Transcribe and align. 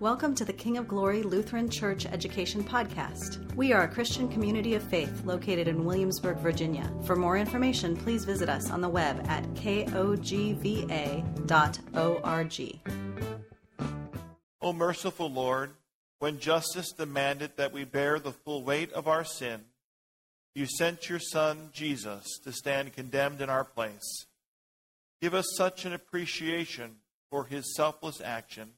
Welcome 0.00 0.34
to 0.34 0.44
the 0.44 0.52
King 0.52 0.76
of 0.76 0.88
Glory 0.88 1.22
Lutheran 1.22 1.70
Church 1.70 2.04
Education 2.04 2.64
Podcast. 2.64 3.54
We 3.54 3.72
are 3.72 3.84
a 3.84 3.88
Christian 3.88 4.28
community 4.28 4.74
of 4.74 4.82
faith 4.82 5.24
located 5.24 5.68
in 5.68 5.84
Williamsburg, 5.84 6.38
Virginia. 6.38 6.92
For 7.04 7.14
more 7.14 7.38
information, 7.38 7.96
please 7.96 8.24
visit 8.24 8.48
us 8.48 8.72
on 8.72 8.80
the 8.80 8.88
web 8.88 9.24
at 9.28 9.44
kogva.org. 9.54 9.84
O 14.60 14.72
merciful 14.72 15.30
Lord, 15.30 15.70
when 16.18 16.40
justice 16.40 16.90
demanded 16.90 17.52
that 17.56 17.72
we 17.72 17.84
bear 17.84 18.18
the 18.18 18.32
full 18.32 18.64
weight 18.64 18.92
of 18.94 19.06
our 19.06 19.24
sin, 19.24 19.60
you 20.56 20.66
sent 20.66 21.08
your 21.08 21.20
Son, 21.20 21.70
Jesus, 21.72 22.40
to 22.42 22.50
stand 22.50 22.94
condemned 22.94 23.40
in 23.40 23.48
our 23.48 23.64
place. 23.64 24.26
Give 25.22 25.34
us 25.34 25.54
such 25.56 25.84
an 25.84 25.92
appreciation 25.92 26.96
for 27.30 27.44
his 27.44 27.76
selfless 27.76 28.20
action 28.20 28.72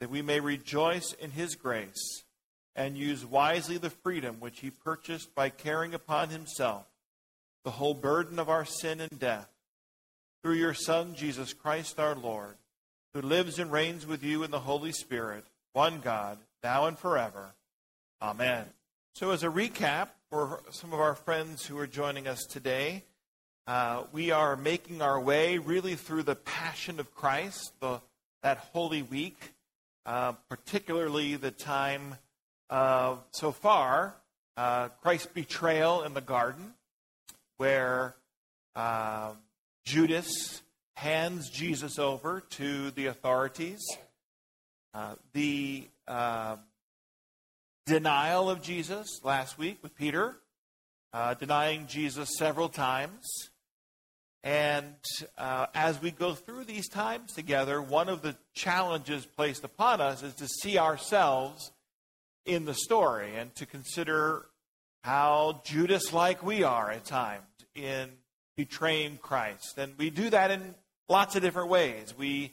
that 0.00 0.10
we 0.10 0.22
may 0.22 0.40
rejoice 0.40 1.12
in 1.12 1.30
his 1.30 1.54
grace 1.54 2.24
and 2.74 2.96
use 2.96 3.24
wisely 3.24 3.78
the 3.78 3.90
freedom 3.90 4.36
which 4.38 4.60
he 4.60 4.70
purchased 4.70 5.34
by 5.34 5.48
carrying 5.48 5.94
upon 5.94 6.28
himself 6.28 6.86
the 7.64 7.72
whole 7.72 7.94
burden 7.94 8.38
of 8.38 8.48
our 8.48 8.64
sin 8.64 9.00
and 9.00 9.18
death. 9.18 9.48
Through 10.40 10.54
your 10.54 10.74
Son, 10.74 11.16
Jesus 11.16 11.52
Christ 11.52 11.98
our 11.98 12.14
Lord, 12.14 12.54
who 13.12 13.20
lives 13.20 13.58
and 13.58 13.72
reigns 13.72 14.06
with 14.06 14.22
you 14.22 14.44
in 14.44 14.52
the 14.52 14.60
Holy 14.60 14.92
Spirit, 14.92 15.44
one 15.72 15.98
God, 15.98 16.38
now 16.62 16.86
and 16.86 16.96
forever. 16.96 17.54
Amen. 18.22 18.66
So, 19.16 19.32
as 19.32 19.42
a 19.42 19.48
recap 19.48 20.10
for 20.30 20.62
some 20.70 20.92
of 20.92 21.00
our 21.00 21.16
friends 21.16 21.66
who 21.66 21.76
are 21.78 21.88
joining 21.88 22.28
us 22.28 22.44
today, 22.44 23.02
uh, 23.66 24.04
we 24.12 24.30
are 24.30 24.56
making 24.56 25.02
our 25.02 25.18
way 25.18 25.58
really 25.58 25.96
through 25.96 26.22
the 26.22 26.36
Passion 26.36 27.00
of 27.00 27.12
Christ, 27.16 27.72
the, 27.80 28.00
that 28.44 28.58
Holy 28.72 29.02
Week. 29.02 29.54
Uh, 30.06 30.34
particularly 30.48 31.34
the 31.34 31.50
time 31.50 32.14
so 32.70 33.50
far, 33.50 34.14
uh, 34.56 34.88
Christ's 35.02 35.26
betrayal 35.26 36.04
in 36.04 36.14
the 36.14 36.20
garden, 36.20 36.74
where 37.56 38.14
uh, 38.76 39.32
Judas 39.84 40.62
hands 40.94 41.50
Jesus 41.50 41.98
over 41.98 42.40
to 42.50 42.92
the 42.92 43.06
authorities, 43.06 43.80
the 45.32 45.88
denial 47.84 48.48
of 48.48 48.62
Jesus 48.62 49.20
last 49.24 49.58
week 49.58 49.78
with 49.82 49.96
Peter, 49.96 50.36
denying 51.40 51.88
Jesus 51.88 52.30
several 52.38 52.68
times. 52.68 53.50
And 54.46 54.94
uh, 55.36 55.66
as 55.74 56.00
we 56.00 56.12
go 56.12 56.32
through 56.32 56.66
these 56.66 56.88
times 56.88 57.32
together, 57.32 57.82
one 57.82 58.08
of 58.08 58.22
the 58.22 58.36
challenges 58.54 59.26
placed 59.26 59.64
upon 59.64 60.00
us 60.00 60.22
is 60.22 60.34
to 60.34 60.46
see 60.46 60.78
ourselves 60.78 61.72
in 62.44 62.64
the 62.64 62.72
story 62.72 63.34
and 63.34 63.52
to 63.56 63.66
consider 63.66 64.46
how 65.02 65.62
Judas 65.64 66.12
like 66.12 66.44
we 66.44 66.62
are 66.62 66.92
at 66.92 67.04
times 67.04 67.42
in 67.74 68.08
betraying 68.56 69.18
Christ. 69.20 69.78
And 69.78 69.94
we 69.98 70.10
do 70.10 70.30
that 70.30 70.52
in 70.52 70.76
lots 71.08 71.34
of 71.34 71.42
different 71.42 71.68
ways. 71.68 72.14
We 72.16 72.52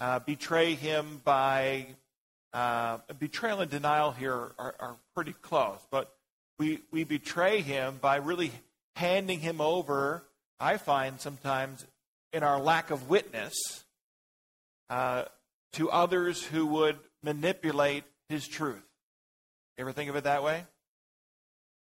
uh, 0.00 0.18
betray 0.18 0.74
him 0.74 1.20
by 1.22 1.86
uh, 2.52 2.98
betrayal 3.16 3.60
and 3.60 3.70
denial 3.70 4.10
here 4.10 4.34
are, 4.58 4.74
are 4.80 4.96
pretty 5.14 5.34
close, 5.34 5.86
but 5.92 6.12
we, 6.58 6.80
we 6.90 7.04
betray 7.04 7.60
him 7.60 7.98
by 8.00 8.16
really 8.16 8.50
handing 8.96 9.38
him 9.38 9.60
over 9.60 10.24
I 10.60 10.76
find 10.76 11.20
sometimes 11.20 11.84
in 12.32 12.42
our 12.42 12.60
lack 12.60 12.90
of 12.90 13.08
witness 13.08 13.54
uh, 14.90 15.24
to 15.74 15.90
others 15.90 16.42
who 16.42 16.66
would 16.66 16.98
manipulate 17.22 18.04
his 18.28 18.46
truth. 18.46 18.82
Ever 19.78 19.92
think 19.92 20.10
of 20.10 20.16
it 20.16 20.24
that 20.24 20.42
way? 20.42 20.64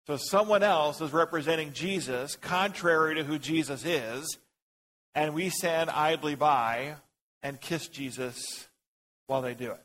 So 0.07 0.17
someone 0.17 0.63
else 0.63 1.01
is 1.01 1.13
representing 1.13 1.73
Jesus 1.73 2.37
contrary 2.37 3.15
to 3.15 3.25
who 3.25 3.39
Jesus 3.39 3.85
is, 3.85 4.39
and 5.15 5.33
we 5.33 5.49
stand 5.49 5.89
idly 5.91 6.35
by 6.35 6.97
and 7.43 7.61
kiss 7.61 7.89
Jesus 7.89 8.67
while 9.27 9.43
they 9.43 9.55
do 9.55 9.71
it. 9.71 9.83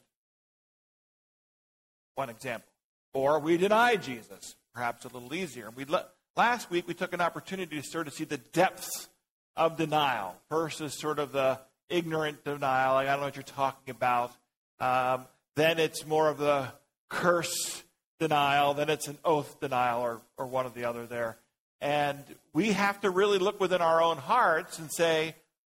One 2.15 2.29
example. 2.29 2.67
Or 3.13 3.39
we 3.39 3.57
deny 3.57 3.95
Jesus, 3.95 4.55
perhaps 4.73 5.05
a 5.05 5.07
little 5.07 5.33
easier. 5.33 5.69
We 5.73 5.85
let, 5.85 6.09
Last 6.35 6.69
week, 6.71 6.87
we 6.87 6.93
took 6.93 7.13
an 7.13 7.21
opportunity 7.21 7.81
to 7.81 7.87
sort 7.87 8.07
of 8.07 8.13
see 8.13 8.23
the 8.23 8.37
depths 8.37 9.09
of 9.57 9.75
denial 9.75 10.35
versus 10.49 10.97
sort 10.97 11.19
of 11.19 11.31
the 11.31 11.59
ignorant 11.89 12.43
denial, 12.45 12.93
like, 12.93 13.07
I 13.07 13.11
don't 13.11 13.21
know 13.21 13.25
what 13.25 13.35
you're 13.35 13.43
talking 13.43 13.91
about. 13.91 14.31
Um, 14.79 15.25
then 15.55 15.79
it's 15.79 16.05
more 16.05 16.29
of 16.29 16.37
the 16.37 16.67
curse 17.09 17.83
denial. 18.19 18.73
Then 18.73 18.89
it's 18.89 19.07
an 19.07 19.17
oath 19.25 19.59
denial, 19.59 20.01
or, 20.01 20.21
or 20.37 20.45
one 20.45 20.65
or 20.65 20.69
the 20.69 20.85
other 20.85 21.05
there. 21.05 21.37
And 21.81 22.23
we 22.53 22.71
have 22.73 23.01
to 23.01 23.09
really 23.09 23.39
look 23.39 23.59
within 23.59 23.81
our 23.81 24.01
own 24.01 24.17
hearts 24.17 24.79
and 24.79 24.91
say, 24.91 25.35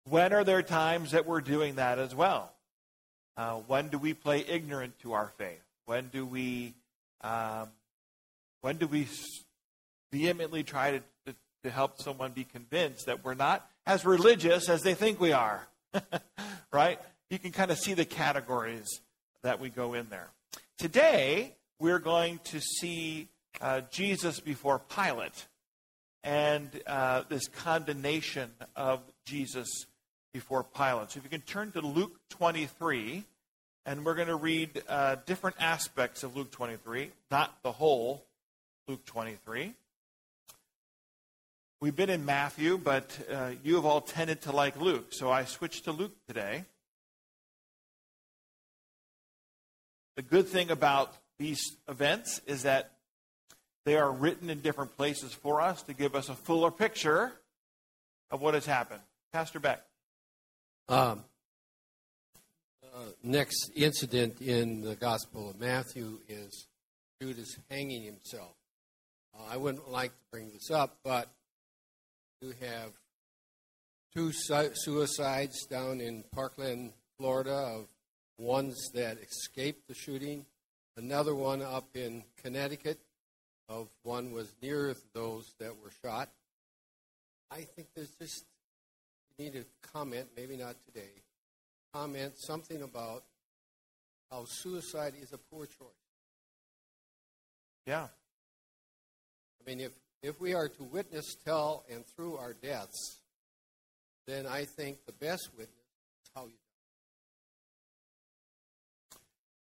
when 0.10 0.34
are 0.34 0.44
there 0.44 0.62
times 0.62 1.12
that 1.12 1.26
we're 1.26 1.42
doing 1.42 1.76
that 1.76 1.98
as 1.98 2.14
well? 2.14 2.52
Uh, 3.36 3.56
when 3.68 3.88
do 3.88 3.98
we 3.98 4.14
play 4.14 4.46
ignorant 4.48 5.00
to 5.00 5.14
our 5.14 5.32
faith? 5.38 5.64
When 5.86 6.10
do 6.10 6.26
we, 6.26 6.74
um, 7.22 7.70
when 8.62 8.78
do 8.78 8.88
we 8.88 9.08
vehemently 10.14 10.64
try 10.64 10.92
to, 10.92 11.00
to, 11.26 11.36
to 11.64 11.72
help 11.72 12.00
someone 12.00 12.32
be 12.32 12.44
convinced 12.44 13.08
that 13.08 13.26
we're 13.26 13.34
not 13.34 13.68
as 13.88 14.06
religious 14.06 14.70
as 14.70 14.84
they 14.84 14.94
think 14.94 15.20
we 15.20 15.32
are. 15.32 15.68
right? 16.72 17.00
You 17.32 17.40
can 17.40 17.52
kind 17.52 17.72
of 17.72 17.80
see 17.80 17.96
the 17.96 18.06
categories 18.06 18.88
that 19.42 19.60
we 19.60 19.70
go 19.70 19.96
in 19.96 20.08
there. 20.10 20.30
Today, 20.78 21.56
we're 21.80 22.00
going 22.00 22.40
to 22.46 22.62
see 22.62 23.28
uh, 23.60 23.82
Jesus 23.90 24.40
before 24.40 24.80
Pilate 24.80 25.48
and 26.24 26.70
uh, 26.86 27.24
this 27.28 27.48
condemnation 27.48 28.52
of 28.76 29.02
Jesus 29.26 29.68
before 30.32 30.64
Pilate. 30.64 31.12
So 31.12 31.18
if 31.18 31.24
you 31.24 31.30
can 31.30 31.42
turn 31.42 31.72
to 31.72 31.82
Luke 31.82 32.20
23, 32.30 33.24
and 33.88 34.06
we're 34.06 34.16
going 34.16 34.28
to 34.28 34.36
read 34.36 34.84
uh, 34.88 35.16
different 35.26 35.58
aspects 35.60 36.22
of 36.22 36.36
Luke 36.36 36.52
23, 36.52 37.10
not 37.32 37.58
the 37.64 37.72
whole 37.72 38.24
Luke 38.88 39.06
23. 39.06 39.74
We've 41.84 41.94
been 41.94 42.10
in 42.10 42.24
Matthew, 42.24 42.78
but 42.78 43.12
uh, 43.30 43.50
you 43.62 43.76
have 43.76 43.84
all 43.84 44.00
tended 44.00 44.44
to 44.44 44.54
like 44.54 44.80
Luke, 44.80 45.08
so 45.10 45.30
I 45.30 45.44
switched 45.44 45.84
to 45.84 45.92
Luke 45.92 46.16
today. 46.30 46.64
The 50.16 50.22
good 50.22 50.48
thing 50.48 50.72
about 50.72 51.14
these 51.38 51.76
events 51.90 52.40
is 52.48 52.64
that 52.64 52.92
they 53.84 53.98
are 53.98 54.10
written 54.10 54.50
in 54.50 54.62
different 54.62 54.96
places 54.96 55.34
for 55.34 55.60
us 55.60 55.82
to 55.84 55.94
give 55.94 56.16
us 56.16 56.30
a 56.30 56.36
fuller 56.36 56.72
picture 56.72 57.34
of 58.32 58.42
what 58.42 58.54
has 58.54 58.66
happened. 58.66 59.02
Pastor 59.34 59.60
Beck. 59.60 59.84
Um, 60.88 61.26
uh, 62.96 63.00
next 63.24 63.72
incident 63.76 64.40
in 64.40 64.80
the 64.80 64.96
Gospel 64.96 65.50
of 65.50 65.60
Matthew 65.60 66.20
is 66.30 66.66
Judas 67.22 67.58
hanging 67.70 68.04
himself. 68.04 68.56
Uh, 69.38 69.44
I 69.52 69.58
wouldn't 69.58 69.92
like 69.92 70.12
to 70.12 70.24
bring 70.32 70.50
this 70.50 70.72
up, 70.72 71.00
but 71.04 71.28
you 72.44 72.54
have 72.60 72.92
two 74.14 74.34
suicides 74.34 75.66
down 75.66 76.02
in 76.02 76.26
Parkland, 76.34 76.92
Florida, 77.18 77.54
of 77.54 77.88
ones 78.38 78.90
that 78.94 79.18
escaped 79.18 79.88
the 79.88 79.94
shooting. 79.94 80.46
Another 80.98 81.34
one 81.34 81.62
up 81.62 81.88
in 81.96 82.24
Connecticut 82.44 83.00
of 83.70 83.88
one 84.04 84.34
was 84.34 84.54
near 84.62 84.94
those 85.14 85.54
that 85.60 85.72
were 85.82 85.92
shot. 86.02 86.30
I 87.50 87.62
think 87.62 87.88
there's 87.96 88.12
just 88.20 88.44
you 89.38 89.46
need 89.46 89.54
to 89.54 89.66
comment, 89.94 90.28
maybe 90.36 90.58
not 90.58 90.76
today, 90.86 91.22
comment 91.94 92.34
something 92.36 92.82
about 92.82 93.24
how 94.30 94.44
suicide 94.46 95.14
is 95.22 95.32
a 95.32 95.38
poor 95.38 95.66
choice. 95.66 95.88
Yeah. 97.88 98.08
I 99.62 99.70
mean, 99.70 99.80
if 99.80 99.94
if 100.24 100.40
we 100.40 100.54
are 100.54 100.70
to 100.70 100.84
witness, 100.84 101.36
tell, 101.46 101.84
and 101.92 102.06
through 102.16 102.38
our 102.38 102.54
deaths, 102.54 103.20
then 104.26 104.48
I 104.48 104.64
think 104.64 105.06
the 105.06 105.12
best 105.12 105.50
witness 105.52 105.70
is 106.24 106.32
how 106.34 106.46
you 106.46 106.54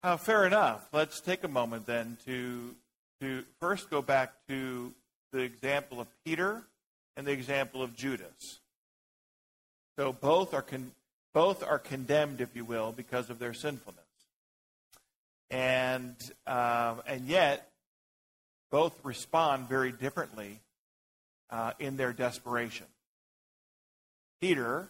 die. 0.04 0.12
Uh, 0.12 0.18
fair 0.18 0.46
enough. 0.46 0.90
Let's 0.92 1.22
take 1.22 1.46
a 1.46 1.48
moment 1.48 1.86
then 1.86 2.18
to 2.26 2.76
to 3.22 3.44
first 3.60 3.90
go 3.90 4.02
back 4.02 4.34
to 4.50 4.92
the 5.32 5.40
example 5.40 6.02
of 6.02 6.08
Peter 6.26 6.64
and 7.16 7.26
the 7.26 7.32
example 7.32 7.82
of 7.82 7.96
Judas. 7.96 8.60
So 9.98 10.12
both 10.12 10.54
are 10.54 10.64
con- 10.64 10.92
both 11.34 11.64
are 11.64 11.80
condemned, 11.80 12.42
if 12.42 12.56
you 12.56 12.66
will, 12.66 12.92
because 12.92 13.30
of 13.30 13.40
their 13.40 13.54
sinfulness, 13.54 14.04
and 15.50 16.16
um, 16.46 17.02
and 17.08 17.28
yet 17.28 17.71
both 18.72 18.98
respond 19.04 19.68
very 19.68 19.92
differently 19.92 20.62
uh, 21.50 21.74
in 21.80 21.98
their 21.98 22.14
desperation. 22.14 22.88
Peter 24.40 24.88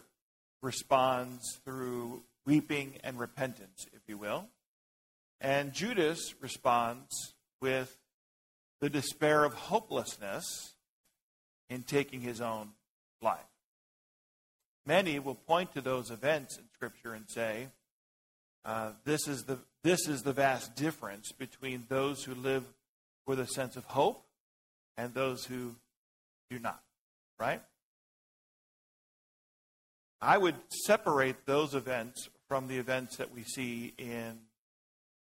responds 0.62 1.60
through 1.64 2.22
weeping 2.46 2.94
and 3.04 3.18
repentance, 3.18 3.86
if 3.92 4.00
you 4.06 4.16
will. 4.16 4.46
And 5.40 5.72
Judas 5.72 6.34
responds 6.40 7.34
with 7.60 7.98
the 8.80 8.88
despair 8.88 9.44
of 9.44 9.52
hopelessness 9.54 10.74
in 11.68 11.82
taking 11.82 12.20
his 12.20 12.40
own 12.40 12.70
life. 13.20 13.40
Many 14.86 15.18
will 15.18 15.34
point 15.34 15.72
to 15.74 15.80
those 15.80 16.10
events 16.10 16.56
in 16.58 16.64
Scripture 16.74 17.14
and 17.14 17.24
say, 17.28 17.68
uh, 18.64 18.92
this, 19.04 19.26
is 19.26 19.44
the, 19.44 19.58
this 19.82 20.08
is 20.08 20.22
the 20.22 20.32
vast 20.32 20.76
difference 20.76 21.32
between 21.32 21.84
those 21.88 22.24
who 22.24 22.34
live 22.34 22.64
with 23.26 23.38
a 23.38 23.46
sense 23.46 23.76
of 23.76 23.84
hope 23.84 24.24
and 24.96 25.14
those 25.14 25.44
who 25.44 25.74
do 26.50 26.58
not, 26.58 26.82
right? 27.38 27.62
I 30.20 30.38
would 30.38 30.54
separate 30.86 31.46
those 31.46 31.74
events 31.74 32.28
from 32.48 32.68
the 32.68 32.78
events 32.78 33.16
that 33.16 33.32
we 33.32 33.42
see 33.42 33.92
in 33.98 34.38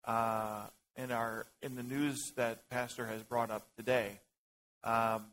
uh, 0.05 0.65
in 0.97 1.11
our 1.11 1.47
in 1.63 1.77
the 1.77 1.83
news 1.83 2.33
that 2.37 2.69
Pastor 2.69 3.07
has 3.07 3.23
brought 3.23 3.51
up 3.51 3.67
today. 3.77 4.21
Um, 4.85 5.27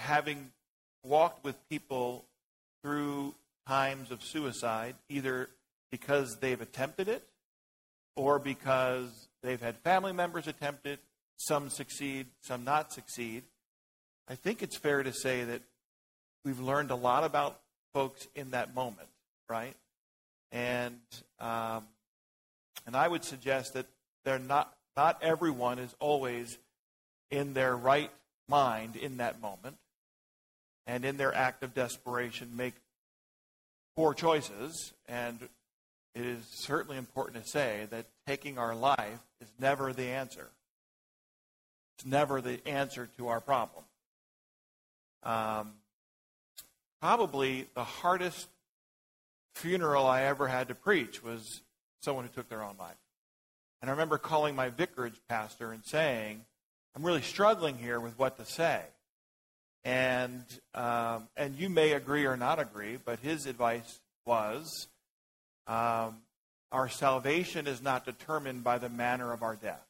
having 0.00 0.50
walked 1.02 1.44
with 1.44 1.56
people 1.68 2.24
through 2.82 3.34
times 3.66 4.10
of 4.10 4.22
suicide, 4.22 4.94
either 5.08 5.48
because 5.90 6.38
they've 6.40 6.60
attempted 6.60 7.08
it 7.08 7.26
or 8.14 8.38
because 8.38 9.25
they've 9.46 9.60
had 9.60 9.76
family 9.78 10.12
members 10.12 10.46
attempt 10.48 10.86
it, 10.86 11.00
some 11.36 11.70
succeed, 11.70 12.26
some 12.42 12.64
not 12.64 12.92
succeed. 12.92 13.44
I 14.28 14.34
think 14.34 14.62
it's 14.62 14.76
fair 14.76 15.02
to 15.02 15.12
say 15.12 15.44
that 15.44 15.62
we've 16.44 16.60
learned 16.60 16.90
a 16.90 16.96
lot 16.96 17.24
about 17.24 17.60
folks 17.94 18.26
in 18.34 18.50
that 18.50 18.74
moment, 18.74 19.08
right? 19.48 19.74
And 20.50 21.00
um, 21.38 21.84
and 22.86 22.96
I 22.96 23.06
would 23.06 23.24
suggest 23.24 23.74
that 23.74 23.86
they're 24.24 24.38
not 24.38 24.72
not 24.96 25.22
everyone 25.22 25.78
is 25.78 25.94
always 26.00 26.58
in 27.30 27.54
their 27.54 27.76
right 27.76 28.10
mind 28.48 28.96
in 28.96 29.18
that 29.18 29.40
moment, 29.40 29.76
and 30.86 31.04
in 31.04 31.16
their 31.16 31.34
act 31.34 31.62
of 31.62 31.74
desperation 31.74 32.56
make 32.56 32.74
poor 33.96 34.14
choices. 34.14 34.92
And 35.08 35.48
it 36.16 36.24
is 36.24 36.46
certainly 36.50 36.96
important 36.96 37.44
to 37.44 37.50
say 37.50 37.86
that 37.90 38.06
taking 38.26 38.56
our 38.56 38.74
life 38.74 39.20
is 39.42 39.48
never 39.60 39.92
the 39.92 40.06
answer. 40.06 40.48
It's 41.94 42.06
never 42.06 42.40
the 42.40 42.66
answer 42.66 43.10
to 43.18 43.28
our 43.28 43.40
problem. 43.42 43.84
Um, 45.22 45.72
probably 47.02 47.66
the 47.74 47.84
hardest 47.84 48.48
funeral 49.54 50.06
I 50.06 50.22
ever 50.22 50.48
had 50.48 50.68
to 50.68 50.74
preach 50.74 51.22
was 51.22 51.60
someone 52.00 52.24
who 52.24 52.30
took 52.30 52.48
their 52.48 52.62
own 52.62 52.76
life. 52.78 52.96
And 53.82 53.90
I 53.90 53.92
remember 53.92 54.16
calling 54.16 54.56
my 54.56 54.70
vicarage 54.70 55.20
pastor 55.28 55.70
and 55.70 55.84
saying, 55.84 56.46
I'm 56.94 57.04
really 57.04 57.20
struggling 57.20 57.76
here 57.76 58.00
with 58.00 58.18
what 58.18 58.38
to 58.38 58.46
say. 58.46 58.80
And, 59.84 60.44
um, 60.74 61.28
and 61.36 61.56
you 61.56 61.68
may 61.68 61.92
agree 61.92 62.24
or 62.24 62.38
not 62.38 62.58
agree, 62.58 62.96
but 63.04 63.18
his 63.18 63.44
advice 63.44 64.00
was 64.24 64.88
um, 65.66 66.18
our 66.72 66.88
salvation 66.88 67.66
is 67.66 67.82
not 67.82 68.04
determined 68.04 68.64
by 68.64 68.78
the 68.78 68.88
manner 68.88 69.32
of 69.32 69.42
our 69.42 69.56
death. 69.56 69.86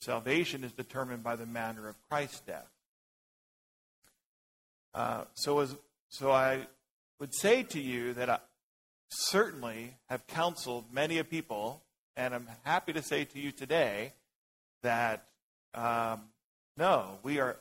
Salvation 0.00 0.64
is 0.64 0.72
determined 0.72 1.22
by 1.22 1.36
the 1.36 1.46
manner 1.46 1.88
of 1.88 1.96
Christ's 2.08 2.40
death. 2.40 2.70
Uh, 4.94 5.24
so, 5.34 5.60
as, 5.60 5.74
so 6.08 6.30
I 6.30 6.66
would 7.18 7.34
say 7.34 7.62
to 7.64 7.80
you 7.80 8.14
that 8.14 8.30
I 8.30 8.38
certainly 9.10 9.94
have 10.08 10.26
counseled 10.26 10.92
many 10.92 11.18
of 11.18 11.28
people, 11.28 11.82
and 12.16 12.34
I'm 12.34 12.48
happy 12.64 12.92
to 12.92 13.02
say 13.02 13.24
to 13.24 13.38
you 13.38 13.50
today 13.52 14.12
that 14.82 15.24
um, 15.74 16.22
no, 16.76 17.18
we 17.22 17.40
are. 17.40 17.56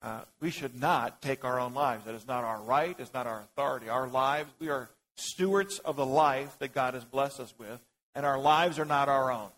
Uh, 0.00 0.20
we 0.40 0.48
should 0.50 0.80
not 0.80 1.20
take 1.20 1.44
our 1.44 1.58
own 1.58 1.74
lives. 1.74 2.04
That 2.04 2.14
is 2.14 2.24
not 2.28 2.44
our 2.44 2.62
right. 2.62 2.94
It's 3.00 3.12
not 3.12 3.26
our 3.26 3.40
authority. 3.40 3.88
Our 3.88 4.06
lives, 4.06 4.48
we 4.60 4.68
are 4.68 4.88
stewards 5.18 5.78
of 5.80 5.96
the 5.96 6.06
life 6.06 6.58
that 6.58 6.74
God 6.74 6.94
has 6.94 7.04
blessed 7.04 7.40
us 7.40 7.54
with, 7.58 7.80
and 8.14 8.24
our 8.24 8.38
lives 8.38 8.78
are 8.78 8.84
not 8.84 9.08
our 9.08 9.30
own. 9.30 9.50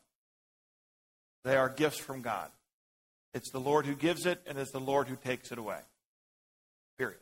They 1.44 1.56
are 1.56 1.68
gifts 1.68 1.98
from 1.98 2.22
God. 2.22 2.50
It's 3.32 3.50
the 3.50 3.60
Lord 3.60 3.86
who 3.86 3.94
gives 3.94 4.26
it, 4.26 4.40
and 4.46 4.58
it's 4.58 4.72
the 4.72 4.80
Lord 4.80 5.08
who 5.08 5.16
takes 5.16 5.52
it 5.52 5.58
away. 5.58 5.78
Period. 6.98 7.20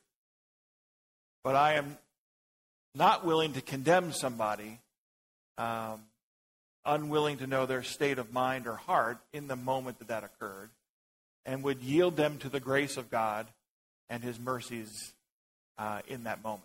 But 1.44 1.54
I 1.54 1.74
am 1.74 1.98
not 2.94 3.24
willing 3.24 3.52
to 3.52 3.60
condemn 3.60 4.12
somebody, 4.12 4.80
um, 5.58 6.00
unwilling 6.84 7.38
to 7.38 7.46
know 7.46 7.66
their 7.66 7.82
state 7.82 8.18
of 8.18 8.32
mind 8.32 8.66
or 8.66 8.76
heart 8.76 9.18
in 9.32 9.46
the 9.48 9.56
moment 9.56 9.98
that 9.98 10.08
that 10.08 10.24
occurred, 10.24 10.70
and 11.44 11.62
would 11.62 11.82
yield 11.82 12.16
them 12.16 12.38
to 12.38 12.48
the 12.48 12.60
grace 12.60 12.96
of 12.96 13.10
God 13.10 13.46
and 14.08 14.22
His 14.22 14.40
mercies 14.40 15.12
uh, 15.76 16.00
in 16.08 16.24
that 16.24 16.42
moment. 16.42 16.64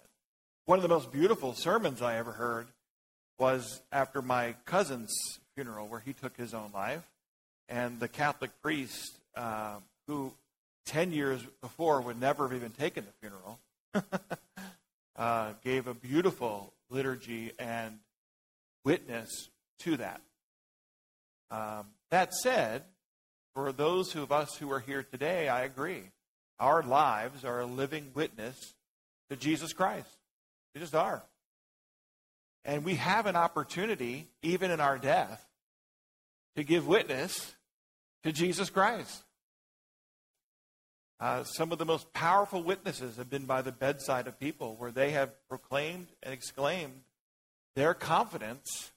One 0.65 0.80
of 0.80 0.83
the 0.83 0.88
most 0.88 1.12
beautiful 1.12 1.54
sermons 1.54 2.01
I 2.01 2.15
ever 2.15 2.31
heard 2.31 2.68
was 3.38 3.81
after 3.92 4.21
my 4.21 4.56
cousin's 4.63 5.13
funeral, 5.56 5.89
where 5.89 6.00
he 6.00 6.13
took 6.13 6.38
his 6.38 6.54
own 6.54 6.71
life, 6.74 7.04
and 7.68 8.00
the 8.00 8.07
Catholic 8.07 8.51
priest 8.62 9.19
uh, 9.36 9.80
who 10.07 10.31
10 10.86 11.12
years 11.12 11.42
before 11.62 12.00
would 12.00 12.18
never 12.18 12.48
have 12.48 12.56
even 12.56 12.71
taken 12.71 13.04
the 13.04 13.12
funeral, 13.19 13.60
uh, 15.18 15.51
gave 15.65 15.88
a 15.88 15.94
beautiful 15.94 16.71
liturgy 16.89 17.51
and 17.59 18.00
witness 18.86 19.50
to 19.80 19.98
that. 19.98 20.21
Um, 21.51 21.88
that 22.09 22.33
said, 22.33 22.83
for 23.54 23.74
those 23.74 24.16
of 24.16 24.31
us 24.31 24.56
who 24.56 24.71
are 24.71 24.80
here 24.80 25.04
today, 25.04 25.50
I 25.50 25.63
agree. 25.63 26.04
Our 26.57 26.83
lives 26.83 27.44
are 27.44 27.59
a 27.59 27.66
living 27.66 28.12
witness 28.13 28.75
to 29.30 29.36
Jesus 29.36 29.74
Christ. 29.74 30.07
They 30.73 30.79
just 30.79 30.95
are. 30.95 31.23
And 32.65 32.85
we 32.85 32.95
have 32.95 33.25
an 33.25 33.35
opportunity, 33.35 34.27
even 34.41 34.71
in 34.71 34.79
our 34.79 34.97
death, 34.97 35.45
to 36.55 36.63
give 36.63 36.87
witness 36.87 37.53
to 38.23 38.31
Jesus 38.31 38.69
Christ. 38.69 39.23
Uh, 41.19 41.43
some 41.43 41.71
of 41.71 41.77
the 41.77 41.85
most 41.85 42.11
powerful 42.13 42.63
witnesses 42.63 43.17
have 43.17 43.29
been 43.29 43.45
by 43.45 43.61
the 43.61 43.71
bedside 43.71 44.27
of 44.27 44.39
people 44.39 44.75
where 44.77 44.91
they 44.91 45.11
have 45.11 45.31
proclaimed 45.47 46.07
and 46.21 46.33
exclaimed 46.33 47.01
their 47.75 47.93
confidence 47.93 48.91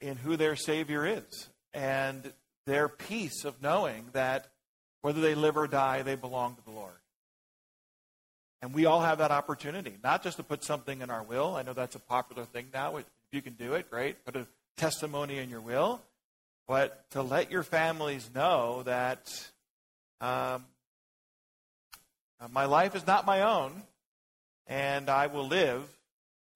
in 0.00 0.16
who 0.16 0.36
their 0.36 0.56
Savior 0.56 1.06
is 1.06 1.48
and 1.72 2.32
their 2.66 2.88
peace 2.88 3.44
of 3.44 3.60
knowing 3.62 4.06
that 4.12 4.48
whether 5.02 5.20
they 5.20 5.34
live 5.34 5.56
or 5.56 5.66
die, 5.66 6.02
they 6.02 6.14
belong 6.16 6.54
to 6.54 6.64
the 6.64 6.70
Lord. 6.70 6.92
And 8.60 8.74
we 8.74 8.86
all 8.86 9.00
have 9.00 9.18
that 9.18 9.30
opportunity, 9.30 9.94
not 10.02 10.22
just 10.22 10.36
to 10.38 10.42
put 10.42 10.64
something 10.64 11.00
in 11.00 11.10
our 11.10 11.22
will. 11.22 11.54
I 11.56 11.62
know 11.62 11.74
that's 11.74 11.94
a 11.94 12.00
popular 12.00 12.44
thing 12.44 12.66
now. 12.74 12.96
If 12.96 13.04
you 13.30 13.40
can 13.40 13.52
do 13.54 13.74
it, 13.74 13.88
great. 13.88 14.24
Put 14.24 14.34
a 14.34 14.46
testimony 14.76 15.38
in 15.38 15.48
your 15.48 15.60
will. 15.60 16.02
But 16.66 17.08
to 17.10 17.22
let 17.22 17.50
your 17.50 17.62
families 17.62 18.28
know 18.34 18.82
that 18.84 19.28
um, 20.20 20.64
uh, 22.40 22.48
my 22.50 22.66
life 22.66 22.94
is 22.94 23.06
not 23.06 23.24
my 23.24 23.42
own, 23.42 23.82
and 24.66 25.08
I 25.08 25.28
will 25.28 25.46
live 25.46 25.82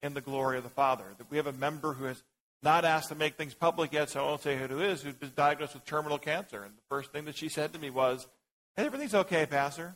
in 0.01 0.13
the 0.13 0.21
glory 0.21 0.57
of 0.57 0.63
the 0.63 0.69
Father. 0.69 1.05
That 1.17 1.31
we 1.31 1.37
have 1.37 1.47
a 1.47 1.53
member 1.53 1.93
who 1.93 2.05
has 2.05 2.21
not 2.61 2.85
asked 2.85 3.09
to 3.09 3.15
make 3.15 3.35
things 3.35 3.53
public 3.53 3.91
yet, 3.91 4.09
so 4.09 4.21
I 4.21 4.23
won't 4.23 4.41
say 4.41 4.57
who 4.57 4.65
it 4.65 4.71
is, 4.71 5.01
who's 5.01 5.15
been 5.15 5.31
diagnosed 5.35 5.73
with 5.73 5.85
terminal 5.85 6.17
cancer. 6.17 6.63
And 6.63 6.73
the 6.73 6.81
first 6.89 7.11
thing 7.11 7.25
that 7.25 7.37
she 7.37 7.49
said 7.49 7.73
to 7.73 7.79
me 7.79 7.89
was, 7.89 8.27
hey, 8.75 8.85
everything's 8.85 9.15
okay, 9.15 9.45
Pastor. 9.45 9.95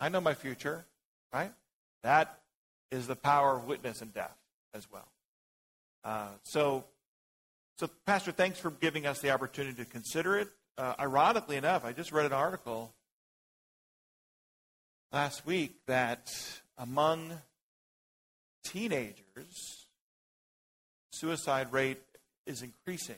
I 0.00 0.08
know 0.08 0.20
my 0.20 0.34
future, 0.34 0.84
right? 1.32 1.52
That 2.02 2.40
is 2.90 3.06
the 3.06 3.16
power 3.16 3.56
of 3.56 3.66
witness 3.66 4.00
and 4.00 4.12
death 4.12 4.36
as 4.74 4.90
well. 4.90 5.08
Uh, 6.02 6.28
so, 6.42 6.84
so, 7.78 7.88
Pastor, 8.06 8.32
thanks 8.32 8.58
for 8.58 8.70
giving 8.70 9.06
us 9.06 9.20
the 9.20 9.30
opportunity 9.30 9.84
to 9.84 9.88
consider 9.88 10.38
it. 10.38 10.48
Uh, 10.78 10.94
ironically 10.98 11.56
enough, 11.56 11.84
I 11.84 11.92
just 11.92 12.10
read 12.12 12.26
an 12.26 12.32
article 12.32 12.94
last 15.12 15.44
week 15.44 15.74
that 15.86 16.28
among 16.78 17.32
teenagers, 18.64 19.86
suicide 21.12 21.72
rate 21.72 22.00
is 22.46 22.62
increasing 22.62 23.16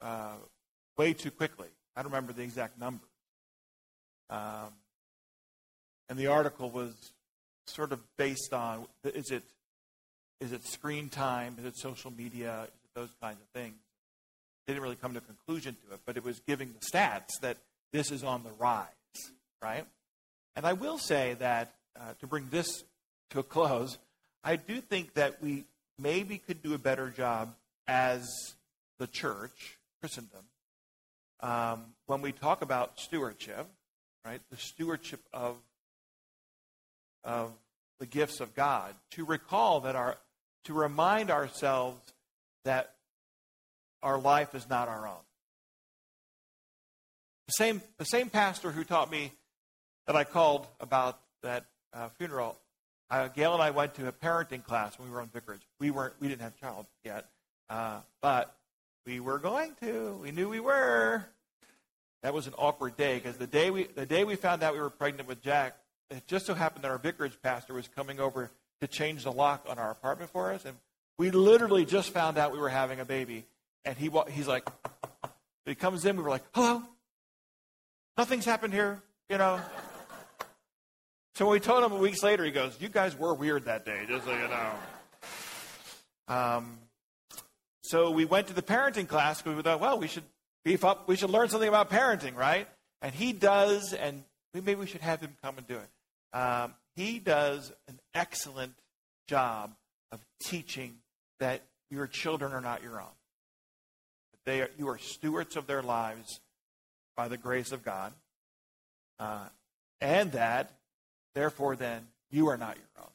uh, 0.00 0.36
way 0.96 1.12
too 1.12 1.30
quickly. 1.30 1.68
I 1.96 2.02
don't 2.02 2.12
remember 2.12 2.32
the 2.32 2.42
exact 2.42 2.78
number. 2.78 3.04
Um, 4.30 4.72
and 6.08 6.18
the 6.18 6.28
article 6.28 6.70
was 6.70 6.94
sort 7.66 7.92
of 7.92 8.00
based 8.16 8.52
on 8.52 8.86
is 9.04 9.30
it 9.30 9.42
is 10.40 10.52
it 10.52 10.64
screen 10.66 11.08
time, 11.08 11.56
is 11.58 11.64
it 11.64 11.76
social 11.76 12.10
media, 12.10 12.62
is 12.64 12.68
it 12.68 12.94
those 12.94 13.10
kinds 13.20 13.40
of 13.40 13.48
things. 13.48 13.76
They 14.66 14.72
didn't 14.72 14.82
really 14.82 14.96
come 14.96 15.12
to 15.12 15.18
a 15.18 15.22
conclusion 15.22 15.76
to 15.86 15.94
it, 15.94 16.00
but 16.04 16.16
it 16.16 16.24
was 16.24 16.40
giving 16.40 16.72
the 16.72 16.80
stats 16.80 17.40
that 17.40 17.56
this 17.92 18.10
is 18.10 18.22
on 18.24 18.42
the 18.42 18.50
rise 18.58 18.90
right? 19.62 19.84
And 20.54 20.66
I 20.66 20.72
will 20.72 20.98
say 20.98 21.34
that 21.38 21.74
uh, 21.98 22.12
to 22.20 22.26
bring 22.26 22.48
this 22.50 22.84
to 23.30 23.40
a 23.40 23.42
close, 23.42 23.98
I 24.44 24.56
do 24.56 24.80
think 24.80 25.14
that 25.14 25.42
we 25.42 25.64
maybe 25.98 26.38
could 26.38 26.62
do 26.62 26.74
a 26.74 26.78
better 26.78 27.10
job 27.10 27.54
as 27.88 28.26
the 28.98 29.06
church, 29.06 29.78
Christendom, 30.00 30.44
um, 31.40 31.84
when 32.06 32.22
we 32.22 32.32
talk 32.32 32.62
about 32.62 32.98
stewardship, 32.98 33.66
right? 34.26 34.40
The 34.50 34.56
stewardship 34.56 35.20
of 35.32 35.56
of 37.24 37.52
the 37.98 38.06
gifts 38.06 38.40
of 38.40 38.54
God, 38.54 38.94
to 39.12 39.24
recall 39.24 39.80
that 39.80 39.96
our 39.96 40.18
to 40.64 40.74
remind 40.74 41.30
ourselves 41.30 42.00
that 42.64 42.94
our 44.02 44.18
life 44.18 44.54
is 44.54 44.68
not 44.68 44.88
our 44.88 45.06
own. 45.06 45.14
The 47.46 47.52
same, 47.52 47.82
the 47.98 48.04
same 48.04 48.28
pastor 48.28 48.72
who 48.72 48.82
taught 48.82 49.10
me 49.10 49.32
that 50.06 50.16
I 50.16 50.24
called 50.24 50.66
about 50.80 51.20
that 51.42 51.66
uh, 51.92 52.08
funeral, 52.18 52.58
uh, 53.08 53.28
Gail 53.28 53.54
and 53.54 53.62
I 53.62 53.70
went 53.70 53.94
to 53.94 54.08
a 54.08 54.12
parenting 54.12 54.64
class 54.64 54.98
when 54.98 55.08
we 55.08 55.14
were 55.14 55.20
on 55.20 55.28
vicarage. 55.28 55.60
We 55.78 55.92
weren't, 55.92 56.14
we 56.20 56.26
didn't 56.26 56.42
have 56.42 56.54
a 56.56 56.60
child 56.60 56.86
yet, 57.04 57.26
uh, 57.70 58.00
but 58.20 58.56
we 59.06 59.20
were 59.20 59.38
going 59.38 59.76
to. 59.82 60.18
We 60.20 60.32
knew 60.32 60.48
we 60.48 60.58
were. 60.58 61.24
That 62.26 62.34
was 62.34 62.48
an 62.48 62.54
awkward 62.58 62.96
day 62.96 63.20
because 63.20 63.36
the 63.36 63.46
day 63.46 63.70
we, 63.70 63.84
the 63.84 64.04
day 64.04 64.24
we 64.24 64.34
found 64.34 64.64
out 64.64 64.74
we 64.74 64.80
were 64.80 64.90
pregnant 64.90 65.28
with 65.28 65.40
Jack, 65.40 65.76
it 66.10 66.26
just 66.26 66.44
so 66.46 66.54
happened 66.54 66.82
that 66.82 66.90
our 66.90 66.98
vicarage 66.98 67.40
pastor 67.40 67.72
was 67.72 67.86
coming 67.86 68.18
over 68.18 68.50
to 68.80 68.88
change 68.88 69.22
the 69.22 69.30
lock 69.30 69.64
on 69.68 69.78
our 69.78 69.92
apartment 69.92 70.32
for 70.32 70.52
us, 70.52 70.64
and 70.64 70.76
we 71.18 71.30
literally 71.30 71.84
just 71.84 72.10
found 72.10 72.36
out 72.36 72.50
we 72.50 72.58
were 72.58 72.68
having 72.68 72.98
a 72.98 73.04
baby. 73.04 73.46
And 73.84 73.96
he 73.96 74.10
he's 74.32 74.48
like, 74.48 74.68
he 75.66 75.76
comes 75.76 76.04
in, 76.04 76.16
we 76.16 76.24
were 76.24 76.30
like, 76.30 76.42
hello, 76.52 76.82
nothing's 78.18 78.44
happened 78.44 78.74
here, 78.74 79.00
you 79.30 79.38
know. 79.38 79.60
So 81.36 81.46
when 81.46 81.52
we 81.52 81.60
told 81.60 81.84
him 81.84 81.96
weeks 82.00 82.24
later, 82.24 82.44
he 82.44 82.50
goes, 82.50 82.76
"You 82.80 82.88
guys 82.88 83.16
were 83.16 83.34
weird 83.34 83.66
that 83.66 83.84
day, 83.84 84.04
just 84.08 84.24
so 84.24 84.32
you 84.32 84.48
know." 84.48 84.72
Um, 86.26 86.78
so 87.82 88.10
we 88.10 88.24
went 88.24 88.48
to 88.48 88.52
the 88.52 88.62
parenting 88.62 89.06
class 89.06 89.40
because 89.40 89.56
we 89.56 89.62
thought, 89.62 89.78
well, 89.78 89.96
we 89.96 90.08
should 90.08 90.24
beef 90.66 90.84
up, 90.84 91.06
we 91.06 91.14
should 91.14 91.30
learn 91.30 91.48
something 91.48 91.68
about 91.68 91.88
parenting, 91.88 92.34
right? 92.34 92.66
And 93.00 93.14
he 93.14 93.32
does, 93.32 93.92
and 93.92 94.24
maybe 94.52 94.74
we 94.74 94.86
should 94.86 95.00
have 95.00 95.20
him 95.20 95.36
come 95.40 95.58
and 95.58 95.66
do 95.68 95.76
it. 95.76 96.36
Um, 96.36 96.74
he 96.96 97.20
does 97.20 97.72
an 97.86 98.00
excellent 98.14 98.74
job 99.28 99.70
of 100.10 100.18
teaching 100.42 100.96
that 101.38 101.62
your 101.88 102.08
children 102.08 102.52
are 102.52 102.60
not 102.60 102.82
your 102.82 103.00
own. 103.00 103.14
They 104.44 104.60
are, 104.60 104.70
you 104.76 104.88
are 104.88 104.98
stewards 104.98 105.56
of 105.56 105.68
their 105.68 105.82
lives 105.82 106.40
by 107.16 107.28
the 107.28 107.36
grace 107.36 107.70
of 107.70 107.84
God, 107.84 108.12
uh, 109.20 109.46
and 110.00 110.32
that, 110.32 110.72
therefore, 111.36 111.76
then 111.76 112.08
you 112.28 112.48
are 112.48 112.56
not 112.56 112.76
your 112.76 113.04
own. 113.04 113.10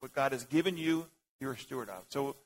What 0.00 0.14
God 0.14 0.32
has 0.32 0.44
given 0.44 0.78
you, 0.78 1.06
you're 1.38 1.52
a 1.52 1.58
steward 1.58 1.90
of. 1.90 2.04
So, 2.08 2.36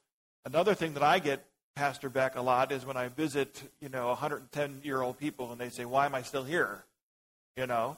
another 0.44 0.74
thing 0.74 0.94
that 0.94 1.04
I 1.04 1.20
get, 1.20 1.44
Pastor 1.74 2.10
back 2.10 2.36
a 2.36 2.42
lot 2.42 2.70
is 2.70 2.84
when 2.84 2.96
I 2.96 3.08
visit, 3.08 3.62
you 3.80 3.88
know, 3.88 4.08
110 4.08 4.80
year 4.84 5.00
old 5.00 5.18
people, 5.18 5.52
and 5.52 5.60
they 5.60 5.70
say, 5.70 5.84
"Why 5.84 6.06
am 6.06 6.14
I 6.14 6.22
still 6.22 6.44
here?" 6.44 6.84
You 7.56 7.66
know, 7.66 7.96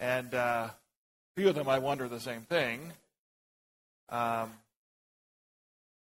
and 0.00 0.34
uh, 0.34 0.68
a 0.70 0.74
few 1.36 1.48
of 1.48 1.54
them 1.54 1.68
I 1.68 1.78
wonder 1.78 2.08
the 2.08 2.20
same 2.20 2.42
thing. 2.42 2.92
Um, 4.08 4.52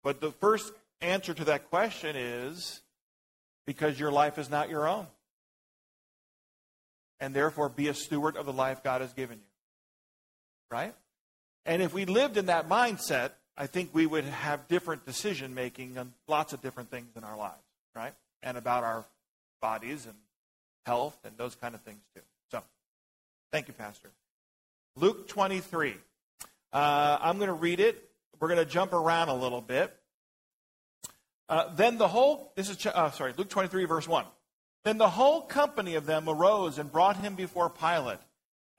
but 0.03 0.21
the 0.21 0.31
first 0.31 0.71
answer 1.01 1.33
to 1.33 1.45
that 1.45 1.69
question 1.69 2.15
is 2.15 2.81
because 3.65 3.99
your 3.99 4.11
life 4.11 4.37
is 4.37 4.49
not 4.49 4.69
your 4.69 4.87
own. 4.87 5.07
And 7.19 7.35
therefore, 7.35 7.69
be 7.69 7.87
a 7.87 7.93
steward 7.93 8.35
of 8.35 8.45
the 8.45 8.53
life 8.53 8.83
God 8.83 9.01
has 9.01 9.13
given 9.13 9.37
you. 9.37 10.75
Right? 10.75 10.95
And 11.65 11.81
if 11.81 11.93
we 11.93 12.05
lived 12.05 12.37
in 12.37 12.47
that 12.47 12.67
mindset, 12.67 13.31
I 13.57 13.67
think 13.67 13.89
we 13.93 14.05
would 14.05 14.23
have 14.23 14.67
different 14.67 15.05
decision 15.05 15.53
making 15.53 15.97
on 15.97 16.13
lots 16.27 16.53
of 16.53 16.61
different 16.61 16.89
things 16.89 17.15
in 17.15 17.23
our 17.23 17.37
lives, 17.37 17.61
right? 17.95 18.13
And 18.41 18.57
about 18.57 18.83
our 18.83 19.05
bodies 19.61 20.05
and 20.05 20.15
health 20.85 21.17
and 21.23 21.37
those 21.37 21.55
kind 21.55 21.75
of 21.75 21.81
things 21.81 22.01
too. 22.15 22.21
So, 22.51 22.61
thank 23.51 23.67
you, 23.67 23.73
Pastor. 23.73 24.09
Luke 24.95 25.27
23. 25.27 25.95
Uh, 26.73 27.17
I'm 27.21 27.37
going 27.37 27.47
to 27.47 27.53
read 27.53 27.79
it. 27.79 28.09
We're 28.39 28.47
going 28.47 28.65
to 28.65 28.65
jump 28.65 28.93
around 28.93 29.29
a 29.29 29.35
little 29.35 29.61
bit. 29.61 29.95
Uh, 31.47 31.73
then 31.75 31.97
the 31.97 32.07
whole, 32.07 32.53
this 32.55 32.69
is, 32.69 32.85
uh, 32.85 33.11
sorry, 33.11 33.33
Luke 33.37 33.49
23, 33.49 33.85
verse 33.85 34.07
1. 34.07 34.25
Then 34.83 34.97
the 34.97 35.09
whole 35.09 35.41
company 35.41 35.95
of 35.95 36.05
them 36.05 36.27
arose 36.27 36.77
and 36.77 36.91
brought 36.91 37.17
him 37.17 37.35
before 37.35 37.69
Pilate. 37.69 38.19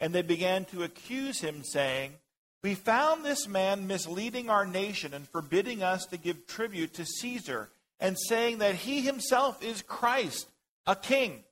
And 0.01 0.13
they 0.15 0.23
began 0.23 0.65
to 0.67 0.83
accuse 0.83 1.41
him, 1.41 1.63
saying, 1.63 2.15
We 2.63 2.75
found 2.75 3.25
this 3.25 3.49
man 3.49 3.89
misleading 3.89 4.49
our 4.49 4.65
nation 4.65 5.15
and 5.15 5.29
forbidding 5.29 5.83
us 5.83 6.07
to 6.07 6.17
give 6.17 6.47
tribute 6.47 6.95
to 6.95 7.05
Caesar, 7.05 7.71
and 7.99 8.17
saying 8.29 8.59
that 8.59 8.75
he 8.75 9.01
himself 9.01 9.63
is 9.63 9.83
Christ, 9.83 10.49
a 10.87 10.95
king. 10.95 11.45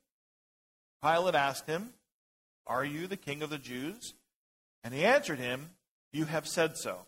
Pilate 1.01 1.35
asked 1.35 1.67
him, 1.67 1.91
Are 2.65 2.85
you 2.85 3.07
the 3.07 3.17
king 3.17 3.41
of 3.41 3.49
the 3.49 3.57
Jews? 3.57 4.13
And 4.83 4.93
he 4.93 5.05
answered 5.05 5.39
him, 5.39 5.71
You 6.11 6.25
have 6.25 6.47
said 6.47 6.77
so. 6.77 7.05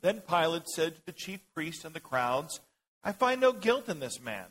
Then 0.00 0.20
Pilate 0.20 0.68
said 0.68 0.96
to 0.96 1.06
the 1.06 1.12
chief 1.12 1.40
priests 1.54 1.84
and 1.84 1.94
the 1.94 2.00
crowds, 2.00 2.60
I 3.04 3.12
find 3.12 3.40
no 3.40 3.52
guilt 3.52 3.88
in 3.88 4.00
this 4.00 4.20
man. 4.20 4.46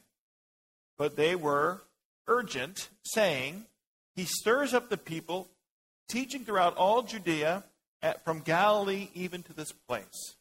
But 0.98 1.16
they 1.16 1.36
were 1.36 1.82
urgent, 2.28 2.89
saying, 3.04 3.66
He 4.16 4.25
stirs 4.25 4.74
up 4.74 4.89
the 4.89 4.98
people, 4.98 5.48
teaching 6.10 6.44
throughout 6.44 6.75
all 6.75 7.04
Judea, 7.04 7.63
from 8.25 8.42
Galilee 8.42 9.10
even 9.13 9.44
to 9.44 9.54
this 9.54 9.72
place. 9.72 10.36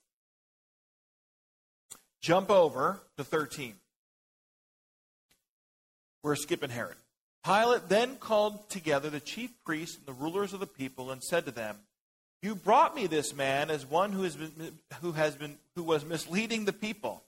Jump 2.21 2.51
over 2.51 3.01
to 3.17 3.25
13. 3.25 3.75
We're 6.23 6.35
skipping 6.35 6.71
Herod. 6.71 6.97
Pilate 7.45 7.89
then 7.89 8.17
called 8.17 8.69
together 8.69 9.09
the 9.09 9.21
chief 9.21 9.51
priests 9.65 9.97
and 9.97 10.07
the 10.07 10.13
rulers 10.13 10.53
of 10.53 10.61
the 10.61 10.67
people 10.67 11.11
and 11.11 11.23
said 11.23 11.45
to 11.47 11.53
them, 11.53 11.77
you 12.43 12.55
brought 12.55 12.95
me 12.95 13.07
this 13.07 13.35
man 13.35 13.71
as 13.71 13.85
one 13.85 14.13
who 14.13 14.23
has 14.23 14.37
been, 14.37 14.79
who 15.01 15.13
has 15.13 15.35
been, 15.35 15.59
who 15.75 15.83
was 15.83 16.05
misleading 16.05 16.65
the 16.65 16.73
people. 16.73 17.23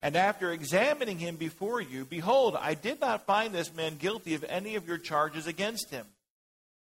And 0.00 0.16
after 0.16 0.52
examining 0.52 1.18
him 1.18 1.36
before 1.36 1.80
you, 1.80 2.04
behold, 2.04 2.56
I 2.58 2.74
did 2.74 3.00
not 3.00 3.26
find 3.26 3.52
this 3.52 3.74
man 3.74 3.96
guilty 3.96 4.34
of 4.34 4.44
any 4.48 4.76
of 4.76 4.86
your 4.86 4.96
charges 4.96 5.46
against 5.46 5.90
him. 5.90 6.06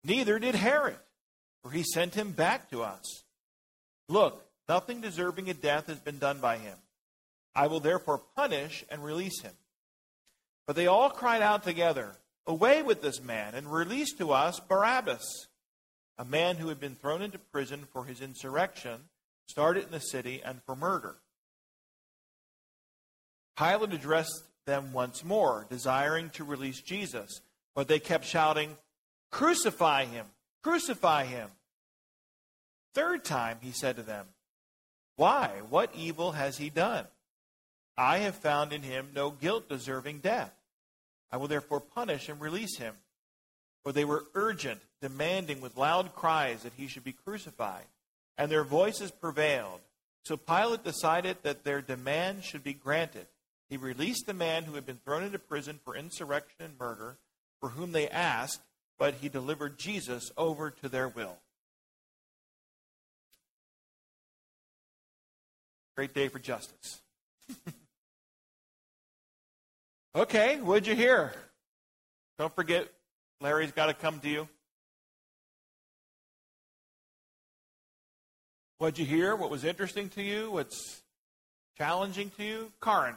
Neither 0.04 0.40
did 0.40 0.56
Herod, 0.56 0.98
for 1.62 1.72
he 1.72 1.84
sent 1.84 2.16
him 2.16 2.32
back 2.32 2.70
to 2.72 2.84
us. 2.84 3.24
Look, 4.08 4.46
nothing 4.68 5.02
deserving 5.02 5.50
of 5.50 5.62
death 5.62 5.88
has 5.88 6.00
been 6.00 6.20
done 6.20 6.40
by 6.40 6.58
him. 6.58 6.78
I 7.56 7.68
will 7.68 7.80
therefore 7.80 8.22
punish 8.36 8.86
and 8.90 9.04
release 9.04 9.42
him. 9.42 9.54
But 10.66 10.76
they 10.76 10.88
all 10.88 11.10
cried 11.10 11.42
out 11.42 11.64
together, 11.64 12.14
Away 12.48 12.82
with 12.82 13.02
this 13.02 13.22
man, 13.22 13.54
and 13.54 13.72
release 13.72 14.14
to 14.14 14.32
us 14.32 14.60
Barabbas 14.60 15.48
a 16.20 16.26
man 16.26 16.58
who 16.58 16.68
had 16.68 16.82
been 16.82 16.96
thrown 16.96 17.22
into 17.22 17.40
prison 17.40 17.88
for 17.94 18.04
his 18.04 18.20
insurrection, 18.20 19.06
started 19.48 19.86
in 19.86 19.92
the 19.92 20.02
city, 20.02 20.42
and 20.44 20.62
for 20.66 20.76
murder. 20.76 21.16
Pilate 23.58 23.94
addressed 23.94 24.44
them 24.66 24.92
once 24.92 25.24
more, 25.24 25.66
desiring 25.70 26.30
to 26.32 26.44
release 26.44 26.82
Jesus, 26.82 27.40
but 27.74 27.88
they 27.88 28.00
kept 28.00 28.26
shouting, 28.26 28.76
Crucify 29.32 30.06
him! 30.06 30.26
Crucify 30.64 31.26
him! 31.26 31.50
Third 32.94 33.24
time 33.24 33.58
he 33.62 33.72
said 33.72 33.96
to 33.98 34.04
them, 34.04 34.28
Why? 35.16 35.62
What 35.70 35.92
evil 35.96 36.34
has 36.34 36.58
he 36.58 36.70
done? 36.70 37.06
I 37.98 38.20
have 38.20 38.36
found 38.36 38.74
in 38.74 38.82
him 38.82 39.10
no 39.14 39.30
guilt 39.30 39.70
deserving 39.70 40.20
death. 40.20 40.54
I 41.32 41.38
will 41.38 41.48
therefore 41.48 41.82
punish 41.82 42.30
and 42.30 42.40
release 42.40 42.78
him. 42.78 42.96
For 43.84 43.92
they 43.92 44.06
were 44.06 44.26
urgent 44.34 44.82
demanding 45.02 45.62
with 45.62 45.78
loud 45.78 46.14
cries 46.16 46.64
that 46.64 46.74
he 46.76 46.88
should 46.88 47.04
be 47.04 47.14
crucified. 47.14 47.86
And 48.38 48.52
their 48.52 48.64
voices 48.64 49.12
prevailed. 49.12 49.82
So 50.24 50.38
Pilate 50.38 50.84
decided 50.84 51.38
that 51.44 51.64
their 51.64 51.82
demand 51.82 52.44
should 52.44 52.64
be 52.64 52.74
granted. 52.74 53.28
He 53.70 53.78
released 53.78 54.26
the 54.26 54.34
man 54.34 54.64
who 54.64 54.76
had 54.76 54.86
been 54.86 55.00
thrown 55.04 55.24
into 55.24 55.40
prison 55.40 55.80
for 55.84 55.96
insurrection 55.96 56.58
and 56.60 56.80
murder, 56.80 57.18
for 57.60 57.70
whom 57.70 57.92
they 57.92 58.10
asked, 58.10 58.62
but 59.00 59.16
he 59.16 59.30
delivered 59.30 59.80
Jesus 59.80 60.32
over 60.38 60.70
to 60.70 60.90
their 60.90 61.08
will. 61.08 61.38
Great 65.96 66.14
day 66.14 66.28
for 66.28 66.38
justice. 66.40 67.02
okay, 70.16 70.58
what'd 70.58 70.86
you 70.86 70.96
hear? 70.96 71.34
Don't 72.38 72.54
forget, 72.54 72.88
Larry's 73.42 73.72
got 73.72 73.88
to 73.88 73.94
come 73.94 74.20
to 74.20 74.30
you. 74.30 74.48
What'd 78.78 78.98
you 78.98 79.06
hear? 79.06 79.36
What 79.36 79.50
was 79.50 79.64
interesting 79.66 80.10
to 80.10 80.22
you? 80.22 80.52
What's 80.52 81.02
challenging 81.78 82.32
to 82.38 82.44
you? 82.44 82.72
Karin, 82.82 83.16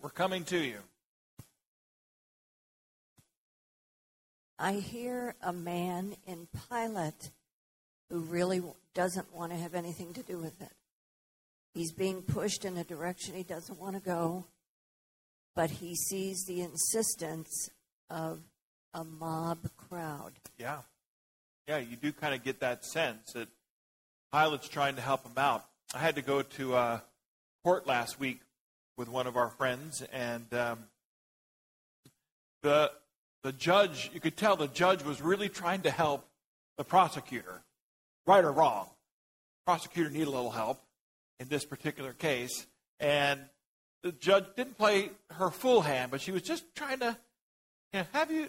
we're 0.00 0.10
coming 0.10 0.44
to 0.44 0.58
you. 0.58 0.78
I 4.58 4.74
hear 4.74 5.34
a 5.40 5.52
man 5.52 6.16
in 6.26 6.48
Pilate 6.68 7.30
who 8.10 8.20
really 8.20 8.60
doesn't 8.92 9.32
want 9.34 9.52
to 9.52 9.58
have 9.58 9.74
anything 9.74 10.12
to 10.14 10.22
do 10.22 10.38
with 10.38 10.60
it. 10.60 10.72
He's 11.74 11.92
being 11.92 12.22
pushed 12.22 12.64
in 12.64 12.76
a 12.76 12.84
direction 12.84 13.34
he 13.34 13.44
doesn't 13.44 13.78
want 13.78 13.94
to 13.94 14.02
go, 14.02 14.46
but 15.54 15.70
he 15.70 15.94
sees 15.94 16.44
the 16.46 16.62
insistence 16.62 17.68
of 18.10 18.40
a 18.94 19.04
mob 19.04 19.58
crowd. 19.76 20.32
Yeah. 20.56 20.78
Yeah, 21.68 21.78
you 21.78 21.96
do 21.96 22.10
kind 22.12 22.34
of 22.34 22.42
get 22.42 22.60
that 22.60 22.84
sense 22.84 23.32
that 23.34 23.48
Pilate's 24.32 24.68
trying 24.68 24.96
to 24.96 25.02
help 25.02 25.24
him 25.24 25.36
out. 25.36 25.64
I 25.94 25.98
had 25.98 26.16
to 26.16 26.22
go 26.22 26.42
to 26.42 26.74
uh, 26.74 27.00
court 27.62 27.86
last 27.86 28.18
week 28.18 28.40
with 28.96 29.08
one 29.08 29.26
of 29.26 29.36
our 29.36 29.50
friends, 29.50 30.02
and 30.12 30.52
um, 30.52 30.78
the 32.62 32.90
the 33.42 33.52
judge, 33.52 34.10
you 34.12 34.20
could 34.20 34.36
tell 34.36 34.56
the 34.56 34.68
judge 34.68 35.02
was 35.04 35.22
really 35.22 35.48
trying 35.48 35.82
to 35.82 35.90
help 35.90 36.26
the 36.76 36.84
prosecutor, 36.84 37.62
right 38.26 38.44
or 38.44 38.52
wrong. 38.52 38.88
prosecutor 39.64 40.10
needed 40.10 40.28
a 40.28 40.30
little 40.30 40.50
help 40.50 40.80
in 41.40 41.48
this 41.48 41.64
particular 41.64 42.12
case, 42.12 42.66
and 43.00 43.40
the 44.02 44.12
judge 44.12 44.44
didn't 44.56 44.78
play 44.78 45.10
her 45.32 45.50
full 45.50 45.82
hand, 45.82 46.10
but 46.10 46.20
she 46.20 46.32
was 46.32 46.42
just 46.42 46.64
trying 46.74 46.98
to, 47.00 47.16
you 47.92 48.00
know, 48.00 48.06
have 48.12 48.30
you, 48.30 48.48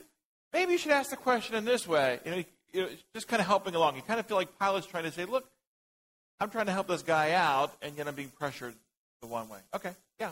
maybe 0.53 0.73
you 0.73 0.77
should 0.77 0.91
ask 0.91 1.09
the 1.09 1.17
question 1.17 1.55
in 1.55 1.65
this 1.65 1.87
way. 1.87 2.19
You 2.25 2.31
know, 2.31 2.43
you 2.73 2.81
know, 2.83 2.89
just 3.13 3.27
kind 3.27 3.39
of 3.39 3.47
helping 3.47 3.75
along. 3.75 3.95
You 3.95 4.01
kind 4.03 4.19
of 4.19 4.27
feel 4.27 4.37
like 4.37 4.59
Pilate's 4.59 4.85
trying 4.85 5.05
to 5.05 5.11
say, 5.11 5.25
look, 5.25 5.45
I'm 6.39 6.49
trying 6.49 6.67
to 6.67 6.71
help 6.71 6.87
this 6.87 7.01
guy 7.01 7.31
out, 7.33 7.75
and 7.81 7.97
yet 7.97 8.07
I'm 8.07 8.15
being 8.15 8.31
pressured 8.37 8.75
the 9.21 9.27
one 9.27 9.49
way. 9.49 9.59
Okay, 9.75 9.91
yeah. 10.19 10.31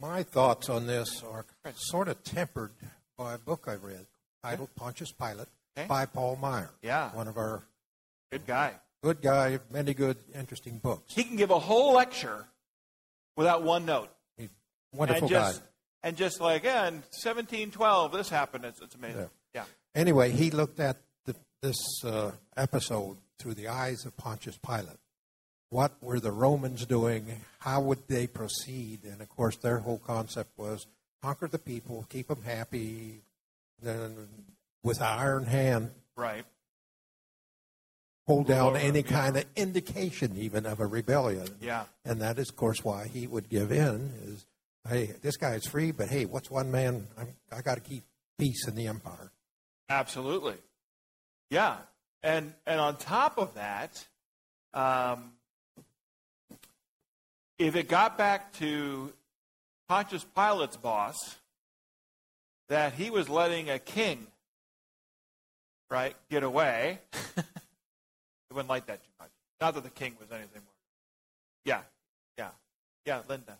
My 0.00 0.22
thoughts 0.22 0.68
on 0.68 0.86
this 0.86 1.22
are 1.22 1.44
sort 1.74 2.08
of 2.08 2.22
tempered 2.24 2.72
by 3.16 3.34
a 3.34 3.38
book 3.38 3.64
I 3.68 3.74
read 3.74 4.06
titled 4.42 4.74
Pontius 4.76 5.12
Pilate 5.12 5.48
Okay. 5.76 5.86
by 5.88 6.04
Paul 6.06 6.36
Maier. 6.42 6.68
Yeah. 6.82 7.10
One 7.14 7.28
of 7.28 7.36
our 7.38 7.62
Good 8.30 8.46
guy. 8.46 8.72
good 9.02 9.22
guy, 9.22 9.58
many 9.70 9.94
good, 9.94 10.16
interesting 10.34 10.78
books. 10.78 11.14
He 11.14 11.24
can 11.24 11.36
give 11.36 11.50
a 11.50 11.58
whole 11.58 11.94
lecture 11.94 12.46
without 13.36 13.62
one 13.62 13.84
note. 13.86 14.10
He, 14.36 14.48
wonderful 14.92 15.22
and 15.22 15.30
just, 15.30 15.60
guy. 15.60 15.66
And 16.02 16.16
just 16.16 16.40
like, 16.40 16.64
yeah, 16.64 16.88
in 16.88 16.94
1712, 17.24 18.12
this 18.12 18.28
happened. 18.28 18.64
It's, 18.64 18.80
it's 18.82 18.94
amazing. 18.94 19.30
Yeah. 19.54 19.64
Anyway, 19.94 20.30
he 20.30 20.50
looked 20.50 20.80
at 20.80 20.98
the, 21.24 21.34
this 21.62 21.76
uh, 22.04 22.32
episode 22.56 23.16
through 23.38 23.54
the 23.54 23.68
eyes 23.68 24.04
of 24.04 24.16
Pontius 24.16 24.58
Pilate. 24.58 24.98
What 25.70 25.92
were 26.02 26.20
the 26.20 26.32
Romans 26.32 26.84
doing? 26.84 27.26
How 27.60 27.80
would 27.80 28.06
they 28.08 28.26
proceed? 28.26 29.04
And 29.04 29.22
of 29.22 29.28
course, 29.30 29.56
their 29.56 29.78
whole 29.78 29.98
concept 29.98 30.50
was 30.58 30.86
conquer 31.22 31.48
the 31.48 31.58
people, 31.58 32.04
keep 32.08 32.28
them 32.28 32.42
happy, 32.42 33.20
then 33.80 34.28
with 34.82 35.00
an 35.00 35.06
iron 35.06 35.44
hand, 35.44 35.92
Right. 36.16 36.44
hold 38.26 38.46
down 38.46 38.76
any 38.76 39.02
kind 39.02 39.36
of 39.36 39.44
indication, 39.56 40.36
even 40.36 40.66
of 40.66 40.80
a 40.80 40.86
rebellion. 40.86 41.46
Yeah. 41.60 41.84
And 42.04 42.20
that 42.20 42.38
is, 42.38 42.50
of 42.50 42.56
course, 42.56 42.84
why 42.84 43.06
he 43.06 43.26
would 43.26 43.48
give 43.48 43.70
in. 43.72 44.12
Is 44.24 44.46
hey, 44.88 45.14
this 45.22 45.36
guy's 45.36 45.66
free, 45.66 45.92
but 45.92 46.08
hey, 46.08 46.24
what's 46.24 46.50
one 46.50 46.70
man? 46.70 47.06
I'm, 47.16 47.28
I 47.56 47.62
got 47.62 47.76
to 47.76 47.80
keep 47.80 48.02
peace 48.38 48.66
in 48.66 48.74
the 48.74 48.88
empire. 48.88 49.30
Absolutely. 49.88 50.56
Yeah. 51.50 51.76
And, 52.24 52.54
and 52.66 52.80
on 52.80 52.96
top 52.96 53.38
of 53.38 53.54
that, 53.54 54.04
um, 54.74 55.32
if 57.58 57.76
it 57.76 57.88
got 57.88 58.18
back 58.18 58.52
to 58.54 59.12
Pontius 59.92 60.24
Pilate's 60.34 60.78
boss 60.78 61.36
that 62.70 62.94
he 62.94 63.10
was 63.10 63.28
letting 63.28 63.68
a 63.68 63.78
king, 63.78 64.26
right, 65.90 66.16
get 66.30 66.42
away, 66.42 66.98
he 67.36 67.42
wouldn't 68.52 68.70
like 68.70 68.86
that 68.86 69.04
too 69.04 69.10
much. 69.20 69.28
Not 69.60 69.74
that 69.74 69.84
the 69.84 69.90
king 69.90 70.16
was 70.18 70.30
anything 70.30 70.62
more. 70.62 70.74
Yeah, 71.66 71.82
yeah, 72.38 72.48
yeah, 73.04 73.20
Linda. 73.28 73.58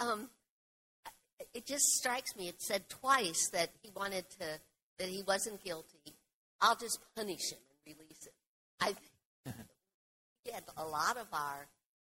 Um, 0.00 0.30
it 1.52 1.66
just 1.66 1.86
strikes 1.86 2.36
me. 2.36 2.46
It 2.46 2.62
said 2.62 2.88
twice 2.88 3.50
that 3.52 3.70
he 3.82 3.90
wanted 3.96 4.30
to, 4.38 4.60
that 5.00 5.08
he 5.08 5.24
wasn't 5.26 5.64
guilty. 5.64 6.14
I'll 6.60 6.76
just 6.76 7.00
punish 7.16 7.50
him 7.50 7.58
and 7.84 7.96
release 7.98 8.28
him. 8.28 8.32
I 8.78 8.94
get 10.46 10.62
a 10.76 10.84
lot 10.84 11.16
of 11.16 11.26
our 11.32 11.66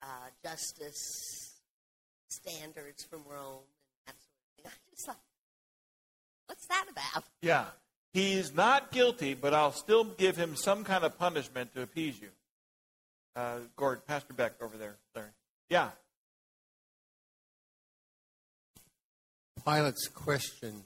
uh, 0.03 0.07
justice 0.45 1.61
standards 2.29 3.05
from 3.05 3.21
Rome 3.31 3.61
and 4.07 4.17
that 4.17 4.17
sort 4.21 4.37
of 4.37 4.65
thing. 4.65 4.67
I 4.67 4.91
just 4.91 5.07
thought, 5.07 5.21
what's 6.47 6.67
that 6.67 6.87
about? 6.91 7.25
Yeah. 7.41 7.67
He's 8.13 8.55
not 8.55 8.93
guilty, 8.93 9.33
but 9.33 9.55
I'll 9.55 9.73
still 9.73 10.05
give 10.05 10.37
him 10.37 10.55
some 10.55 10.85
kind 10.85 11.03
of 11.05 11.19
punishment 11.19 11.73
to 11.75 11.83
appease 11.83 12.21
you. 12.21 12.29
Uh, 13.35 13.61
Gord, 13.77 14.07
Pastor 14.07 14.35
Beck 14.35 14.53
over 14.61 14.77
there. 14.77 14.97
Larry. 15.15 15.29
Yeah. 15.71 15.91
Pilate's 19.65 20.09
question 20.09 20.83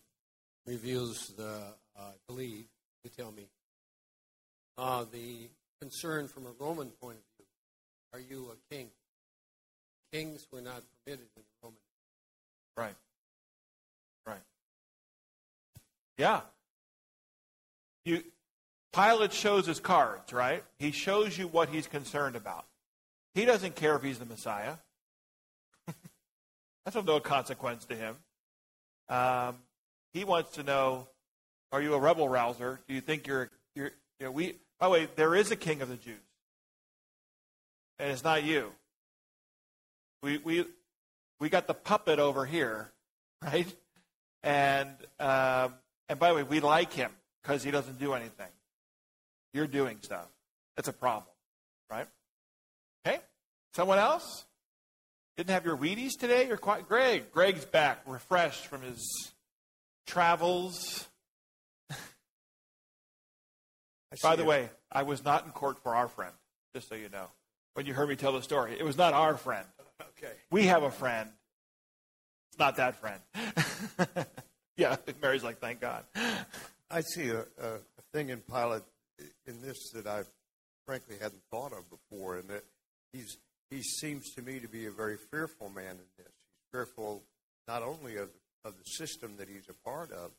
reveals 0.66 1.32
the, 1.36 1.74
uh, 1.98 2.00
I 2.00 2.12
believe, 2.28 2.66
you 3.02 3.10
tell 3.16 3.32
me, 3.32 3.48
uh, 4.78 5.04
the 5.10 5.48
concern 5.80 6.28
from 6.28 6.46
a 6.46 6.52
Roman 6.60 6.90
point 6.90 7.16
of 7.16 7.24
view. 7.36 7.46
Are 8.12 8.20
you 8.20 8.52
a 8.52 8.74
king? 8.74 8.88
Kings 10.16 10.46
were 10.50 10.62
not 10.62 10.82
permitted 11.04 11.26
in 11.36 11.42
the 11.42 11.42
Roman. 11.62 11.78
Right. 12.74 12.96
Right. 14.26 14.40
Yeah. 16.16 16.40
You 18.06 18.22
Pilate 18.94 19.34
shows 19.34 19.66
his 19.66 19.78
cards, 19.78 20.32
right? 20.32 20.64
He 20.78 20.90
shows 20.90 21.36
you 21.36 21.48
what 21.48 21.68
he's 21.68 21.86
concerned 21.86 22.34
about. 22.34 22.64
He 23.34 23.44
doesn't 23.44 23.76
care 23.76 23.94
if 23.96 24.02
he's 24.02 24.18
the 24.18 24.24
Messiah. 24.24 24.76
That's 26.86 26.96
of 26.96 27.04
no 27.04 27.20
consequence 27.20 27.84
to 27.86 27.94
him. 27.94 28.16
Um, 29.10 29.56
he 30.14 30.24
wants 30.24 30.52
to 30.52 30.62
know: 30.62 31.08
Are 31.72 31.82
you 31.82 31.92
a 31.92 31.98
rebel 31.98 32.26
rouser? 32.26 32.80
Do 32.88 32.94
you 32.94 33.02
think 33.02 33.26
you're 33.26 33.50
you're? 33.74 33.90
You 34.18 34.26
know, 34.26 34.30
we. 34.30 34.54
By 34.80 34.86
the 34.86 34.92
way, 34.92 35.08
there 35.16 35.34
is 35.34 35.50
a 35.50 35.56
king 35.56 35.82
of 35.82 35.90
the 35.90 35.96
Jews, 35.96 36.16
and 37.98 38.10
it's 38.10 38.24
not 38.24 38.44
you. 38.44 38.72
We 40.22 40.38
we 40.38 40.64
we 41.40 41.48
got 41.48 41.66
the 41.66 41.74
puppet 41.74 42.18
over 42.18 42.44
here, 42.44 42.92
right? 43.42 43.72
And 44.42 44.90
um, 45.20 45.74
and 46.08 46.18
by 46.18 46.30
the 46.30 46.36
way, 46.36 46.42
we 46.42 46.60
like 46.60 46.92
him 46.92 47.12
because 47.42 47.62
he 47.62 47.70
doesn't 47.70 47.98
do 47.98 48.14
anything. 48.14 48.48
You're 49.52 49.66
doing 49.66 49.98
stuff. 50.02 50.28
That's 50.76 50.88
a 50.88 50.92
problem, 50.92 51.34
right? 51.90 52.06
Okay. 53.06 53.20
Someone 53.74 53.98
else? 53.98 54.44
Didn't 55.36 55.50
have 55.50 55.64
your 55.66 55.76
Wheaties 55.76 56.12
today? 56.18 56.46
You're 56.48 56.56
quite 56.56 56.88
Greg. 56.88 57.30
Greg's 57.30 57.64
back, 57.66 58.00
refreshed 58.06 58.66
from 58.66 58.82
his 58.82 59.32
travels. 60.06 61.06
By 64.22 64.36
the 64.36 64.44
way, 64.44 64.70
I 64.90 65.02
was 65.02 65.22
not 65.24 65.44
in 65.44 65.52
court 65.52 65.82
for 65.82 65.94
our 65.94 66.08
friend, 66.08 66.32
just 66.74 66.88
so 66.88 66.94
you 66.94 67.10
know. 67.10 67.26
When 67.74 67.84
you 67.84 67.92
heard 67.92 68.08
me 68.08 68.16
tell 68.16 68.32
the 68.32 68.42
story, 68.42 68.76
it 68.78 68.84
was 68.84 68.96
not 68.96 69.12
our 69.12 69.36
friend. 69.36 69.66
Okay. 70.00 70.32
We 70.50 70.64
have 70.66 70.82
a 70.82 70.90
friend. 70.90 71.30
It's 72.50 72.58
not 72.58 72.76
that 72.76 72.96
friend. 72.96 73.20
yeah, 74.76 74.96
Mary's 75.20 75.44
like, 75.44 75.58
thank 75.58 75.80
God. 75.80 76.04
I 76.90 77.00
see 77.00 77.30
a, 77.30 77.40
a, 77.40 77.78
thing 78.12 78.30
in 78.30 78.40
Pilate 78.40 78.82
in 79.46 79.60
this 79.60 79.90
that 79.92 80.06
I 80.06 80.22
frankly 80.86 81.16
hadn't 81.20 81.42
thought 81.50 81.72
of 81.72 81.84
before, 81.90 82.36
and 82.36 82.48
that 82.48 82.64
he's 83.12 83.36
he 83.70 83.82
seems 83.82 84.32
to 84.34 84.42
me 84.42 84.60
to 84.60 84.68
be 84.68 84.86
a 84.86 84.90
very 84.90 85.16
fearful 85.30 85.68
man 85.68 85.90
in 85.90 86.08
this. 86.16 86.26
He's 86.26 86.70
fearful 86.72 87.22
not 87.66 87.82
only 87.82 88.16
of 88.16 88.30
of 88.64 88.74
the 88.78 88.84
system 88.84 89.36
that 89.38 89.48
he's 89.48 89.68
a 89.68 89.88
part 89.88 90.12
of, 90.12 90.30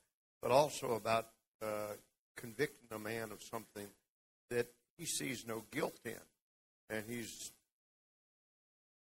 but 0.42 0.52
also 0.52 0.94
about 0.94 1.28
uh, 1.62 1.94
convicting 2.36 2.88
a 2.92 3.00
man 3.00 3.32
of 3.32 3.42
something 3.44 3.88
that 4.50 4.68
he 4.98 5.06
sees 5.06 5.46
no 5.46 5.64
guilt 5.72 6.00
in, 6.06 6.14
and 6.90 7.04
he's 7.08 7.52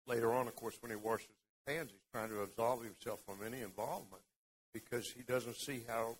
later 0.07 0.33
on, 0.33 0.47
of 0.47 0.55
course, 0.55 0.75
when 0.81 0.91
he 0.91 0.95
washes 0.95 1.27
his 1.65 1.75
hands, 1.75 1.91
he's 1.91 1.99
trying 2.11 2.29
to 2.29 2.41
absolve 2.41 2.83
himself 2.83 3.19
from 3.25 3.45
any 3.45 3.61
involvement 3.61 4.23
because 4.73 5.11
he 5.15 5.23
doesn't 5.23 5.57
see 5.57 5.83
how 5.87 6.15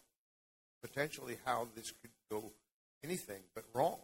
potentially 0.81 1.37
how 1.45 1.67
this 1.75 1.91
could 2.01 2.11
go 2.29 2.51
anything 3.03 3.41
but 3.55 3.63
wrong. 3.73 3.97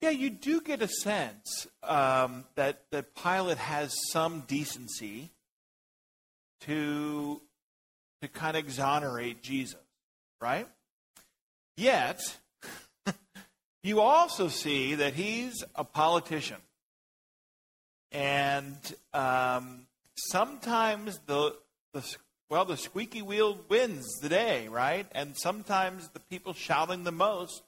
Yeah, 0.00 0.10
you 0.10 0.30
do 0.30 0.60
get 0.60 0.82
a 0.82 0.88
sense 0.88 1.66
um, 1.82 2.44
that 2.54 2.82
that 2.90 3.14
Pilate 3.14 3.58
has 3.58 3.94
some 4.10 4.44
decency 4.46 5.30
to 6.60 7.40
to 8.20 8.28
kind 8.28 8.56
of 8.56 8.64
exonerate 8.64 9.42
Jesus, 9.42 9.80
right? 10.40 10.68
Yet, 11.76 12.20
you 13.82 14.00
also 14.00 14.48
see 14.48 14.94
that 14.96 15.14
he's 15.14 15.64
a 15.74 15.84
politician, 15.84 16.58
and 18.12 18.76
um, 19.12 19.86
sometimes 20.14 21.18
the 21.26 21.54
the 21.92 22.16
well, 22.48 22.64
the 22.64 22.76
squeaky 22.76 23.22
wheel 23.22 23.58
wins 23.68 24.06
the 24.20 24.28
day, 24.28 24.68
right? 24.68 25.06
And 25.12 25.36
sometimes 25.36 26.08
the 26.10 26.20
people 26.20 26.52
shouting 26.52 27.02
the 27.02 27.12
most 27.12 27.62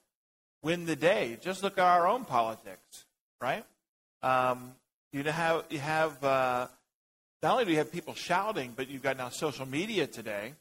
win 0.62 0.86
the 0.86 0.94
day. 0.94 1.36
Just 1.40 1.62
look 1.62 1.78
at 1.78 1.84
our 1.84 2.06
own 2.06 2.24
politics, 2.24 3.06
right? 3.40 3.64
Um, 4.22 4.72
you 5.12 5.24
have 5.24 5.64
you 5.70 5.78
have 5.78 6.22
uh, 6.22 6.68
not 7.42 7.52
only 7.52 7.64
do 7.64 7.70
you 7.72 7.78
have 7.78 7.92
people 7.92 8.14
shouting, 8.14 8.72
but 8.76 8.88
you've 8.88 9.02
got 9.02 9.16
now 9.16 9.30
social 9.30 9.66
media 9.66 10.06
today, 10.06 10.54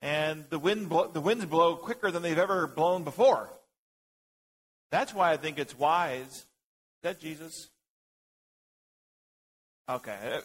and 0.00 0.44
the 0.50 0.58
wind 0.58 0.88
blo- 0.88 1.08
the 1.08 1.20
winds 1.20 1.44
blow 1.44 1.76
quicker 1.76 2.10
than 2.10 2.22
they've 2.22 2.38
ever 2.38 2.66
blown 2.66 3.04
before. 3.04 3.50
That's 4.90 5.14
why 5.14 5.32
I 5.32 5.36
think 5.36 5.58
it's 5.58 5.78
wise. 5.78 6.26
Is 6.28 6.46
that 7.02 7.20
Jesus? 7.20 7.68
Okay, 9.92 10.38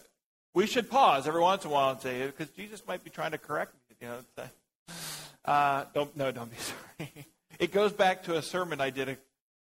we 0.52 0.66
should 0.66 0.90
pause 0.90 1.26
every 1.26 1.40
once 1.40 1.64
in 1.64 1.70
a 1.70 1.72
while 1.72 1.92
and 1.92 2.00
say 2.02 2.26
because 2.26 2.50
Jesus 2.50 2.82
might 2.86 3.02
be 3.02 3.08
trying 3.08 3.30
to 3.30 3.38
correct 3.38 3.72
me. 3.72 3.96
You 4.02 4.08
know, 4.08 4.44
uh, 5.46 5.84
don't 5.94 6.14
no, 6.14 6.30
don't 6.30 6.50
be 6.50 6.56
sorry. 6.58 7.26
It 7.58 7.72
goes 7.72 7.94
back 7.94 8.24
to 8.24 8.36
a 8.36 8.42
sermon 8.42 8.78
I 8.82 8.90
did. 8.90 9.08
A, 9.08 9.16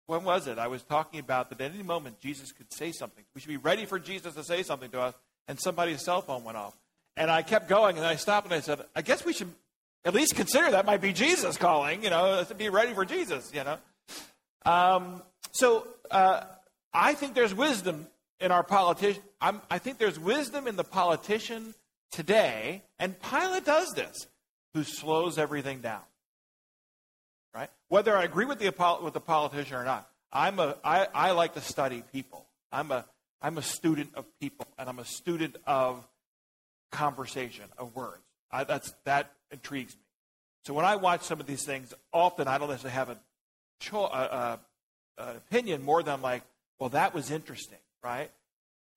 when 0.07 0.25
was 0.25 0.47
it? 0.47 0.59
I 0.59 0.69
was 0.69 0.83
talking 0.83 1.21
about 1.21 1.51
that 1.51 1.61
at 1.61 1.75
any 1.75 1.83
moment 1.83 2.21
Jesus 2.21 2.53
could 2.53 2.73
say 2.73 2.91
something. 2.91 3.23
We 3.35 3.43
should 3.43 3.51
be 3.51 3.59
ready 3.59 3.85
for 3.85 3.99
Jesus 3.99 4.35
to 4.35 4.45
say 4.45 4.63
something 4.63 4.91
to 4.93 5.01
us. 5.03 5.15
And 5.47 5.61
somebody's 5.61 6.03
cell 6.03 6.23
phone 6.23 6.43
went 6.43 6.57
off, 6.57 6.75
and 7.15 7.31
I 7.31 7.43
kept 7.43 7.69
going, 7.69 7.99
and 7.99 8.07
I 8.07 8.17
stopped 8.17 8.47
and 8.47 8.55
I 8.55 8.61
said, 8.61 8.81
I 8.97 9.03
guess 9.03 9.27
we 9.27 9.35
should 9.35 9.53
at 10.07 10.15
least 10.15 10.37
consider 10.37 10.71
that 10.71 10.87
might 10.87 11.03
be 11.03 11.13
Jesus 11.13 11.59
calling. 11.59 12.03
You 12.03 12.09
know, 12.09 12.43
to 12.43 12.55
be 12.55 12.71
ready 12.71 12.95
for 12.95 13.05
Jesus. 13.05 13.53
You 13.53 13.65
know. 13.65 13.79
Um, 14.65 15.23
so 15.53 15.87
uh, 16.11 16.45
I 16.95 17.13
think 17.13 17.35
there's 17.35 17.55
wisdom 17.55 18.07
in 18.41 18.53
our 18.53 18.63
politician. 18.63 19.23
I'm, 19.41 19.61
think 19.79 19.99
there's 19.99 20.19
wisdom 20.19 20.67
in 20.67 20.77
the 20.77 20.85
politician 20.85 21.75
today, 22.11 22.83
and 22.99 23.15
Pilate 23.21 23.65
does 23.65 23.93
this, 23.95 24.27
who 24.75 24.85
slows 24.85 25.39
everything 25.39 25.81
down. 25.81 26.03
Right? 27.55 27.71
Whether 27.89 28.17
I 28.17 28.25
agree 28.25 28.45
with 28.45 28.59
the 28.59 28.73
with 29.03 29.15
the 29.15 29.21
politician 29.21 29.77
or 29.77 29.85
not, 29.85 30.09
I'm 30.33 30.59
a 30.59 30.77
I, 30.85 31.09
I 31.15 31.31
like 31.33 31.55
to 31.55 31.63
study 31.63 32.03
people. 32.13 32.47
I'm 32.71 32.91
a 32.93 33.07
I'm 33.41 33.57
a 33.57 33.63
student 33.63 34.11
of 34.15 34.27
people, 34.41 34.67
and 34.79 34.89
I'm 34.89 34.99
a 34.99 35.05
student 35.05 35.57
of 35.67 36.07
conversation 36.93 37.65
of 37.79 37.97
words. 37.97 38.23
I, 38.51 38.65
that's 38.65 38.93
that 39.05 39.33
intrigues 39.51 39.95
me. 39.95 40.03
So 40.67 40.75
when 40.75 40.85
I 40.85 40.97
watch 40.97 41.23
some 41.23 41.41
of 41.41 41.47
these 41.47 41.65
things, 41.65 41.95
often 42.13 42.49
I 42.49 42.59
don't 42.59 42.69
necessarily 42.69 42.95
have 42.95 43.11
a 43.11 43.19
cho- 43.81 44.59
opinion 45.17 45.83
more 45.83 46.03
than 46.03 46.15
I'm 46.15 46.23
like, 46.23 46.43
well, 46.79 46.91
that 46.91 47.15
was 47.15 47.31
interesting, 47.31 47.79
right? 48.07 48.31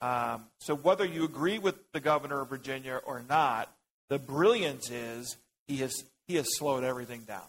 Um, 0.02 0.46
so 0.60 0.76
whether 0.76 1.04
you 1.04 1.24
agree 1.24 1.58
with 1.58 1.92
the 1.92 2.00
governor 2.00 2.42
of 2.42 2.50
Virginia 2.50 3.02
or 3.04 3.24
not, 3.28 3.74
the 4.10 4.20
brilliance 4.20 4.90
is 4.92 5.36
he 5.68 5.78
has 5.78 6.04
he 6.28 6.36
has 6.36 6.48
slowed 6.58 6.84
everything 6.84 7.22
down, 7.22 7.48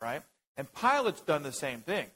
right? 0.00 0.22
And 0.56 0.66
Pilate's 0.72 1.20
done 1.20 1.42
the 1.42 1.52
same 1.52 1.80
thing. 1.80 2.06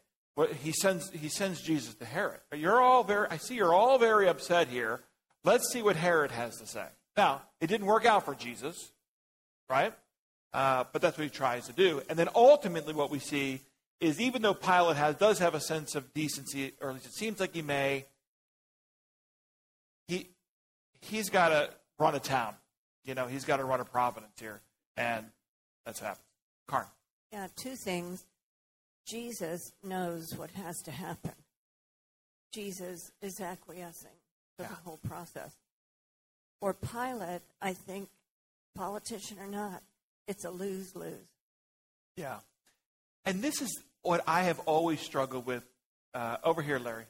He 0.63 0.73
sends 0.73 1.11
he 1.11 1.29
sends 1.29 1.61
Jesus 1.61 1.95
to 1.97 2.07
Herod. 2.07 2.41
You're 2.55 2.81
all 2.81 3.05
very 3.05 3.29
I 3.31 3.37
see 3.37 3.55
you're 3.57 3.75
all 3.75 3.99
very 3.99 4.27
upset 4.27 4.69
here. 4.69 5.01
Let's 5.45 5.71
see 5.71 5.83
what 5.83 5.97
Herod 5.97 6.31
has 6.31 6.57
to 6.57 6.67
say. 6.67 6.87
Now 7.17 7.43
it 7.61 7.67
didn't 7.67 7.87
work 7.87 8.07
out 8.07 8.25
for 8.25 8.35
Jesus, 8.35 8.91
right? 9.69 9.93
Uh, 10.55 10.85
but 10.93 11.01
that's 11.01 11.17
what 11.17 11.25
he 11.25 11.31
tries 11.31 11.67
to 11.67 11.73
do. 11.73 12.03
And 12.09 12.19
then 12.19 12.29
ultimately, 12.35 12.93
what 12.95 13.11
we 13.11 13.19
see 13.19 13.61
is 14.01 14.21
even 14.21 14.43
though 14.43 14.55
Pilate 14.55 14.97
has, 14.97 15.15
does 15.15 15.39
have 15.39 15.55
a 15.55 15.61
sense 15.61 15.95
of 15.95 16.13
decency, 16.13 16.73
or 16.81 16.89
at 16.91 16.95
least 16.95 17.07
it 17.07 17.15
seems 17.15 17.41
like 17.41 17.55
he 17.55 17.63
may, 17.63 18.05
he, 20.09 20.29
he's 21.01 21.31
got 21.31 21.49
to 21.49 21.71
run 21.99 22.15
a 22.15 22.21
town. 22.21 22.55
You 23.05 23.15
know, 23.15 23.27
he's 23.27 23.45
got 23.45 23.57
to 23.57 23.65
run 23.65 23.81
a 23.81 23.85
providence 23.85 24.39
here. 24.39 24.61
And 24.97 25.27
that's 25.85 26.01
what 26.01 26.09
happens. 26.09 26.27
Karn. 26.69 26.87
Yeah, 27.33 27.49
two 27.57 27.77
things. 27.77 28.25
Jesus 29.07 29.73
knows 29.83 30.35
what 30.37 30.51
has 30.51 30.81
to 30.83 30.91
happen. 30.91 31.33
Jesus 32.53 33.11
is 33.21 33.41
acquiescing 33.41 34.11
to 34.59 34.65
yeah. 34.65 34.69
the 34.69 34.75
whole 34.75 35.01
process. 35.09 35.53
For 36.61 36.75
Pilate, 36.75 37.43
I 37.61 37.73
think, 37.73 38.09
politician 38.77 39.39
or 39.41 39.49
not, 39.49 39.83
it's 40.29 40.45
a 40.45 40.51
lose 40.51 40.95
lose. 40.95 41.27
Yeah. 42.17 42.37
And 43.25 43.43
this 43.43 43.61
is 43.61 43.83
what 44.03 44.23
I 44.27 44.43
have 44.43 44.61
always 44.61 45.01
struggled 45.01 45.47
with. 45.47 45.65
Uh, 46.15 46.37
over 46.45 46.61
here, 46.61 46.79
Larry. 46.79 47.05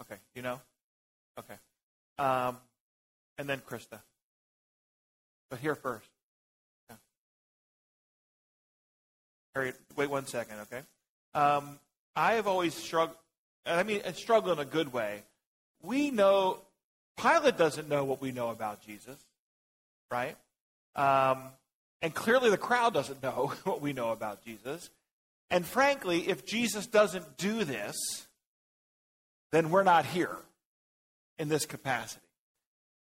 Okay, 0.00 0.14
you 0.34 0.42
know? 0.42 0.60
Okay. 1.36 1.54
Um, 2.18 2.56
and 3.38 3.48
then 3.48 3.60
Krista. 3.60 4.00
But 5.50 5.60
here 5.60 5.74
first. 5.74 6.08
Yeah. 6.90 6.96
Harriet, 9.54 9.76
wait 9.96 10.10
one 10.10 10.26
second, 10.26 10.56
okay? 10.60 10.82
Um, 11.34 11.78
I 12.16 12.34
have 12.34 12.46
always 12.46 12.74
struggled, 12.74 13.16
I 13.64 13.82
mean, 13.82 14.02
struggle 14.14 14.52
in 14.52 14.58
a 14.58 14.64
good 14.64 14.92
way. 14.92 15.22
We 15.82 16.10
know, 16.10 16.58
Pilate 17.16 17.56
doesn't 17.56 17.88
know 17.88 18.04
what 18.04 18.20
we 18.20 18.32
know 18.32 18.50
about 18.50 18.82
Jesus, 18.84 19.18
right? 20.10 20.36
Um, 20.96 21.44
and 22.02 22.14
clearly 22.14 22.50
the 22.50 22.58
crowd 22.58 22.92
doesn't 22.92 23.22
know 23.22 23.52
what 23.64 23.80
we 23.80 23.92
know 23.92 24.10
about 24.10 24.44
Jesus. 24.44 24.90
And 25.50 25.64
frankly, 25.64 26.28
if 26.28 26.44
Jesus 26.44 26.86
doesn't 26.86 27.38
do 27.38 27.64
this, 27.64 27.96
then 29.52 29.70
we're 29.70 29.84
not 29.84 30.04
here 30.04 30.36
in 31.38 31.48
this 31.48 31.66
capacity. 31.66 32.24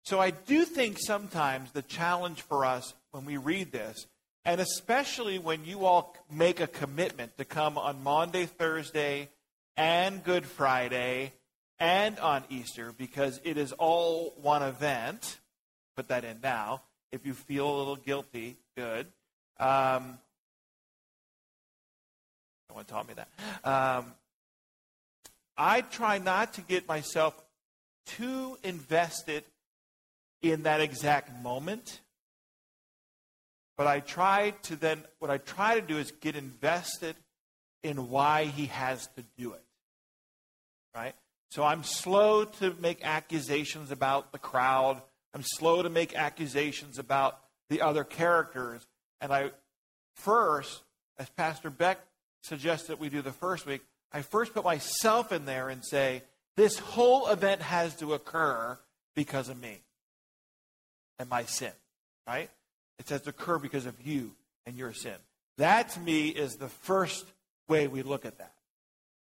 So 0.05 0.21
I 0.21 0.31
do 0.31 0.65
think 0.65 0.99
sometimes 0.99 1.73
the 1.73 1.83
challenge 1.83 2.43
for 2.43 2.65
us 2.65 2.95
when 3.11 3.25
we 3.25 3.37
read 3.39 3.73
this, 3.73 4.07
and 4.45 4.61
especially 4.61 5.39
when 5.39 5.65
you 5.65 5.85
all 5.85 6.15
make 6.31 6.61
a 6.61 6.69
commitment 6.69 7.37
to 7.39 7.45
come 7.45 7.77
on 7.77 8.05
Monday, 8.05 8.47
Thursday, 8.47 9.31
and 9.77 10.23
Good 10.23 10.47
Friday, 10.47 11.33
and 11.79 12.19
on 12.21 12.45
Easter, 12.49 12.93
because 12.97 13.41
it 13.43 13.57
is 13.57 13.73
all 13.73 14.33
one 14.41 14.63
event, 14.63 15.39
put 15.97 16.09
that 16.09 16.25
in 16.25 16.39
now. 16.43 16.83
If 17.13 17.27
you 17.27 17.35
feel 17.35 17.69
a 17.69 17.77
little 17.77 17.97
guilty, 17.97 18.57
good. 18.77 19.07
Um, 19.59 20.19
no 22.69 22.77
one 22.77 22.85
taught 22.85 23.09
me 23.09 23.15
that. 23.15 23.29
Um, 23.69 24.13
I 25.57 25.81
try 25.81 26.19
not 26.19 26.55
to 26.55 26.61
get 26.61 26.87
myself 26.87 27.35
too 28.07 28.57
invested 28.63 29.45
in 30.43 30.63
that 30.63 30.81
exact 30.81 31.43
moment. 31.43 32.01
But 33.77 33.87
I 33.87 34.01
try 34.01 34.55
to 34.63 34.77
then, 34.77 35.03
what 35.19 35.31
I 35.31 35.39
try 35.39 35.79
to 35.79 35.87
do 35.87 35.99
is 35.99 36.11
get 36.11 36.37
invested 36.37 37.17
in 37.83 38.09
why 38.09 38.45
he 38.45 38.67
has 38.67 39.07
to 39.17 39.25
do 39.37 39.53
it. 39.53 39.63
Right? 40.95 41.15
So 41.51 41.63
I'm 41.63 41.85
slow 41.85 42.45
to 42.45 42.75
make 42.81 43.05
accusations 43.05 43.91
about 43.91 44.33
the 44.33 44.39
crowd. 44.39 45.03
I'm 45.35 45.43
slow 45.43 45.83
to 45.83 45.91
make 45.91 46.15
accusations 46.15 46.99
about 46.99 47.39
the 47.69 47.83
other 47.83 48.05
characters. 48.05 48.87
And 49.21 49.33
I 49.33 49.51
first, 50.15 50.83
as 51.19 51.29
Pastor 51.31 51.71
Beck 51.71 51.99
suggested 52.43 52.99
we 52.99 53.11
do 53.11 53.23
the 53.23 53.33
first 53.33 53.67
week, 53.67 53.83
I 54.13 54.23
first 54.23 54.55
put 54.55 54.65
myself 54.65 55.33
in 55.33 55.45
there 55.45 55.69
and 55.69 55.85
say, 55.85 56.23
this 56.57 56.79
whole 56.79 57.29
event 57.29 57.63
has 57.63 57.95
to 57.97 58.15
occur 58.15 58.79
because 59.15 59.49
of 59.49 59.61
me 59.61 59.81
and 61.19 61.29
my 61.29 61.45
sin, 61.45 61.73
right? 62.27 62.51
It 62.99 63.09
has 63.09 63.23
to 63.23 63.31
occur 63.31 63.59
because 63.59 63.87
of 63.87 63.95
you 64.07 64.33
and 64.65 64.77
your 64.77 64.93
sin. 64.93 65.17
That 65.59 65.91
to 65.91 66.01
me 66.01 66.29
is 66.29 66.57
the 66.57 66.69
first 66.69 67.25
way 67.69 67.87
we 67.87 68.03
look 68.03 68.25
at 68.25 68.39
that, 68.39 68.53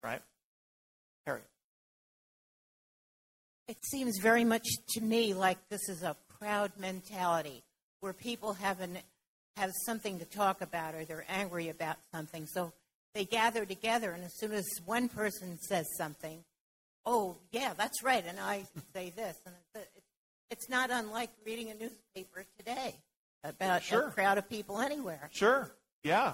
right? 0.04 0.22
Harry. 1.26 1.42
It 3.68 3.78
seems 3.86 4.20
very 4.22 4.44
much 4.44 4.68
to 4.90 5.02
me 5.02 5.34
like 5.34 5.58
this 5.70 5.88
is 5.90 6.04
a 6.04 6.16
crowd 6.40 6.72
mentality 6.78 7.64
where 8.02 8.14
people 8.14 8.54
have 8.54 8.82
an 8.82 8.98
have 9.56 9.72
something 9.86 10.20
to 10.20 10.26
talk 10.26 10.62
about 10.62 10.96
or 10.96 11.06
they're 11.06 11.26
angry 11.30 11.70
about 11.70 11.98
something. 12.12 12.48
So 12.48 12.74
they 13.14 13.26
gather 13.26 13.66
together, 13.66 14.12
and 14.12 14.24
as 14.24 14.36
soon 14.38 14.52
as 14.52 14.66
one 14.86 15.10
person 15.10 15.60
says 15.60 15.86
something, 15.96 16.44
oh, 17.06 17.38
yeah, 17.52 17.74
that's 17.78 18.04
right, 18.04 18.24
and 18.28 18.40
I 18.40 18.64
say 18.94 19.12
this. 19.16 19.38
And 19.46 19.86
it's 20.50 20.70
not 20.70 20.90
unlike 20.92 21.30
reading 21.46 21.70
a 21.70 21.74
newspaper 21.74 22.46
today 22.58 22.96
about 23.44 23.84
sure. 23.84 24.08
a 24.08 24.12
crowd 24.12 24.38
of 24.38 24.50
people 24.50 24.80
anywhere. 24.80 25.30
Sure, 25.32 25.72
yeah. 26.04 26.34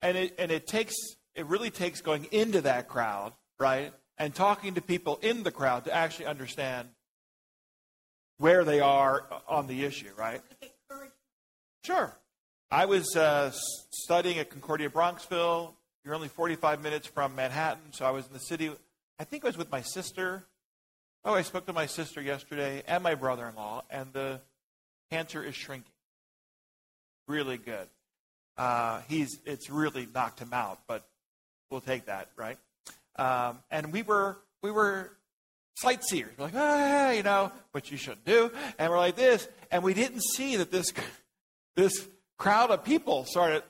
And 0.00 0.16
it, 0.16 0.34
and 0.38 0.50
it 0.50 0.66
takes, 0.66 0.94
it 1.34 1.46
really 1.46 1.70
takes 1.70 2.00
going 2.00 2.26
into 2.30 2.60
that 2.62 2.88
crowd, 2.88 3.32
right, 3.58 3.92
and 4.18 4.34
talking 4.34 4.74
to 4.74 4.80
people 4.80 5.18
in 5.22 5.42
the 5.42 5.50
crowd 5.50 5.84
to 5.84 5.94
actually 5.94 6.26
understand 6.26 6.88
where 8.38 8.64
they 8.64 8.80
are 8.80 9.24
on 9.48 9.66
the 9.66 9.84
issue, 9.84 10.10
right? 10.16 10.40
Sure. 11.84 12.16
I 12.70 12.86
was 12.86 13.16
uh, 13.16 13.50
studying 13.90 14.38
at 14.38 14.50
Concordia 14.50 14.88
Bronxville. 14.88 15.74
You're 16.04 16.14
only 16.14 16.28
45 16.28 16.82
minutes 16.82 17.06
from 17.06 17.34
Manhattan, 17.34 17.92
so 17.92 18.04
I 18.04 18.10
was 18.10 18.26
in 18.26 18.32
the 18.32 18.40
city. 18.40 18.70
I 19.22 19.24
think 19.24 19.44
I 19.44 19.46
was 19.46 19.56
with 19.56 19.70
my 19.70 19.82
sister. 19.82 20.42
Oh, 21.24 21.32
I 21.32 21.42
spoke 21.42 21.66
to 21.66 21.72
my 21.72 21.86
sister 21.86 22.20
yesterday 22.20 22.82
and 22.88 23.04
my 23.04 23.14
brother 23.14 23.46
in 23.46 23.54
law, 23.54 23.84
and 23.88 24.12
the 24.12 24.40
cancer 25.12 25.44
is 25.44 25.54
shrinking. 25.54 25.92
really 27.28 27.56
good. 27.56 27.86
Uh, 28.56 29.02
he's 29.08 29.38
it's 29.46 29.70
really 29.70 30.08
knocked 30.12 30.40
him 30.40 30.52
out, 30.52 30.80
but 30.88 31.06
we'll 31.70 31.80
take 31.80 32.06
that, 32.06 32.30
right? 32.34 32.58
Um, 33.14 33.60
and 33.70 33.92
we 33.92 34.02
were 34.02 34.38
we 34.60 34.72
were 34.72 35.12
sightseers. 35.76 36.32
We're 36.36 36.46
like, 36.46 36.54
ah, 36.56 37.10
you 37.12 37.22
know, 37.22 37.52
which 37.70 37.92
you 37.92 37.98
shouldn't 37.98 38.24
do. 38.24 38.50
And 38.76 38.90
we're 38.90 38.98
like 38.98 39.14
this, 39.14 39.46
and 39.70 39.84
we 39.84 39.94
didn't 39.94 40.24
see 40.34 40.56
that 40.56 40.72
this 40.72 40.92
this 41.76 42.08
crowd 42.38 42.72
of 42.72 42.82
people 42.82 43.24
started. 43.26 43.62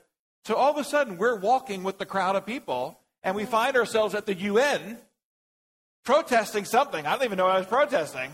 So 0.45 0.55
all 0.55 0.71
of 0.71 0.77
a 0.77 0.83
sudden, 0.83 1.19
we're 1.19 1.37
walking 1.37 1.83
with 1.83 1.99
the 1.99 2.07
crowd 2.07 2.35
of 2.35 2.43
people, 2.43 2.99
and 3.21 3.35
we 3.35 3.45
find 3.45 3.77
ourselves 3.77 4.15
at 4.15 4.25
the 4.25 4.33
UN 4.33 4.97
protesting 6.03 6.65
something. 6.65 7.05
I 7.05 7.13
don't 7.13 7.23
even 7.23 7.37
know 7.37 7.45
what 7.45 7.55
I 7.55 7.59
was 7.59 7.67
protesting, 7.67 8.31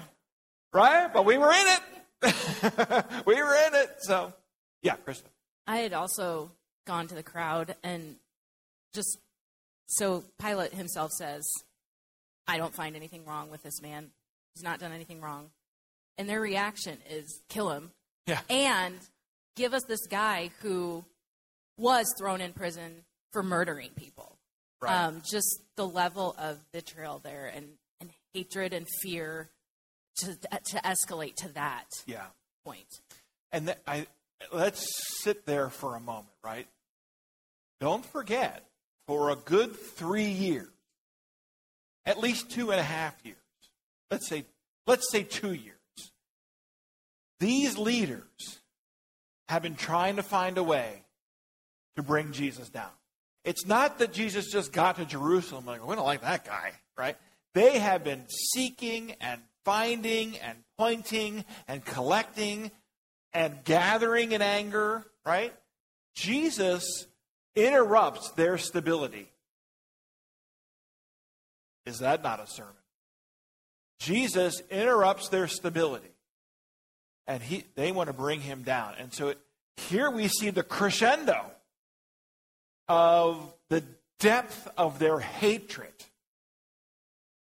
right? 0.73 1.11
But 1.11 1.25
we 1.25 1.37
were 1.37 1.51
in 1.51 1.67
it. 1.67 1.85
we 3.25 3.35
were 3.35 3.55
in 3.55 3.75
it. 3.75 3.89
So, 3.99 4.33
yeah, 4.81 4.95
Krista. 5.05 5.23
I 5.67 5.77
had 5.77 5.93
also 5.93 6.51
gone 6.85 7.07
to 7.07 7.15
the 7.15 7.23
crowd 7.23 7.75
and 7.83 8.15
just 8.93 9.19
so 9.87 10.23
Pilate 10.41 10.73
himself 10.73 11.11
says, 11.11 11.47
I 12.47 12.57
don't 12.57 12.73
find 12.73 12.95
anything 12.95 13.25
wrong 13.25 13.49
with 13.51 13.61
this 13.63 13.81
man. 13.81 14.09
He's 14.55 14.63
not 14.63 14.79
done 14.79 14.91
anything 14.91 15.21
wrong. 15.21 15.51
And 16.17 16.27
their 16.27 16.41
reaction 16.41 16.97
is 17.09 17.41
kill 17.49 17.69
him. 17.69 17.91
Yeah. 18.25 18.41
And 18.49 18.95
give 19.55 19.73
us 19.73 19.83
this 19.87 20.05
guy 20.07 20.51
who 20.61 21.05
was 21.77 22.11
thrown 22.17 22.41
in 22.41 22.53
prison 22.53 23.03
for 23.31 23.43
murdering 23.43 23.91
people. 23.95 24.38
Right. 24.81 24.93
Um, 25.05 25.21
just 25.29 25.61
the 25.75 25.85
level 25.87 26.35
of 26.37 26.57
vitriol 26.73 27.19
there 27.19 27.51
and, 27.53 27.65
and 27.99 28.09
hatred 28.33 28.71
and 28.73 28.87
fear 29.01 29.49
to, 30.19 30.35
to 30.35 30.77
escalate 30.85 31.35
to 31.37 31.49
that 31.49 31.85
Yeah. 32.05 32.27
point. 32.65 32.87
And 33.51 33.67
th- 33.67 33.77
I, 33.85 34.07
let's 34.53 34.87
sit 35.21 35.45
there 35.45 35.69
for 35.69 35.95
a 35.95 35.99
moment, 35.99 36.27
right? 36.43 36.67
Don't 37.81 38.05
forget, 38.05 38.65
for 39.07 39.29
a 39.31 39.35
good 39.35 39.75
three 39.75 40.29
years, 40.29 40.69
at 42.05 42.19
least 42.19 42.49
two 42.49 42.71
and 42.71 42.79
a 42.79 42.83
half 42.83 43.15
years, 43.25 43.37
let's 44.11 44.27
say, 44.27 44.45
let's 44.87 45.11
say 45.11 45.23
two 45.23 45.53
years, 45.53 45.75
these 47.39 47.77
leaders 47.77 48.59
have 49.49 49.61
been 49.61 49.75
trying 49.75 50.17
to 50.17 50.23
find 50.23 50.57
a 50.57 50.63
way 50.63 51.03
to 51.95 52.03
bring 52.03 52.31
Jesus 52.31 52.69
down. 52.69 52.89
It's 53.49 53.65
not 53.65 53.97
that 53.97 54.13
Jesus 54.13 54.51
just 54.51 54.71
got 54.71 54.97
to 54.97 55.05
Jerusalem 55.05 55.65
like, 55.65 55.83
we 55.83 55.95
don't 55.95 56.05
like 56.05 56.21
that 56.21 56.45
guy, 56.45 56.71
right? 56.95 57.17
They 57.55 57.79
have 57.79 58.03
been 58.03 58.29
seeking 58.29 59.15
and 59.19 59.41
finding 59.65 60.37
and 60.37 60.55
pointing 60.77 61.43
and 61.67 61.83
collecting 61.83 62.69
and 63.33 63.63
gathering 63.63 64.33
in 64.33 64.43
anger, 64.43 65.03
right? 65.25 65.51
Jesus 66.13 67.07
interrupts 67.55 68.29
their 68.33 68.59
stability. 68.59 69.27
Is 71.87 71.97
that 71.99 72.21
not 72.21 72.39
a 72.39 72.45
sermon? 72.45 72.73
Jesus 73.97 74.61
interrupts 74.69 75.29
their 75.29 75.47
stability. 75.47 76.13
And 77.25 77.41
he, 77.41 77.63
they 77.73 77.91
want 77.91 78.09
to 78.09 78.13
bring 78.13 78.41
him 78.41 78.61
down. 78.61 78.93
And 78.99 79.11
so 79.11 79.29
it, 79.29 79.39
here 79.77 80.11
we 80.11 80.27
see 80.27 80.51
the 80.51 80.61
crescendo 80.61 81.49
of 82.89 83.53
the 83.69 83.83
depth 84.19 84.67
of 84.77 84.99
their 84.99 85.19
hatred 85.19 85.93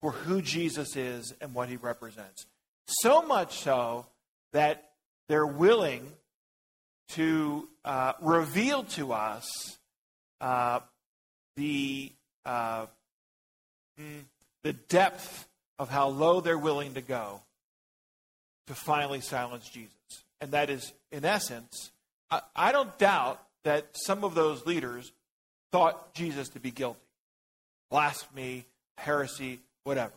for 0.01 0.11
who 0.11 0.41
Jesus 0.41 0.95
is 0.95 1.33
and 1.39 1.53
what 1.53 1.69
he 1.69 1.75
represents. 1.75 2.45
So 2.87 3.21
much 3.21 3.59
so 3.59 4.07
that 4.53 4.89
they're 5.29 5.45
willing 5.45 6.11
to 7.09 7.67
uh, 7.85 8.13
reveal 8.21 8.83
to 8.83 9.13
us 9.13 9.77
uh, 10.41 10.79
the 11.55 12.11
uh, 12.45 12.87
mm, 13.99 14.23
the 14.63 14.73
depth 14.73 15.47
of 15.77 15.89
how 15.89 16.07
low 16.07 16.41
they're 16.41 16.57
willing 16.57 16.93
to 16.93 17.01
go 17.01 17.41
to 18.67 18.73
finally 18.73 19.21
silence 19.21 19.69
Jesus. 19.69 19.93
And 20.41 20.51
that 20.51 20.69
is, 20.69 20.93
in 21.11 21.25
essence, 21.25 21.91
I, 22.31 22.41
I 22.55 22.71
don't 22.71 22.97
doubt 22.97 23.41
that 23.63 23.87
some 23.93 24.23
of 24.23 24.35
those 24.35 24.65
leaders 24.65 25.11
thought 25.73 26.13
Jesus 26.13 26.49
to 26.49 26.59
be 26.59 26.71
guilty 26.71 26.99
blasphemy, 27.89 28.65
heresy, 28.97 29.59
whatever. 29.83 30.13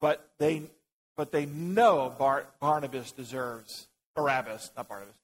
But 0.00 0.26
they, 0.38 0.62
but 1.14 1.30
they 1.30 1.44
know 1.44 2.14
Bar- 2.18 2.46
Barnabas 2.58 3.12
deserves, 3.12 3.86
Barabbas, 4.14 4.70
not 4.74 4.88
Barnabas, 4.88 5.14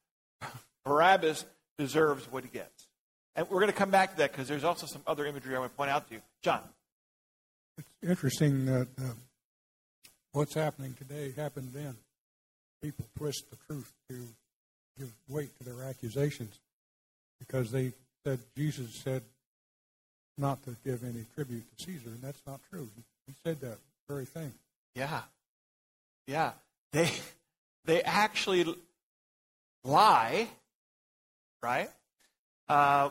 Barabbas 0.84 1.46
deserves 1.78 2.30
what 2.30 2.44
he 2.44 2.50
gets. 2.50 2.88
And 3.34 3.48
we're 3.48 3.60
going 3.60 3.72
to 3.72 3.78
come 3.78 3.90
back 3.90 4.10
to 4.10 4.16
that 4.18 4.32
because 4.32 4.48
there's 4.48 4.64
also 4.64 4.86
some 4.86 5.00
other 5.06 5.24
imagery 5.24 5.56
I 5.56 5.60
want 5.60 5.72
to 5.72 5.76
point 5.76 5.90
out 5.90 6.06
to 6.08 6.14
you. 6.14 6.20
John. 6.42 6.60
It's 7.78 7.88
interesting 8.02 8.66
that 8.66 8.88
uh, 8.98 9.14
what's 10.32 10.54
happening 10.54 10.92
today 10.92 11.32
happened 11.34 11.70
then. 11.72 11.96
People 12.82 13.06
twist 13.16 13.44
the 13.50 13.56
truth 13.66 13.90
to 14.10 14.28
give 14.98 15.10
weight 15.26 15.56
to 15.58 15.64
their 15.64 15.84
accusations 15.84 16.60
because 17.38 17.70
they 17.70 17.94
said 18.26 18.40
Jesus 18.54 18.94
said 18.96 19.22
not 20.38 20.62
to 20.64 20.76
give 20.84 21.04
any 21.04 21.24
tribute 21.34 21.64
to 21.76 21.84
Caesar, 21.84 22.08
and 22.08 22.22
that's 22.22 22.40
not 22.46 22.60
true. 22.70 22.88
He 23.26 23.34
said 23.44 23.60
that 23.60 23.78
very 24.08 24.24
thing. 24.24 24.52
Yeah. 24.94 25.22
Yeah. 26.26 26.52
They 26.92 27.10
they 27.84 28.02
actually 28.02 28.74
lie, 29.84 30.48
right? 31.62 31.90
Uh, 32.68 33.10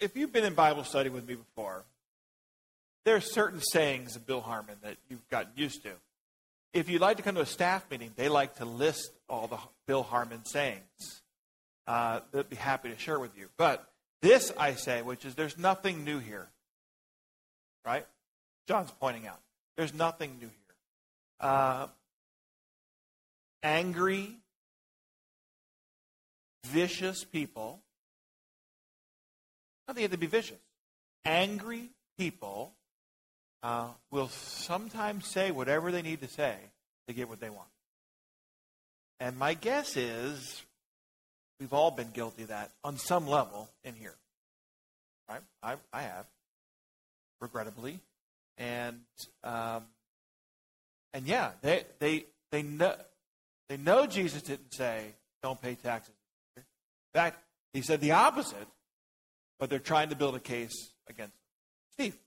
if 0.00 0.16
you've 0.16 0.32
been 0.32 0.44
in 0.44 0.54
Bible 0.54 0.84
study 0.84 1.08
with 1.08 1.26
me 1.26 1.34
before, 1.34 1.84
there 3.04 3.16
are 3.16 3.20
certain 3.20 3.60
sayings 3.60 4.16
of 4.16 4.26
Bill 4.26 4.40
Harmon 4.40 4.76
that 4.82 4.96
you've 5.08 5.26
gotten 5.28 5.52
used 5.56 5.82
to. 5.84 5.90
If 6.72 6.88
you'd 6.88 7.00
like 7.00 7.18
to 7.18 7.22
come 7.22 7.36
to 7.36 7.40
a 7.40 7.46
staff 7.46 7.88
meeting, 7.90 8.10
they 8.16 8.28
like 8.28 8.56
to 8.56 8.64
list 8.64 9.10
all 9.28 9.46
the 9.46 9.58
Bill 9.86 10.02
Harmon 10.02 10.44
sayings. 10.44 11.22
Uh, 11.86 12.20
they'd 12.32 12.48
be 12.48 12.56
happy 12.56 12.88
to 12.88 12.98
share 12.98 13.20
with 13.20 13.36
you. 13.38 13.48
But 13.56 13.88
this 14.24 14.50
I 14.56 14.72
say, 14.72 15.02
which 15.02 15.26
is 15.26 15.34
there's 15.34 15.58
nothing 15.58 16.02
new 16.02 16.18
here. 16.18 16.48
Right? 17.84 18.06
John's 18.66 18.90
pointing 18.98 19.26
out. 19.26 19.38
There's 19.76 19.92
nothing 19.92 20.30
new 20.40 20.46
here. 20.46 20.76
Uh, 21.38 21.88
angry, 23.62 24.30
vicious 26.64 27.22
people. 27.22 27.80
Not 29.86 29.96
they 29.96 30.02
have 30.02 30.12
to 30.12 30.16
be 30.16 30.26
vicious. 30.26 30.56
Angry 31.26 31.90
people 32.16 32.72
uh, 33.62 33.88
will 34.10 34.28
sometimes 34.28 35.26
say 35.26 35.50
whatever 35.50 35.92
they 35.92 36.00
need 36.00 36.22
to 36.22 36.28
say 36.28 36.56
to 37.08 37.12
get 37.12 37.28
what 37.28 37.40
they 37.40 37.50
want. 37.50 37.68
And 39.20 39.36
my 39.36 39.52
guess 39.52 39.98
is 39.98 40.64
we've 41.64 41.72
all 41.72 41.90
been 41.90 42.10
guilty 42.12 42.42
of 42.42 42.48
that 42.48 42.70
on 42.84 42.98
some 42.98 43.26
level 43.26 43.70
in 43.84 43.94
here. 43.94 44.14
Right? 45.30 45.40
I, 45.62 45.76
I 45.94 46.02
have, 46.02 46.26
regrettably. 47.40 48.00
And 48.58 49.00
um, 49.42 49.84
and 51.14 51.26
yeah, 51.26 51.52
they 51.62 51.84
they 52.00 52.26
they 52.52 52.62
know 52.62 52.94
they 53.70 53.78
know 53.78 54.04
Jesus 54.04 54.42
didn't 54.42 54.74
say 54.74 55.14
don't 55.42 55.60
pay 55.60 55.74
taxes. 55.74 56.14
In 56.56 56.62
fact, 57.14 57.38
he 57.72 57.80
said 57.80 58.02
the 58.02 58.12
opposite, 58.12 58.68
but 59.58 59.70
they're 59.70 59.78
trying 59.78 60.10
to 60.10 60.16
build 60.16 60.34
a 60.34 60.40
case 60.40 60.92
against 61.08 61.32
him. 61.32 61.40
Steve. 61.92 62.18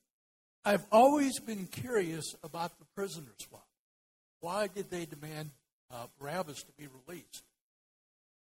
I've 0.66 0.86
always 0.92 1.40
been 1.40 1.68
curious 1.68 2.36
about 2.44 2.78
the 2.80 2.86
prisoner 2.94 3.32
swap. 3.40 3.68
Why 4.42 4.68
did 4.68 4.90
they 4.90 5.06
demand 5.06 5.52
uh, 5.92 6.08
Barabbas 6.20 6.64
to 6.64 6.72
be 6.78 6.88
released 7.08 7.44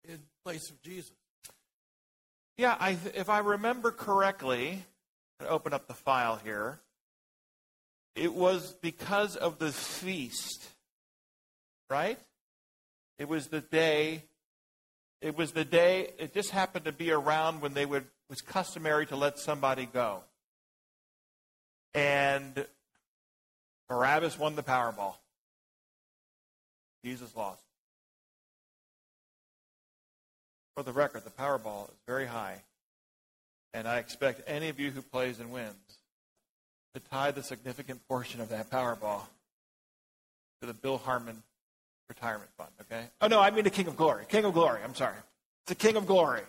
in 0.08 0.20
place 0.44 0.70
of 0.70 0.82
Jesus? 0.82 1.12
Yeah, 2.58 2.76
I, 2.80 2.98
if 3.14 3.30
I 3.30 3.40
remember 3.40 3.92
correctly, 3.92 4.84
i 5.40 5.48
open 5.48 5.74
up 5.74 5.88
the 5.88 5.94
file 5.94 6.40
here. 6.44 6.80
It 8.16 8.34
was 8.34 8.74
because 8.82 9.36
of 9.36 9.60
the 9.60 9.72
feast, 9.72 10.68
right? 11.90 12.18
It 13.20 13.28
was 13.28 13.48
the 13.48 13.62
day. 13.62 14.24
It 15.22 15.38
was 15.38 15.52
the 15.52 15.66
day. 15.66 16.12
It 16.18 16.34
just 16.34 16.50
happened 16.50 16.86
to 16.86 16.92
be 16.92 17.12
around 17.12 17.62
when 17.62 17.74
they 17.74 17.86
would 17.86 18.04
it 18.04 18.32
was 18.32 18.42
customary 18.42 19.06
to 19.06 19.16
let 19.16 19.40
somebody 19.40 19.86
go. 19.86 20.22
And 21.94 22.66
Barabbas 23.88 24.38
won 24.38 24.56
the 24.56 24.64
Powerball. 24.64 25.16
Jesus 27.06 27.34
lost. 27.38 27.67
For 30.78 30.84
the 30.84 30.94
record, 30.94 31.24
the 31.24 31.32
Powerball 31.32 31.90
is 31.90 31.98
very 32.06 32.28
high. 32.28 32.62
And 33.74 33.88
I 33.88 33.98
expect 33.98 34.44
any 34.46 34.70
of 34.70 34.80
you 34.80 34.92
who 34.92 35.02
plays 35.02 35.40
and 35.40 35.52
wins 35.52 35.74
to 36.94 37.00
tie 37.00 37.32
the 37.32 37.42
significant 37.42 38.08
portion 38.08 38.42
of 38.42 38.50
that 38.50 38.70
Powerball 38.70 39.22
to 40.62 40.68
the 40.68 40.76
Bill 40.76 41.00
Harmon 41.00 41.42
retirement 42.08 42.52
fund, 42.60 42.70
okay? 42.82 43.06
Oh, 43.22 43.28
no, 43.28 43.42
I 43.42 43.50
mean 43.50 43.64
the 43.64 43.72
King 43.72 43.88
of 43.88 43.98
Glory. 43.98 44.26
King 44.30 44.46
of 44.46 44.54
Glory, 44.54 44.82
I'm 44.84 44.94
sorry. 44.94 45.16
It's 45.64 45.70
the 45.70 45.76
King 45.76 45.96
of 45.96 46.06
Glory. 46.06 46.44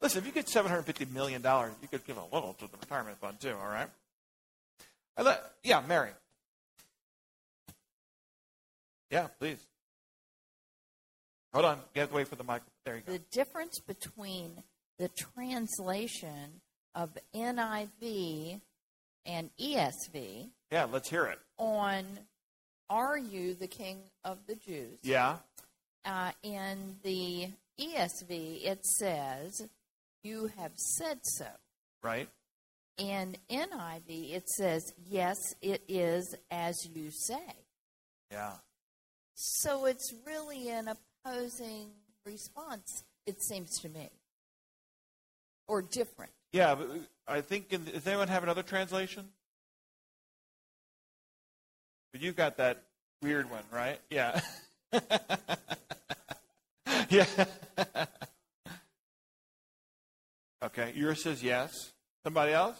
Listen, 0.00 0.20
if 0.20 0.26
you 0.26 0.32
get 0.32 0.46
$750 0.46 1.12
million, 1.12 1.42
you 1.42 1.88
could 1.88 2.06
give 2.06 2.18
a 2.18 2.24
little 2.32 2.54
to 2.60 2.68
the 2.70 2.76
retirement 2.80 3.18
fund 3.18 3.40
too, 3.40 3.56
all 3.60 3.68
right? 3.68 3.88
I 5.16 5.22
let, 5.22 5.42
yeah, 5.64 5.82
Mary. 5.88 6.10
Yeah, 9.10 9.26
please. 9.40 9.58
Hold 11.52 11.64
on. 11.64 11.78
You 11.94 12.00
have 12.02 12.10
to 12.10 12.16
wait 12.16 12.28
for 12.28 12.36
the 12.36 12.44
mic. 12.44 12.62
There 12.84 12.96
you 12.96 13.02
go. 13.02 13.12
The 13.12 13.22
difference 13.32 13.80
between 13.80 14.62
the 14.98 15.08
translation 15.08 16.60
of 16.94 17.10
NIV 17.34 18.60
and 19.26 19.50
ESV 19.60 20.48
Yeah, 20.70 20.86
let's 20.90 21.08
hear 21.08 21.26
it. 21.26 21.38
on 21.58 22.04
Are 22.88 23.18
you 23.18 23.54
the 23.54 23.66
King 23.66 24.02
of 24.24 24.38
the 24.46 24.54
Jews? 24.56 24.98
Yeah. 25.02 25.36
Uh, 26.04 26.32
in 26.42 26.96
the 27.02 27.48
ESV, 27.78 28.64
it 28.64 28.84
says, 28.84 29.62
You 30.22 30.50
have 30.56 30.72
said 30.76 31.18
so. 31.22 31.46
Right? 32.02 32.28
In 32.96 33.36
NIV, 33.50 34.34
it 34.34 34.48
says, 34.48 34.82
Yes, 35.08 35.36
it 35.62 35.82
is 35.88 36.34
as 36.50 36.76
you 36.94 37.10
say. 37.10 37.54
Yeah. 38.30 38.52
So 39.34 39.86
it's 39.86 40.12
really 40.26 40.68
an 40.68 40.88
opposing 41.24 41.90
response, 42.24 43.04
it 43.26 43.42
seems 43.42 43.78
to 43.80 43.88
me, 43.88 44.10
or 45.68 45.82
different. 45.82 46.32
Yeah, 46.52 46.74
but 46.74 46.88
uh, 46.88 46.94
I 47.28 47.40
think, 47.40 47.72
in, 47.72 47.84
does 47.84 48.06
anyone 48.06 48.28
have 48.28 48.42
another 48.42 48.62
translation? 48.62 49.28
But 52.12 52.22
you've 52.22 52.36
got 52.36 52.56
that 52.56 52.82
weird 53.22 53.50
one, 53.50 53.62
right? 53.72 54.00
Yeah. 54.10 54.40
yeah. 57.08 57.26
okay, 60.64 60.92
yours 60.96 61.22
says 61.22 61.42
yes. 61.42 61.92
Somebody 62.24 62.52
else? 62.52 62.76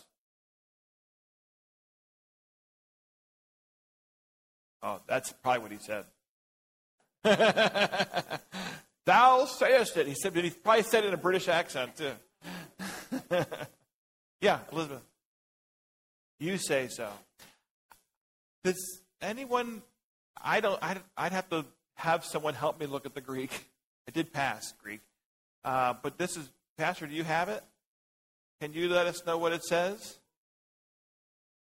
Oh, 4.82 5.00
that's 5.06 5.32
probably 5.32 5.60
what 5.60 5.72
he 5.72 5.78
said. 5.78 6.04
Thou 9.06 9.44
sayest 9.44 9.96
it. 9.96 10.06
He 10.06 10.14
said, 10.14 10.36
he 10.36 10.50
probably 10.50 10.82
said 10.82 11.04
it 11.04 11.08
in 11.08 11.14
a 11.14 11.18
British 11.18 11.48
accent 11.48 11.96
too. 11.96 12.12
yeah, 14.40 14.60
Elizabeth. 14.72 15.02
You 16.38 16.56
say 16.56 16.88
so. 16.88 17.10
Does 18.64 19.02
anyone? 19.20 19.82
I 20.42 20.60
don't. 20.60 20.82
I'd, 20.82 21.00
I'd 21.16 21.32
have 21.32 21.48
to 21.50 21.66
have 21.96 22.24
someone 22.24 22.54
help 22.54 22.80
me 22.80 22.86
look 22.86 23.04
at 23.04 23.14
the 23.14 23.20
Greek. 23.20 23.66
I 24.08 24.10
did 24.12 24.32
pass 24.32 24.72
Greek, 24.82 25.00
uh, 25.64 25.94
but 26.02 26.18
this 26.18 26.36
is 26.36 26.48
Pastor. 26.78 27.06
Do 27.06 27.14
you 27.14 27.24
have 27.24 27.48
it? 27.48 27.62
Can 28.60 28.72
you 28.72 28.88
let 28.88 29.06
us 29.06 29.24
know 29.26 29.38
what 29.38 29.52
it 29.52 29.64
says? 29.64 30.18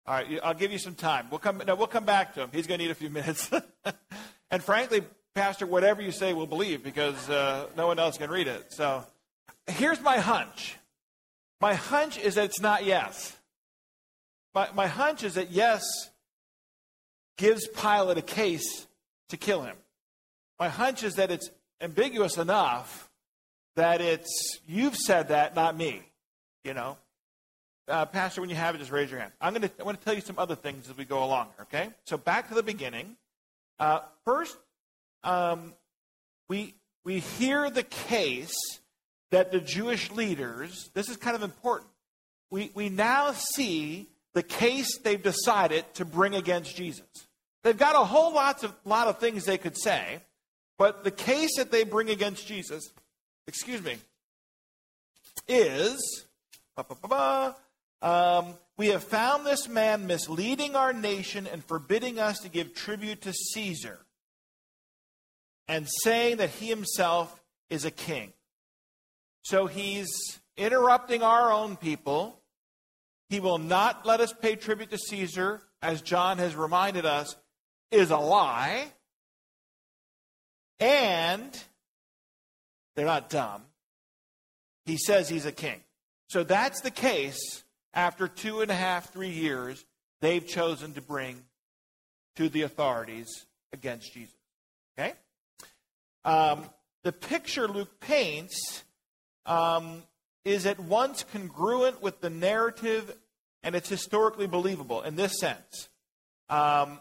All 0.06 0.14
right, 0.14 0.40
I'll 0.42 0.54
give 0.54 0.72
you 0.72 0.78
some 0.78 0.94
time. 0.94 1.28
We'll 1.30 1.38
come. 1.38 1.62
No, 1.66 1.74
we'll 1.74 1.86
come 1.86 2.04
back 2.04 2.34
to 2.34 2.42
him. 2.42 2.50
He's 2.52 2.66
going 2.66 2.78
to 2.78 2.84
need 2.84 2.90
a 2.90 2.94
few 2.94 3.10
minutes. 3.10 3.50
and 4.50 4.62
frankly, 4.62 5.02
Pastor, 5.34 5.66
whatever 5.66 6.02
you 6.02 6.12
say, 6.12 6.34
we'll 6.34 6.46
believe 6.46 6.82
because 6.82 7.30
uh, 7.30 7.66
no 7.76 7.86
one 7.86 7.98
else 7.98 8.18
can 8.18 8.30
read 8.30 8.48
it. 8.48 8.72
So, 8.72 9.04
here's 9.66 10.00
my 10.00 10.18
hunch. 10.18 10.76
My 11.60 11.74
hunch 11.74 12.18
is 12.18 12.34
that 12.34 12.44
it's 12.44 12.60
not 12.60 12.84
yes. 12.84 13.36
My, 14.54 14.68
my 14.74 14.86
hunch 14.86 15.22
is 15.24 15.34
that 15.34 15.50
yes 15.50 15.82
gives 17.38 17.66
Pilate 17.68 18.18
a 18.18 18.22
case 18.22 18.86
to 19.30 19.36
kill 19.36 19.62
him. 19.62 19.76
My 20.58 20.68
hunch 20.68 21.02
is 21.02 21.14
that 21.14 21.30
it's 21.30 21.50
ambiguous 21.80 22.36
enough 22.36 23.08
that 23.76 24.00
it's, 24.00 24.60
you've 24.68 24.96
said 24.96 25.28
that, 25.28 25.56
not 25.56 25.76
me. 25.76 26.02
You 26.64 26.74
know? 26.74 26.98
Uh, 27.88 28.06
Pastor, 28.06 28.40
when 28.40 28.50
you 28.50 28.56
have 28.56 28.74
it, 28.74 28.78
just 28.78 28.90
raise 28.90 29.10
your 29.10 29.18
hand. 29.18 29.32
I'm 29.40 29.54
going 29.54 29.62
to, 29.62 29.70
I 29.80 29.92
to 29.92 30.04
tell 30.04 30.14
you 30.14 30.20
some 30.20 30.38
other 30.38 30.54
things 30.54 30.88
as 30.88 30.96
we 30.96 31.04
go 31.04 31.24
along, 31.24 31.48
okay? 31.62 31.88
So 32.04 32.16
back 32.16 32.48
to 32.48 32.54
the 32.54 32.62
beginning. 32.62 33.16
Uh, 33.80 34.00
first, 34.24 34.56
um, 35.24 35.74
we, 36.48 36.74
we 37.04 37.20
hear 37.20 37.70
the 37.70 37.82
case 37.82 38.54
that 39.30 39.50
the 39.50 39.60
Jewish 39.60 40.10
leaders, 40.10 40.90
this 40.94 41.08
is 41.08 41.16
kind 41.16 41.34
of 41.34 41.42
important. 41.42 41.90
We, 42.50 42.70
we 42.74 42.88
now 42.88 43.32
see 43.32 44.08
the 44.34 44.42
case 44.42 44.98
they've 44.98 45.22
decided 45.22 45.84
to 45.94 46.04
bring 46.04 46.34
against 46.34 46.76
Jesus. 46.76 47.06
They've 47.64 47.76
got 47.76 47.94
a 47.94 48.04
whole 48.04 48.34
lot 48.34 48.62
of, 48.64 48.74
lot 48.84 49.08
of 49.08 49.18
things 49.18 49.44
they 49.44 49.58
could 49.58 49.76
say, 49.76 50.20
but 50.78 51.04
the 51.04 51.10
case 51.10 51.56
that 51.56 51.70
they 51.70 51.84
bring 51.84 52.10
against 52.10 52.46
Jesus, 52.46 52.90
excuse 53.46 53.82
me, 53.82 53.96
is 55.48 56.26
um, 58.02 58.46
we 58.76 58.88
have 58.88 59.04
found 59.04 59.46
this 59.46 59.68
man 59.68 60.06
misleading 60.06 60.74
our 60.74 60.92
nation 60.92 61.46
and 61.46 61.64
forbidding 61.64 62.18
us 62.18 62.40
to 62.40 62.48
give 62.48 62.74
tribute 62.74 63.22
to 63.22 63.32
Caesar 63.32 64.00
and 65.72 65.88
saying 65.88 66.36
that 66.36 66.50
he 66.50 66.66
himself 66.66 67.42
is 67.70 67.86
a 67.86 67.90
king. 67.90 68.34
So 69.40 69.66
he's 69.66 70.10
interrupting 70.58 71.22
our 71.22 71.50
own 71.50 71.76
people. 71.76 72.38
He 73.30 73.40
will 73.40 73.56
not 73.56 74.04
let 74.04 74.20
us 74.20 74.34
pay 74.34 74.54
tribute 74.54 74.90
to 74.90 74.98
Caesar, 74.98 75.62
as 75.80 76.02
John 76.02 76.36
has 76.36 76.54
reminded 76.54 77.06
us, 77.06 77.36
is 77.90 78.10
a 78.10 78.18
lie. 78.18 78.92
And 80.78 81.58
they're 82.94 83.06
not 83.06 83.30
dumb. 83.30 83.62
He 84.84 84.98
says 84.98 85.26
he's 85.26 85.46
a 85.46 85.52
king. 85.52 85.80
So 86.28 86.44
that's 86.44 86.82
the 86.82 86.90
case 86.90 87.64
after 87.94 88.28
two 88.28 88.60
and 88.60 88.70
a 88.70 88.74
half, 88.74 89.10
three 89.10 89.30
years 89.30 89.82
they've 90.20 90.46
chosen 90.46 90.92
to 90.92 91.00
bring 91.00 91.42
to 92.36 92.50
the 92.50 92.60
authorities 92.60 93.46
against 93.72 94.12
Jesus. 94.12 94.36
Okay? 94.98 95.14
Um, 96.24 96.64
the 97.02 97.12
picture 97.12 97.66
Luke 97.66 98.00
paints 98.00 98.84
um, 99.46 100.02
is 100.44 100.66
at 100.66 100.78
once 100.78 101.24
congruent 101.32 102.02
with 102.02 102.20
the 102.20 102.30
narrative 102.30 103.16
and 103.62 103.74
it's 103.74 103.88
historically 103.88 104.46
believable 104.46 105.02
in 105.02 105.16
this 105.16 105.38
sense. 105.38 105.88
Um, 106.48 107.00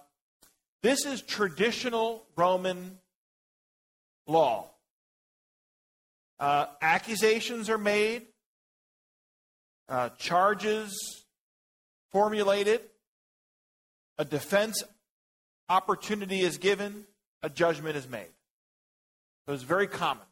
this 0.84 1.06
is 1.06 1.22
traditional 1.22 2.26
Roman 2.36 3.00
law. 4.28 4.70
Uh, 6.40 6.66
accusations 6.82 7.70
are 7.70 7.78
made, 7.78 8.26
uh, 9.90 10.10
charges 10.18 10.92
formulated, 12.12 12.82
a 14.18 14.26
defense 14.26 14.84
opportunity 15.70 16.42
is 16.42 16.58
given, 16.58 17.06
a 17.44 17.50
judgment 17.50 17.96
is 17.96 18.08
made. 18.08 18.32
So 19.52 19.56
it's 19.56 19.64
very 19.64 19.88
common. 19.88 20.24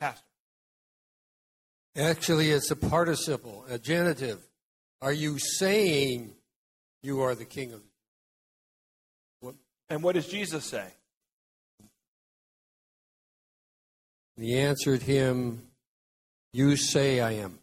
Pastor. 0.00 0.26
Actually, 1.94 2.50
it's 2.50 2.68
a 2.68 2.74
participle, 2.74 3.64
a 3.70 3.78
genitive. 3.78 4.44
Are 5.00 5.12
you 5.12 5.38
saying 5.38 6.32
you 7.00 7.20
are 7.20 7.36
the 7.36 7.44
king 7.44 7.74
of 7.74 7.80
what? 9.38 9.54
And 9.88 10.02
what 10.02 10.16
does 10.16 10.26
Jesus 10.26 10.64
say? 10.64 10.88
he 14.36 14.58
answered 14.58 15.02
him, 15.02 15.62
You 16.52 16.74
say 16.74 17.20
I 17.20 17.34
am. 17.34 17.60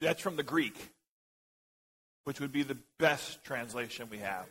That's 0.00 0.22
from 0.22 0.36
the 0.36 0.44
Greek, 0.44 0.90
which 2.22 2.38
would 2.38 2.52
be 2.52 2.62
the 2.62 2.78
best 3.00 3.42
translation 3.42 4.06
we 4.08 4.18
have. 4.18 4.46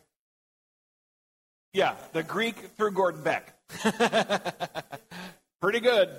Yeah, 1.74 1.96
the 2.14 2.24
Greek 2.24 2.56
through 2.78 2.92
Gordon 2.92 3.22
Beck. 3.22 3.54
Pretty 5.62 5.80
good. 5.80 6.10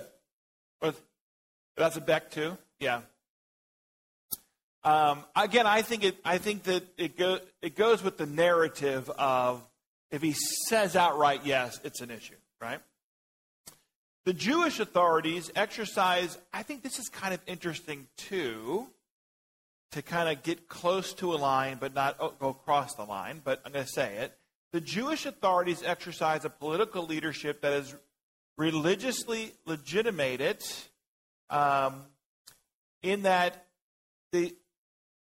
That's 1.77 1.97
a 1.97 2.01
Beck 2.01 2.31
too. 2.31 2.59
Yeah. 2.81 3.03
Um, 4.85 5.25
again, 5.37 5.67
I 5.67 5.83
think 5.83 6.05
it. 6.05 6.17
I 6.25 6.39
think 6.39 6.65
that 6.65 6.83
it 6.97 7.17
go, 7.17 7.41
it 7.63 7.77
goes 7.77 8.03
with 8.03 8.17
the 8.17 8.27
narrative 8.27 9.11
of 9.11 9.63
if 10.11 10.23
he 10.23 10.35
says 10.69 10.97
outright 10.97 11.43
yes, 11.45 11.79
it's 11.85 12.01
an 12.01 12.11
issue, 12.11 12.37
right? 12.61 12.81
The 14.25 14.33
Jewish 14.33 14.81
authorities 14.81 15.51
exercise. 15.55 16.39
I 16.53 16.63
think 16.63 16.83
this 16.83 16.99
is 16.99 17.09
kind 17.09 17.35
of 17.35 17.41
interesting 17.47 18.07
too, 18.17 18.87
to 19.93 20.03
kind 20.03 20.29
of 20.29 20.43
get 20.43 20.69
close 20.69 21.13
to 21.15 21.35
a 21.35 21.37
line, 21.37 21.79
but 21.81 21.95
not 21.95 22.19
go 22.39 22.49
across 22.49 22.95
the 22.95 23.05
line. 23.05 23.41
But 23.45 23.61
I'm 23.65 23.73
going 23.73 23.85
to 23.85 23.91
say 23.91 24.17
it. 24.17 24.38
The 24.73 24.81
Jewish 24.81 25.25
authorities 25.25 25.83
exercise 25.83 26.45
a 26.45 26.51
political 26.51 27.07
leadership 27.07 27.63
that 27.63 27.73
is 27.73 27.95
religiously 28.59 29.53
legitimated 29.65 30.63
um, 31.49 32.03
in 33.03 33.23
that 33.23 33.67
the, 34.33 34.55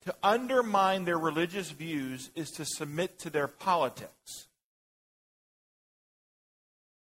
to 0.06 0.16
undermine 0.24 1.06
their 1.06 1.20
religious 1.20 1.70
views 1.70 2.32
is 2.34 2.50
to 2.52 2.66
submit 2.66 3.20
to 3.20 3.30
their 3.30 3.48
politics. 3.48 4.48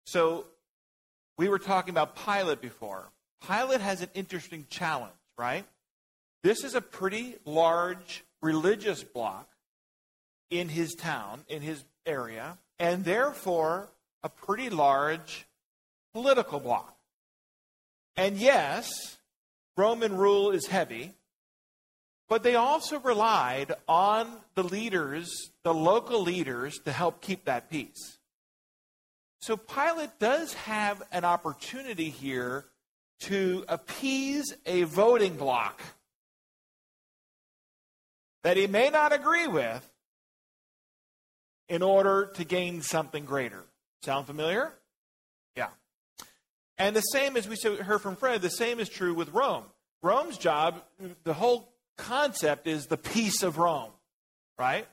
So 0.05 0.47
we 1.37 1.47
were 1.47 1.59
talking 1.59 1.91
about 1.91 2.17
Pilate 2.17 2.59
before. 2.59 3.09
Pilate 3.47 3.79
has 3.79 4.01
an 4.01 4.09
interesting 4.13 4.65
challenge, 4.69 5.13
right? 5.37 5.65
This 6.43 6.63
is 6.65 6.75
a 6.75 6.81
pretty 6.81 7.35
large 7.45 8.25
religious 8.41 9.03
bloc 9.03 9.47
in 10.51 10.69
his 10.69 10.93
town, 10.93 11.43
in 11.47 11.61
his 11.61 11.83
area, 12.05 12.57
and 12.77 13.03
therefore 13.03 13.89
a 14.21 14.29
pretty 14.29 14.69
large 14.69 15.47
political 16.13 16.59
bloc. 16.59 16.95
And 18.15 18.37
yes, 18.37 19.17
Roman 19.77 20.15
rule 20.15 20.51
is 20.51 20.67
heavy, 20.67 21.13
but 22.29 22.43
they 22.43 22.55
also 22.55 22.99
relied 22.99 23.73
on 23.87 24.27
the 24.55 24.63
leaders, 24.63 25.51
the 25.63 25.73
local 25.73 26.21
leaders, 26.21 26.79
to 26.85 26.91
help 26.91 27.21
keep 27.21 27.45
that 27.45 27.69
peace. 27.69 28.19
So 29.41 29.57
Pilate 29.57 30.19
does 30.19 30.53
have 30.53 31.01
an 31.11 31.25
opportunity 31.25 32.09
here 32.09 32.65
to 33.21 33.65
appease 33.67 34.53
a 34.65 34.83
voting 34.83 35.35
bloc 35.35 35.81
that 38.43 38.57
he 38.57 38.67
may 38.67 38.89
not 38.89 39.13
agree 39.13 39.47
with 39.47 39.90
in 41.71 41.81
order 41.81 42.25
to 42.25 42.43
gain 42.43 42.81
something 42.81 43.23
greater. 43.23 43.63
Sound 44.03 44.27
familiar? 44.27 44.73
Yeah. 45.55 45.69
And 46.77 46.93
the 46.93 47.01
same 47.01 47.37
as 47.37 47.47
we 47.47 47.55
heard 47.77 48.01
from 48.01 48.17
Fred, 48.17 48.41
the 48.41 48.49
same 48.49 48.81
is 48.81 48.89
true 48.89 49.13
with 49.13 49.33
Rome. 49.33 49.63
Rome's 50.03 50.37
job, 50.37 50.83
the 51.23 51.33
whole 51.33 51.71
concept 51.97 52.67
is 52.67 52.87
the 52.87 52.97
peace 52.97 53.41
of 53.41 53.57
Rome, 53.57 53.91
right? 54.59 54.85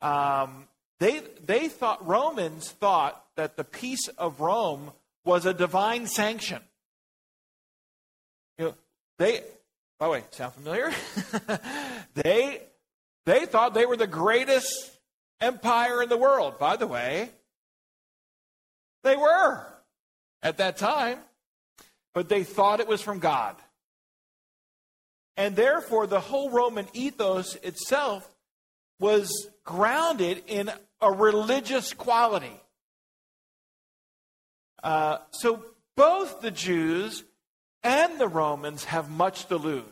Um, 0.00 0.68
they, 1.00 1.20
they 1.44 1.68
thought, 1.68 2.06
Romans 2.06 2.70
thought 2.70 3.22
that 3.36 3.58
the 3.58 3.64
peace 3.64 4.08
of 4.16 4.40
Rome 4.40 4.92
was 5.22 5.44
a 5.44 5.52
divine 5.52 6.06
sanction. 6.06 6.62
You 8.58 8.64
know, 8.64 8.74
they, 9.18 9.42
by 9.98 10.06
the 10.06 10.12
way, 10.12 10.24
sound 10.30 10.54
familiar? 10.54 10.90
they, 12.14 12.62
they 13.26 13.44
thought 13.44 13.74
they 13.74 13.84
were 13.84 13.98
the 13.98 14.06
greatest 14.06 14.95
empire 15.40 16.02
in 16.02 16.08
the 16.08 16.16
world. 16.16 16.58
By 16.58 16.76
the 16.76 16.86
way, 16.86 17.30
they 19.02 19.16
were 19.16 19.66
at 20.42 20.58
that 20.58 20.76
time, 20.76 21.18
but 22.14 22.28
they 22.28 22.44
thought 22.44 22.80
it 22.80 22.88
was 22.88 23.02
from 23.02 23.18
God. 23.18 23.56
And 25.36 25.54
therefore, 25.54 26.06
the 26.06 26.20
whole 26.20 26.50
Roman 26.50 26.86
ethos 26.94 27.56
itself 27.56 28.28
was 28.98 29.30
grounded 29.64 30.42
in 30.46 30.70
a 31.00 31.12
religious 31.12 31.92
quality. 31.92 32.60
Uh, 34.82 35.18
so 35.30 35.64
both 35.96 36.40
the 36.40 36.50
Jews 36.50 37.24
and 37.82 38.18
the 38.18 38.28
Romans 38.28 38.84
have 38.84 39.10
much 39.10 39.46
to 39.46 39.56
lose 39.56 39.84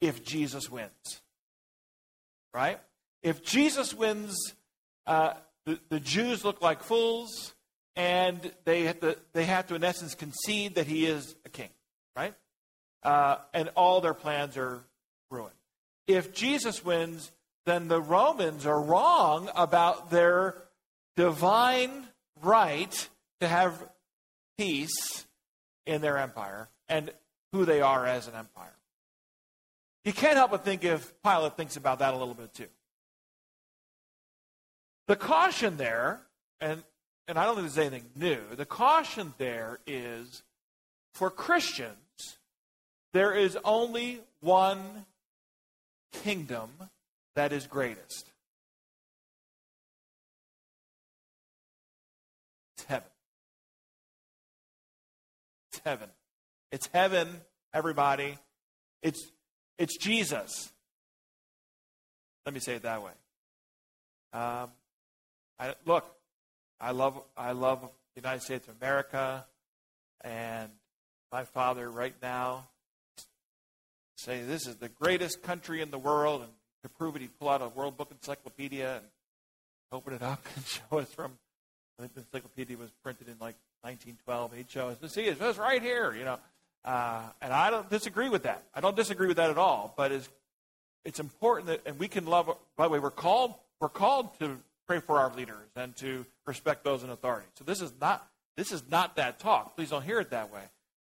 if 0.00 0.24
Jesus 0.24 0.70
wins. 0.70 1.20
Right? 2.54 2.80
If 3.22 3.42
Jesus 3.44 3.94
wins, 3.94 4.54
uh, 5.06 5.34
the, 5.66 5.78
the 5.88 6.00
Jews 6.00 6.44
look 6.44 6.62
like 6.62 6.82
fools, 6.82 7.54
and 7.96 8.52
they 8.64 8.84
have, 8.84 9.00
to, 9.00 9.16
they 9.32 9.44
have 9.44 9.66
to, 9.68 9.74
in 9.74 9.84
essence, 9.84 10.14
concede 10.14 10.76
that 10.76 10.86
he 10.86 11.06
is 11.06 11.34
a 11.44 11.48
king. 11.48 11.70
Right? 12.16 12.34
Uh, 13.02 13.36
and 13.52 13.70
all 13.74 14.00
their 14.00 14.14
plans 14.14 14.56
are 14.56 14.84
ruined. 15.30 15.54
If 16.06 16.32
Jesus 16.32 16.84
wins, 16.84 17.32
then 17.64 17.88
the 17.88 18.00
Romans 18.00 18.66
are 18.66 18.80
wrong 18.80 19.50
about 19.54 20.10
their 20.10 20.62
divine 21.16 22.08
right 22.42 23.08
to 23.40 23.48
have 23.48 23.88
peace 24.58 25.26
in 25.86 26.00
their 26.00 26.18
empire 26.18 26.68
and 26.88 27.10
who 27.52 27.64
they 27.64 27.80
are 27.80 28.06
as 28.06 28.28
an 28.28 28.34
empire. 28.34 28.74
You 30.04 30.12
can't 30.12 30.36
help 30.36 30.50
but 30.50 30.64
think 30.64 30.84
if 30.84 31.12
Pilate 31.22 31.56
thinks 31.56 31.76
about 31.76 32.00
that 32.00 32.14
a 32.14 32.16
little 32.16 32.34
bit 32.34 32.52
too. 32.52 32.66
The 35.08 35.16
caution 35.16 35.76
there, 35.76 36.20
and, 36.60 36.82
and 37.28 37.38
I 37.38 37.44
don't 37.44 37.56
think 37.56 37.66
there's 37.66 37.78
anything 37.78 38.10
new, 38.14 38.40
the 38.56 38.64
caution 38.64 39.34
there 39.38 39.78
is 39.86 40.42
for 41.14 41.30
Christians, 41.30 42.38
there 43.12 43.34
is 43.34 43.58
only 43.64 44.20
one 44.40 45.06
kingdom 46.12 46.70
that 47.34 47.52
is 47.52 47.66
greatest. 47.66 48.30
It's 52.76 52.84
heaven. 52.84 53.08
It's 55.70 55.80
heaven. 55.84 56.08
It's 56.70 56.86
heaven, 56.92 57.40
everybody. 57.74 58.38
It's, 59.02 59.30
it's 59.78 59.96
Jesus. 59.98 60.72
Let 62.46 62.54
me 62.54 62.60
say 62.60 62.74
it 62.74 62.82
that 62.82 63.02
way. 63.02 63.12
Um, 64.32 64.70
I, 65.58 65.74
look, 65.84 66.04
I 66.80 66.90
love, 66.90 67.22
I 67.36 67.52
love 67.52 67.80
the 68.14 68.20
United 68.20 68.42
States 68.42 68.66
of 68.68 68.76
America, 68.80 69.44
and 70.22 70.70
my 71.30 71.44
father 71.44 71.90
right 71.90 72.14
now 72.22 72.66
say 74.16 74.42
this 74.42 74.66
is 74.66 74.76
the 74.76 74.88
greatest 74.88 75.42
country 75.42 75.80
in 75.80 75.90
the 75.90 75.98
world, 75.98 76.42
and 76.42 76.50
to 76.82 76.88
prove 76.88 77.16
it, 77.16 77.22
he'd 77.22 77.38
pull 77.38 77.48
out 77.48 77.62
a 77.62 77.68
World 77.68 77.96
Book 77.96 78.10
Encyclopedia 78.10 78.96
and 78.96 79.06
open 79.92 80.14
it 80.14 80.22
up 80.22 80.44
and 80.56 80.64
show 80.64 80.98
us 80.98 81.12
from. 81.12 81.32
I 81.98 82.02
think 82.02 82.14
the 82.14 82.20
encyclopedia 82.20 82.76
was 82.76 82.90
printed 83.02 83.28
in 83.28 83.34
like 83.34 83.56
1912. 83.82 84.52
He'd 84.54 84.70
show 84.70 84.88
us, 84.88 85.12
see, 85.12 85.22
it's 85.22 85.58
right 85.58 85.82
here, 85.82 86.14
you 86.14 86.24
know. 86.24 86.38
Uh, 86.84 87.22
and 87.40 87.52
I 87.52 87.70
don't 87.70 87.88
disagree 87.88 88.28
with 88.28 88.42
that. 88.42 88.64
I 88.74 88.80
don't 88.80 88.96
disagree 88.96 89.28
with 89.28 89.36
that 89.36 89.50
at 89.50 89.58
all. 89.58 89.94
But 89.96 90.12
it's 90.12 90.28
it's 91.04 91.20
important 91.20 91.68
that, 91.68 91.80
and 91.86 91.98
we 91.98 92.08
can 92.08 92.26
love. 92.26 92.50
By 92.76 92.86
the 92.86 92.90
way, 92.90 92.98
we're 92.98 93.10
called 93.10 93.54
we're 93.80 93.88
called 93.88 94.36
to 94.40 94.58
pray 94.92 95.00
for 95.00 95.18
our 95.18 95.34
leaders 95.34 95.70
and 95.74 95.96
to 95.96 96.26
respect 96.46 96.84
those 96.84 97.02
in 97.02 97.08
authority. 97.08 97.46
So 97.54 97.64
this 97.64 97.80
is 97.80 97.92
not 97.98 98.28
this 98.58 98.72
is 98.72 98.82
not 98.90 99.16
that 99.16 99.38
talk. 99.38 99.74
Please 99.74 99.88
don't 99.88 100.02
hear 100.02 100.20
it 100.20 100.30
that 100.30 100.52
way. 100.52 100.60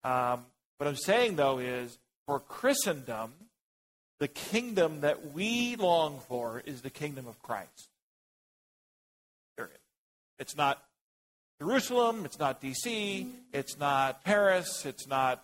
Um, 0.04 0.44
what 0.76 0.86
I'm 0.86 0.96
saying 0.96 1.36
though 1.36 1.58
is 1.58 1.98
for 2.26 2.40
Christendom, 2.40 3.32
the 4.18 4.28
kingdom 4.28 5.00
that 5.00 5.32
we 5.32 5.76
long 5.76 6.20
for 6.28 6.62
is 6.66 6.82
the 6.82 6.90
kingdom 6.90 7.26
of 7.26 7.40
Christ. 7.40 7.88
Period. 9.56 9.78
It's 10.38 10.54
not 10.54 10.82
Jerusalem, 11.58 12.26
it's 12.26 12.38
not 12.38 12.60
D.C., 12.60 13.28
it's 13.52 13.78
not 13.78 14.24
Paris, 14.24 14.84
it's 14.84 15.06
not. 15.06 15.42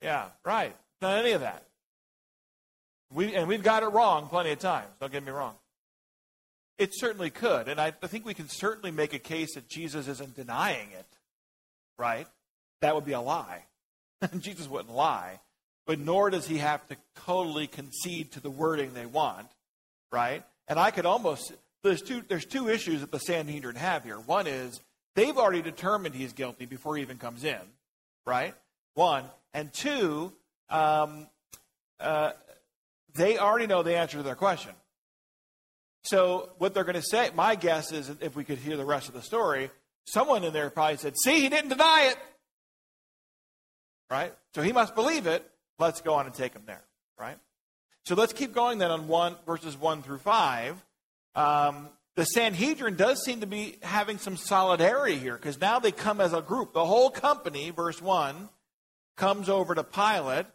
Yeah, 0.00 0.28
right. 0.46 0.74
Not 1.02 1.18
any 1.18 1.32
of 1.32 1.42
that. 1.42 1.64
We, 3.12 3.34
and 3.34 3.48
we've 3.48 3.62
got 3.62 3.82
it 3.82 3.88
wrong 3.88 4.28
plenty 4.28 4.52
of 4.52 4.60
times, 4.60 4.88
don't 4.98 5.12
get 5.12 5.22
me 5.22 5.30
wrong. 5.30 5.56
It 6.80 6.90
certainly 6.94 7.30
could, 7.30 7.68
and 7.68 7.80
I, 7.80 7.92
I 8.02 8.06
think 8.06 8.24
we 8.24 8.34
can 8.34 8.48
certainly 8.48 8.90
make 8.90 9.14
a 9.14 9.18
case 9.18 9.54
that 9.54 9.68
Jesus 9.68 10.08
isn't 10.08 10.34
denying 10.34 10.88
it, 10.92 11.06
right? 11.98 12.26
That 12.80 12.94
would 12.94 13.04
be 13.04 13.12
a 13.12 13.20
lie. 13.20 13.64
Jesus 14.40 14.68
wouldn't 14.68 14.94
lie 14.94 15.40
but 15.90 15.98
nor 15.98 16.30
does 16.30 16.46
he 16.46 16.58
have 16.58 16.86
to 16.86 16.96
totally 17.26 17.66
concede 17.66 18.30
to 18.30 18.38
the 18.38 18.48
wording 18.48 18.94
they 18.94 19.06
want, 19.06 19.48
right? 20.12 20.44
And 20.68 20.78
I 20.78 20.92
could 20.92 21.04
almost 21.04 21.52
there's 21.82 22.00
two 22.00 22.22
there's 22.28 22.44
two 22.44 22.68
issues 22.68 23.00
that 23.00 23.10
the 23.10 23.18
Sanhedrin 23.18 23.74
have 23.74 24.04
here. 24.04 24.20
One 24.20 24.46
is 24.46 24.80
they've 25.16 25.36
already 25.36 25.62
determined 25.62 26.14
he's 26.14 26.32
guilty 26.32 26.64
before 26.64 26.94
he 26.96 27.02
even 27.02 27.18
comes 27.18 27.42
in, 27.42 27.58
right? 28.24 28.54
One 28.94 29.24
and 29.52 29.72
two, 29.72 30.32
um, 30.68 31.26
uh, 31.98 32.34
they 33.14 33.38
already 33.38 33.66
know 33.66 33.82
the 33.82 33.96
answer 33.96 34.18
to 34.18 34.22
their 34.22 34.36
question. 34.36 34.70
So 36.02 36.50
what 36.58 36.72
they're 36.74 36.84
going 36.84 36.94
to 36.94 37.02
say, 37.02 37.30
my 37.34 37.54
guess 37.54 37.92
is, 37.92 38.10
if 38.20 38.34
we 38.34 38.44
could 38.44 38.58
hear 38.58 38.76
the 38.76 38.84
rest 38.84 39.08
of 39.08 39.14
the 39.14 39.22
story, 39.22 39.70
someone 40.06 40.44
in 40.44 40.52
there 40.52 40.70
probably 40.70 40.96
said, 40.96 41.14
"See, 41.22 41.40
he 41.40 41.48
didn't 41.48 41.68
deny 41.70 42.08
it." 42.10 42.18
Right? 44.10 44.34
So 44.54 44.62
he 44.62 44.72
must 44.72 44.94
believe 44.94 45.26
it. 45.26 45.48
Let's 45.78 46.00
go 46.00 46.14
on 46.14 46.26
and 46.26 46.34
take 46.34 46.54
him 46.54 46.62
there, 46.66 46.82
right? 47.18 47.38
So 48.06 48.14
let's 48.14 48.32
keep 48.32 48.52
going 48.52 48.78
then 48.78 48.90
on 48.90 49.08
one 49.08 49.36
verses 49.46 49.76
one 49.76 50.02
through 50.02 50.18
five. 50.18 50.82
Um, 51.34 51.88
the 52.16 52.24
Sanhedrin 52.24 52.96
does 52.96 53.22
seem 53.22 53.40
to 53.40 53.46
be 53.46 53.76
having 53.82 54.18
some 54.18 54.36
solidarity 54.36 55.16
here 55.16 55.36
because 55.36 55.60
now 55.60 55.78
they 55.78 55.92
come 55.92 56.20
as 56.20 56.32
a 56.32 56.42
group. 56.42 56.72
The 56.72 56.84
whole 56.84 57.10
company, 57.10 57.70
verse 57.70 58.02
one, 58.02 58.48
comes 59.16 59.48
over 59.48 59.74
to 59.74 59.84
Pilate. 59.84 60.46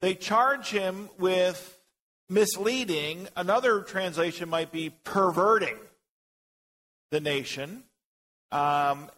They 0.00 0.14
charge 0.14 0.70
him 0.70 1.10
with 1.18 1.79
misleading. 2.30 3.28
Another 3.36 3.82
translation 3.82 4.48
might 4.48 4.72
be 4.72 4.90
perverting 5.04 5.76
the 7.10 7.20
nation 7.20 7.82
um, 8.52 9.10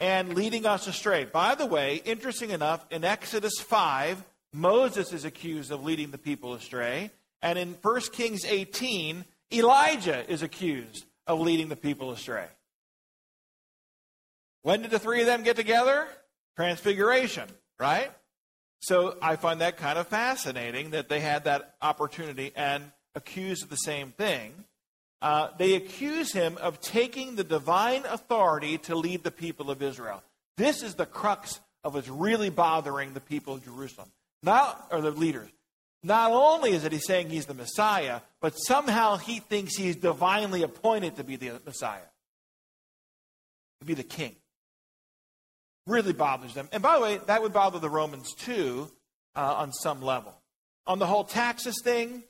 and 0.00 0.34
leading 0.34 0.66
us 0.66 0.86
astray. 0.86 1.24
By 1.24 1.54
the 1.54 1.66
way, 1.66 2.02
interesting 2.04 2.50
enough, 2.50 2.84
in 2.90 3.04
Exodus 3.04 3.60
5, 3.60 4.24
Moses 4.52 5.12
is 5.12 5.24
accused 5.24 5.70
of 5.70 5.84
leading 5.84 6.10
the 6.10 6.18
people 6.18 6.54
astray. 6.54 7.10
And 7.42 7.58
in 7.58 7.76
1 7.82 8.00
Kings 8.12 8.44
18, 8.44 9.24
Elijah 9.52 10.28
is 10.30 10.42
accused 10.42 11.04
of 11.26 11.40
leading 11.40 11.68
the 11.68 11.76
people 11.76 12.10
astray. 12.10 12.46
When 14.62 14.80
did 14.82 14.90
the 14.90 14.98
three 14.98 15.20
of 15.20 15.26
them 15.26 15.42
get 15.42 15.56
together? 15.56 16.08
Transfiguration, 16.56 17.48
right? 17.78 18.10
So 18.84 19.16
I 19.22 19.36
find 19.36 19.62
that 19.62 19.78
kind 19.78 19.98
of 19.98 20.08
fascinating 20.08 20.90
that 20.90 21.08
they 21.08 21.20
had 21.20 21.44
that 21.44 21.74
opportunity 21.80 22.52
and 22.54 22.92
accused 23.14 23.62
of 23.62 23.70
the 23.70 23.76
same 23.76 24.10
thing. 24.10 24.52
Uh, 25.22 25.48
they 25.56 25.72
accuse 25.72 26.34
him 26.34 26.58
of 26.58 26.82
taking 26.82 27.34
the 27.34 27.44
divine 27.44 28.04
authority 28.04 28.76
to 28.76 28.94
lead 28.94 29.24
the 29.24 29.30
people 29.30 29.70
of 29.70 29.80
Israel. 29.80 30.22
This 30.58 30.82
is 30.82 30.96
the 30.96 31.06
crux 31.06 31.60
of 31.82 31.94
what's 31.94 32.10
really 32.10 32.50
bothering 32.50 33.14
the 33.14 33.20
people 33.20 33.54
of 33.54 33.64
Jerusalem, 33.64 34.10
not 34.42 34.86
or 34.90 35.00
the 35.00 35.10
leaders. 35.10 35.48
Not 36.02 36.32
only 36.32 36.72
is 36.72 36.84
it 36.84 36.92
he's 36.92 37.06
saying 37.06 37.30
he's 37.30 37.46
the 37.46 37.54
Messiah, 37.54 38.20
but 38.42 38.52
somehow 38.52 39.16
he 39.16 39.38
thinks 39.38 39.76
he's 39.76 39.96
divinely 39.96 40.62
appointed 40.62 41.16
to 41.16 41.24
be 41.24 41.36
the 41.36 41.58
Messiah, 41.64 42.10
to 43.80 43.86
be 43.86 43.94
the 43.94 44.02
king. 44.02 44.36
Really 45.86 46.12
bothers 46.12 46.54
them. 46.54 46.68
And 46.72 46.82
by 46.82 46.96
the 46.96 47.02
way, 47.02 47.20
that 47.26 47.42
would 47.42 47.52
bother 47.52 47.78
the 47.78 47.90
Romans 47.90 48.32
too, 48.34 48.90
uh, 49.36 49.54
on 49.54 49.72
some 49.72 50.00
level. 50.00 50.34
On 50.86 50.98
the 50.98 51.06
whole 51.06 51.24
taxes 51.24 51.80
thing, 51.82 52.22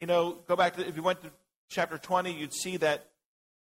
you 0.00 0.06
know, 0.06 0.38
go 0.46 0.56
back 0.56 0.76
to 0.76 0.86
if 0.86 0.96
you 0.96 1.02
went 1.02 1.22
to 1.22 1.30
chapter 1.68 1.98
20, 1.98 2.32
you'd 2.32 2.54
see 2.54 2.76
that 2.78 3.08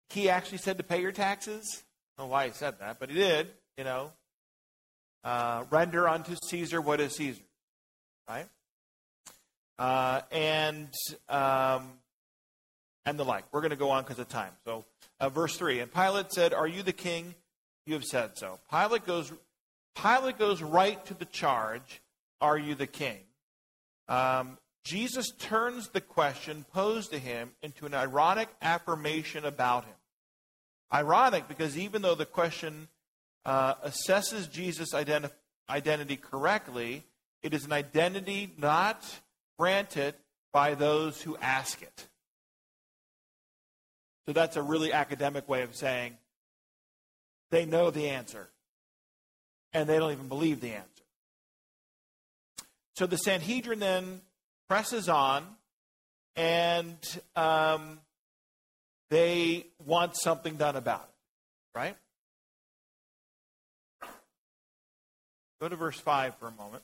he 0.09 0.29
actually 0.29 0.57
said 0.59 0.77
to 0.77 0.83
pay 0.83 1.01
your 1.01 1.11
taxes. 1.11 1.83
I 2.17 2.21
don't 2.21 2.29
know 2.29 2.33
why 2.33 2.47
he 2.47 2.53
said 2.53 2.79
that, 2.79 2.99
but 2.99 3.09
he 3.09 3.15
did, 3.15 3.49
you 3.77 3.83
know. 3.83 4.11
Uh, 5.23 5.65
render 5.69 6.07
unto 6.07 6.35
Caesar 6.49 6.81
what 6.81 6.99
is 6.99 7.15
Caesar, 7.15 7.43
right? 8.27 8.47
uh, 9.81 10.21
and 10.31 10.93
um, 11.27 11.89
and 13.05 13.17
the 13.17 13.25
like. 13.25 13.45
We're 13.51 13.61
going 13.61 13.71
to 13.71 13.75
go 13.75 13.89
on 13.89 14.03
because 14.03 14.19
of 14.19 14.29
time. 14.29 14.51
So, 14.63 14.85
uh, 15.19 15.29
verse 15.29 15.57
three. 15.57 15.79
And 15.79 15.91
Pilate 15.91 16.31
said, 16.31 16.53
"Are 16.53 16.67
you 16.67 16.83
the 16.83 16.93
king? 16.93 17.33
You 17.85 17.93
have 17.95 18.05
said 18.05 18.37
so." 18.37 18.59
Pilate 18.69 19.05
goes. 19.05 19.31
Pilate 19.95 20.37
goes 20.37 20.61
right 20.61 21.03
to 21.05 21.13
the 21.13 21.25
charge. 21.25 22.01
Are 22.39 22.57
you 22.57 22.75
the 22.75 22.87
king? 22.87 23.19
Um, 24.07 24.57
Jesus 24.83 25.31
turns 25.37 25.89
the 25.89 26.01
question 26.01 26.65
posed 26.73 27.11
to 27.11 27.19
him 27.19 27.51
into 27.61 27.85
an 27.85 27.93
ironic 27.93 28.49
affirmation 28.61 29.45
about 29.45 29.85
him. 29.85 29.93
Ironic 30.93 31.47
because 31.47 31.77
even 31.77 32.01
though 32.01 32.15
the 32.15 32.25
question 32.25 32.87
uh, 33.45 33.75
assesses 33.75 34.51
Jesus' 34.51 34.93
identi- 34.93 35.31
identity 35.69 36.17
correctly, 36.17 37.03
it 37.43 37.53
is 37.53 37.65
an 37.65 37.71
identity 37.71 38.53
not 38.57 39.03
granted 39.57 40.15
by 40.51 40.73
those 40.75 41.21
who 41.21 41.37
ask 41.37 41.81
it. 41.81 42.07
So 44.25 44.33
that's 44.33 44.55
a 44.55 44.61
really 44.61 44.91
academic 44.91 45.47
way 45.47 45.61
of 45.61 45.75
saying 45.75 46.17
they 47.51 47.65
know 47.65 47.91
the 47.91 48.09
answer 48.09 48.49
and 49.73 49.87
they 49.87 49.99
don't 49.99 50.11
even 50.11 50.27
believe 50.27 50.61
the 50.61 50.71
answer. 50.71 50.87
So 52.95 53.05
the 53.05 53.17
Sanhedrin 53.17 53.79
then 53.79 54.21
presses 54.67 55.07
on 55.09 55.45
and 56.35 56.97
um, 57.35 57.99
they 59.09 59.67
want 59.85 60.15
something 60.15 60.55
done 60.55 60.75
about 60.75 61.03
it, 61.03 61.77
right? 61.77 61.95
Go 65.59 65.69
to 65.69 65.75
verse 65.75 65.99
5 65.99 66.35
for 66.37 66.47
a 66.47 66.51
moment. 66.51 66.83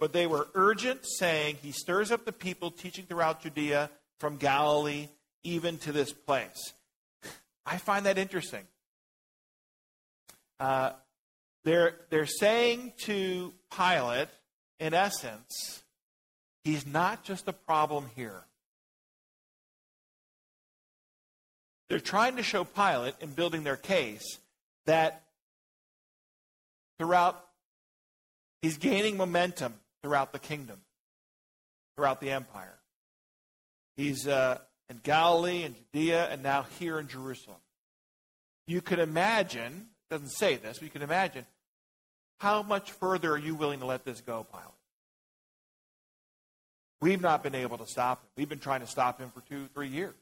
But 0.00 0.12
they 0.12 0.26
were 0.26 0.48
urgent, 0.54 1.00
saying, 1.04 1.58
He 1.62 1.72
stirs 1.72 2.10
up 2.10 2.24
the 2.24 2.32
people, 2.32 2.70
teaching 2.70 3.04
throughout 3.04 3.42
Judea 3.42 3.90
from 4.18 4.36
Galilee 4.36 5.08
even 5.42 5.78
to 5.78 5.92
this 5.92 6.12
place. 6.12 6.72
I 7.64 7.78
find 7.78 8.06
that 8.06 8.18
interesting. 8.18 8.64
Uh, 10.58 10.92
they're, 11.64 11.96
they're 12.10 12.26
saying 12.26 12.92
to 12.98 13.52
Pilate, 13.76 14.28
in 14.78 14.94
essence, 14.94 15.82
he's 16.64 16.86
not 16.86 17.24
just 17.24 17.48
a 17.48 17.52
problem 17.52 18.06
here. 18.14 18.44
They're 21.88 22.00
trying 22.00 22.36
to 22.36 22.42
show 22.42 22.64
Pilate, 22.64 23.14
in 23.20 23.30
building 23.30 23.64
their 23.64 23.76
case, 23.76 24.38
that 24.86 25.22
throughout 26.98 27.46
He's 28.66 28.78
gaining 28.78 29.16
momentum 29.16 29.74
throughout 30.02 30.32
the 30.32 30.40
kingdom, 30.40 30.80
throughout 31.94 32.20
the 32.20 32.30
empire. 32.30 32.78
He's 33.96 34.26
uh, 34.26 34.58
in 34.90 34.98
Galilee 35.04 35.62
and 35.62 35.76
Judea 35.76 36.28
and 36.30 36.42
now 36.42 36.66
here 36.78 36.98
in 36.98 37.06
Jerusalem. 37.06 37.60
You 38.66 38.80
could 38.80 38.98
imagine, 38.98 39.90
doesn't 40.10 40.28
say 40.28 40.56
this, 40.56 40.78
but 40.78 40.84
you 40.84 40.90
can 40.90 41.02
imagine, 41.02 41.44
how 42.38 42.62
much 42.62 42.92
further 42.92 43.32
are 43.32 43.38
you 43.38 43.54
willing 43.54 43.80
to 43.80 43.86
let 43.86 44.04
this 44.04 44.20
go, 44.20 44.46
Pilate? 44.50 44.66
We've 47.00 47.20
not 47.20 47.42
been 47.42 47.54
able 47.54 47.78
to 47.78 47.86
stop 47.86 48.22
him. 48.22 48.28
We've 48.36 48.48
been 48.48 48.58
trying 48.58 48.80
to 48.80 48.86
stop 48.86 49.20
him 49.20 49.30
for 49.30 49.42
two, 49.42 49.68
three 49.74 49.88
years. 49.88 50.14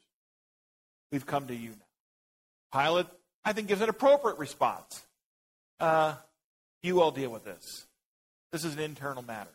We've 1.12 1.26
come 1.26 1.46
to 1.46 1.54
you 1.54 1.70
now. 1.70 2.80
Pilate, 2.80 3.06
I 3.44 3.52
think, 3.52 3.68
gives 3.68 3.80
an 3.80 3.88
appropriate 3.88 4.38
response. 4.38 5.02
Uh, 5.78 6.14
you 6.82 7.00
all 7.00 7.12
deal 7.12 7.30
with 7.30 7.44
this. 7.44 7.86
This 8.52 8.64
is 8.64 8.74
an 8.74 8.80
internal 8.80 9.22
matter. 9.22 9.50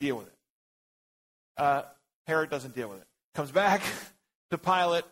Deal 0.00 0.16
with 0.16 0.26
it. 0.26 0.32
Uh, 1.56 1.82
Herod 2.26 2.50
doesn't 2.50 2.74
deal 2.74 2.88
with 2.88 3.00
it. 3.00 3.06
Comes 3.34 3.50
back 3.50 3.82
to 4.50 4.58
Pilate. 4.58 5.04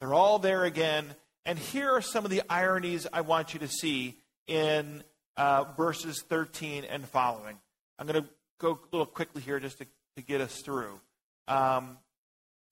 They're 0.00 0.14
all 0.14 0.38
there 0.38 0.64
again. 0.64 1.06
And 1.44 1.58
here 1.58 1.90
are 1.90 2.02
some 2.02 2.24
of 2.24 2.30
the 2.30 2.42
ironies 2.48 3.06
I 3.12 3.22
want 3.22 3.52
you 3.52 3.60
to 3.60 3.68
see 3.68 4.16
in 4.46 5.02
uh, 5.36 5.64
verses 5.76 6.22
13 6.28 6.84
and 6.84 7.04
following. 7.06 7.58
I'm 7.98 8.06
going 8.06 8.22
to 8.22 8.28
go 8.58 8.72
a 8.72 8.96
little 8.96 9.06
quickly 9.06 9.42
here 9.42 9.58
just 9.58 9.78
to, 9.78 9.86
to 10.16 10.22
get 10.22 10.40
us 10.40 10.60
through. 10.62 11.00
Um, 11.48 11.98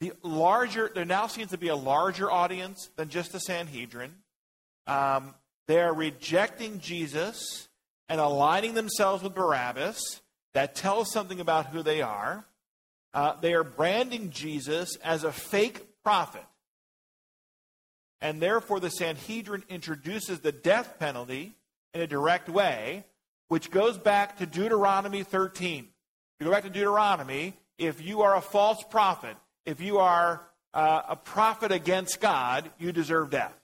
the 0.00 0.12
larger, 0.22 0.90
there 0.94 1.04
now 1.04 1.26
seems 1.26 1.50
to 1.50 1.58
be 1.58 1.68
a 1.68 1.76
larger 1.76 2.30
audience 2.30 2.90
than 2.96 3.08
just 3.08 3.32
the 3.32 3.40
Sanhedrin. 3.40 4.14
Um, 4.86 5.34
they 5.66 5.80
are 5.80 5.92
rejecting 5.92 6.80
Jesus 6.80 7.68
and 8.08 8.20
aligning 8.20 8.74
themselves 8.74 9.22
with 9.22 9.34
Barabbas. 9.34 10.20
That 10.54 10.74
tells 10.74 11.12
something 11.12 11.38
about 11.38 11.66
who 11.66 11.82
they 11.82 12.02
are. 12.02 12.44
Uh, 13.12 13.34
they 13.40 13.54
are 13.54 13.64
branding 13.64 14.30
Jesus 14.30 14.96
as 15.02 15.24
a 15.24 15.32
fake 15.32 16.02
prophet. 16.02 16.44
And 18.20 18.40
therefore, 18.40 18.80
the 18.80 18.90
Sanhedrin 18.90 19.64
introduces 19.68 20.40
the 20.40 20.52
death 20.52 20.98
penalty 20.98 21.54
in 21.94 22.00
a 22.00 22.06
direct 22.06 22.48
way, 22.48 23.04
which 23.48 23.70
goes 23.70 23.96
back 23.96 24.38
to 24.38 24.46
Deuteronomy 24.46 25.22
13. 25.22 25.84
If 25.84 25.88
you 26.40 26.46
go 26.46 26.52
back 26.52 26.64
to 26.64 26.70
Deuteronomy, 26.70 27.54
if 27.78 28.02
you 28.04 28.22
are 28.22 28.36
a 28.36 28.40
false 28.40 28.82
prophet, 28.90 29.36
if 29.64 29.80
you 29.80 29.98
are 29.98 30.42
uh, 30.74 31.02
a 31.08 31.16
prophet 31.16 31.72
against 31.72 32.20
God, 32.20 32.70
you 32.78 32.92
deserve 32.92 33.30
death. 33.30 33.54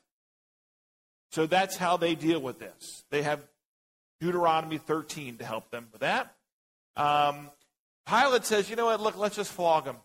So 1.32 1.46
that's 1.46 1.76
how 1.76 1.96
they 1.96 2.14
deal 2.14 2.40
with 2.40 2.58
this. 2.58 3.04
They 3.10 3.22
have 3.22 3.42
Deuteronomy 4.20 4.78
13 4.78 5.38
to 5.38 5.44
help 5.44 5.70
them 5.70 5.88
with 5.92 6.00
that. 6.00 6.34
Um, 6.96 7.50
Pilate 8.08 8.44
says, 8.44 8.70
you 8.70 8.76
know 8.76 8.86
what, 8.86 9.00
look, 9.00 9.18
let's 9.18 9.36
just 9.36 9.52
flog 9.52 9.84
him. 9.84 9.96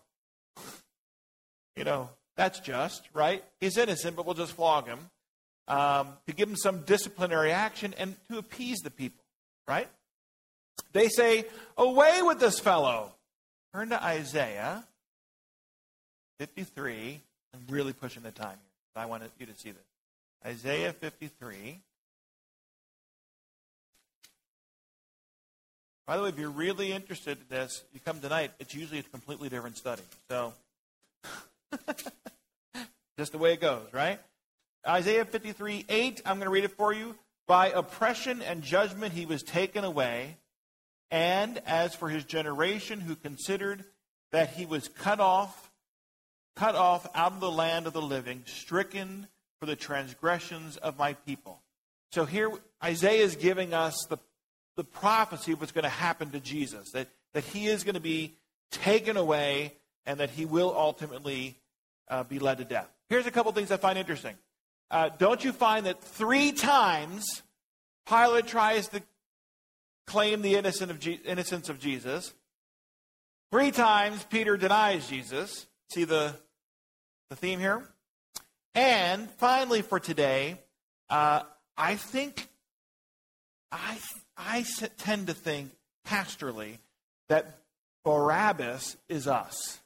you 1.76 1.84
know, 1.84 2.10
that's 2.36 2.60
just, 2.60 3.08
right? 3.12 3.44
He's 3.60 3.76
innocent, 3.76 4.16
but 4.16 4.26
we'll 4.26 4.34
just 4.34 4.52
flog 4.52 4.86
him 4.86 4.98
um, 5.68 6.08
to 6.26 6.34
give 6.34 6.48
him 6.48 6.56
some 6.56 6.82
disciplinary 6.82 7.52
action 7.52 7.94
and 7.98 8.16
to 8.28 8.38
appease 8.38 8.78
the 8.80 8.90
people, 8.90 9.24
right? 9.68 9.88
They 10.92 11.08
say, 11.08 11.44
away 11.76 12.22
with 12.22 12.40
this 12.40 12.58
fellow. 12.58 13.12
Turn 13.74 13.90
to 13.90 14.02
Isaiah 14.02 14.84
53. 16.38 17.20
I'm 17.54 17.60
really 17.68 17.92
pushing 17.92 18.22
the 18.22 18.30
time 18.30 18.58
here. 18.94 19.02
I 19.02 19.06
wanted 19.06 19.30
you 19.38 19.46
to 19.46 19.54
see 19.56 19.70
this. 19.70 19.82
Isaiah 20.44 20.92
53. 20.92 21.78
By 26.06 26.16
the 26.16 26.24
way, 26.24 26.28
if 26.30 26.38
you're 26.38 26.50
really 26.50 26.92
interested 26.92 27.38
in 27.38 27.44
this, 27.48 27.84
you 27.94 28.00
come 28.00 28.20
tonight. 28.20 28.50
It's 28.58 28.74
usually 28.74 28.98
a 28.98 29.04
completely 29.04 29.48
different 29.48 29.76
study. 29.76 30.02
So, 30.28 30.52
just 33.22 33.30
the 33.30 33.38
way 33.38 33.52
it 33.52 33.60
goes, 33.60 33.86
right? 33.92 34.18
Isaiah 34.84 35.24
53 35.24 35.86
8, 35.88 36.22
I'm 36.26 36.38
going 36.38 36.46
to 36.46 36.50
read 36.50 36.64
it 36.64 36.72
for 36.72 36.92
you. 36.92 37.14
By 37.46 37.68
oppression 37.68 38.42
and 38.42 38.62
judgment 38.62 39.12
he 39.12 39.26
was 39.26 39.44
taken 39.44 39.84
away. 39.84 40.38
And 41.12 41.58
as 41.66 41.94
for 41.94 42.08
his 42.08 42.24
generation 42.24 42.98
who 42.98 43.14
considered 43.14 43.84
that 44.32 44.50
he 44.50 44.66
was 44.66 44.88
cut 44.88 45.20
off, 45.20 45.70
cut 46.56 46.74
off 46.74 47.06
out 47.14 47.32
of 47.32 47.38
the 47.38 47.50
land 47.50 47.86
of 47.86 47.92
the 47.92 48.02
living, 48.02 48.42
stricken 48.46 49.28
for 49.60 49.66
the 49.66 49.76
transgressions 49.76 50.76
of 50.78 50.98
my 50.98 51.12
people. 51.12 51.62
So 52.10 52.24
here 52.24 52.50
Isaiah 52.82 53.22
is 53.22 53.36
giving 53.36 53.72
us 53.72 53.94
the 54.08 54.18
the 54.76 54.84
prophecy 54.84 55.52
of 55.52 55.60
what's 55.60 55.72
going 55.72 55.84
to 55.84 55.88
happen 55.88 56.30
to 56.30 56.40
Jesus, 56.40 56.90
that, 56.90 57.08
that 57.34 57.44
he 57.44 57.66
is 57.66 57.84
going 57.84 57.94
to 57.94 58.00
be 58.00 58.34
taken 58.70 59.16
away 59.16 59.74
and 60.06 60.18
that 60.18 60.30
he 60.30 60.44
will 60.44 60.74
ultimately 60.76 61.58
uh, 62.12 62.22
be 62.24 62.38
led 62.38 62.58
to 62.58 62.64
death. 62.64 62.88
Here's 63.08 63.26
a 63.26 63.30
couple 63.30 63.50
things 63.52 63.72
I 63.72 63.78
find 63.78 63.98
interesting. 63.98 64.34
Uh, 64.90 65.08
don't 65.18 65.42
you 65.42 65.50
find 65.50 65.86
that 65.86 66.02
three 66.02 66.52
times 66.52 67.42
Pilate 68.06 68.46
tries 68.46 68.88
to 68.88 69.02
claim 70.06 70.42
the 70.42 70.56
of 70.56 71.00
Je- 71.00 71.20
innocence 71.24 71.70
of 71.70 71.78
Jesus. 71.78 72.34
Three 73.50 73.70
times 73.70 74.24
Peter 74.24 74.58
denies 74.58 75.08
Jesus. 75.08 75.66
See 75.90 76.04
the, 76.04 76.34
the 77.30 77.36
theme 77.36 77.58
here? 77.58 77.82
And 78.74 79.30
finally, 79.30 79.80
for 79.80 79.98
today, 79.98 80.58
uh, 81.08 81.42
I 81.78 81.96
think, 81.96 82.48
I, 83.70 83.98
I 84.36 84.66
tend 84.98 85.28
to 85.28 85.34
think 85.34 85.70
pastorally 86.06 86.78
that 87.28 87.58
Barabbas 88.04 88.98
is 89.08 89.26
us. 89.26 89.78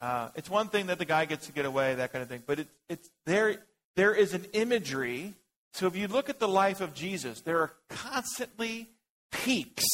Uh, 0.00 0.28
it's 0.36 0.48
one 0.48 0.68
thing 0.68 0.86
that 0.86 0.98
the 0.98 1.04
guy 1.04 1.24
gets 1.24 1.46
to 1.46 1.52
get 1.52 1.64
away, 1.64 1.94
that 1.96 2.12
kind 2.12 2.22
of 2.22 2.28
thing, 2.28 2.42
but 2.46 2.60
it, 2.60 2.68
it's 2.88 3.10
there. 3.26 3.56
There 3.96 4.14
is 4.14 4.32
an 4.32 4.46
imagery. 4.52 5.34
So 5.72 5.86
if 5.86 5.96
you 5.96 6.06
look 6.06 6.28
at 6.28 6.38
the 6.38 6.48
life 6.48 6.80
of 6.80 6.94
Jesus, 6.94 7.40
there 7.40 7.60
are 7.60 7.72
constantly 7.88 8.88
peeks 9.32 9.84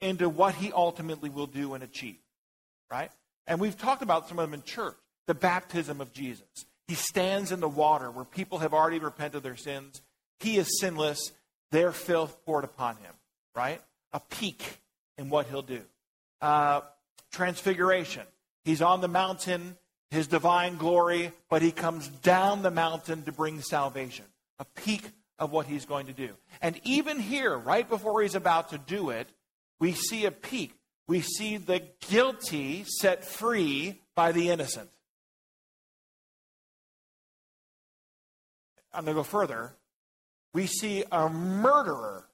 into 0.00 0.28
what 0.28 0.54
he 0.54 0.72
ultimately 0.72 1.30
will 1.30 1.46
do 1.46 1.74
and 1.74 1.82
achieve, 1.82 2.18
right? 2.90 3.10
And 3.46 3.60
we've 3.60 3.76
talked 3.76 4.02
about 4.02 4.28
some 4.28 4.38
of 4.38 4.48
them 4.48 4.54
in 4.54 4.62
church. 4.62 4.96
The 5.26 5.34
baptism 5.34 6.00
of 6.00 6.12
Jesus. 6.12 6.46
He 6.88 6.94
stands 6.94 7.52
in 7.52 7.60
the 7.60 7.68
water 7.68 8.10
where 8.10 8.24
people 8.24 8.58
have 8.58 8.74
already 8.74 8.98
repented 8.98 9.42
their 9.42 9.56
sins. 9.56 10.02
He 10.40 10.56
is 10.56 10.80
sinless. 10.80 11.32
Their 11.70 11.92
filth 11.92 12.44
poured 12.44 12.64
upon 12.64 12.96
him, 12.96 13.14
right? 13.54 13.80
A 14.12 14.20
peek 14.20 14.80
in 15.16 15.30
what 15.30 15.46
he'll 15.46 15.62
do. 15.62 15.82
Uh, 16.40 16.80
transfiguration. 17.30 18.26
He's 18.64 18.82
on 18.82 19.00
the 19.00 19.08
mountain, 19.08 19.76
his 20.10 20.26
divine 20.26 20.76
glory, 20.76 21.32
but 21.48 21.62
he 21.62 21.72
comes 21.72 22.08
down 22.08 22.62
the 22.62 22.70
mountain 22.70 23.22
to 23.24 23.32
bring 23.32 23.60
salvation. 23.60 24.24
A 24.58 24.64
peek 24.64 25.02
of 25.38 25.50
what 25.50 25.66
he's 25.66 25.84
going 25.84 26.06
to 26.06 26.12
do. 26.12 26.30
And 26.60 26.80
even 26.84 27.18
here, 27.18 27.56
right 27.56 27.88
before 27.88 28.22
he's 28.22 28.34
about 28.34 28.70
to 28.70 28.78
do 28.78 29.10
it, 29.10 29.28
we 29.80 29.92
see 29.92 30.24
a 30.26 30.30
peek. 30.30 30.74
We 31.08 31.20
see 31.20 31.56
the 31.56 31.82
guilty 32.08 32.84
set 32.86 33.24
free 33.24 34.00
by 34.14 34.32
the 34.32 34.50
innocent. 34.50 34.88
I'm 38.94 39.04
going 39.04 39.16
to 39.16 39.20
go 39.20 39.24
further. 39.24 39.72
We 40.54 40.66
see 40.66 41.02
a 41.10 41.28
murderer 41.28 42.24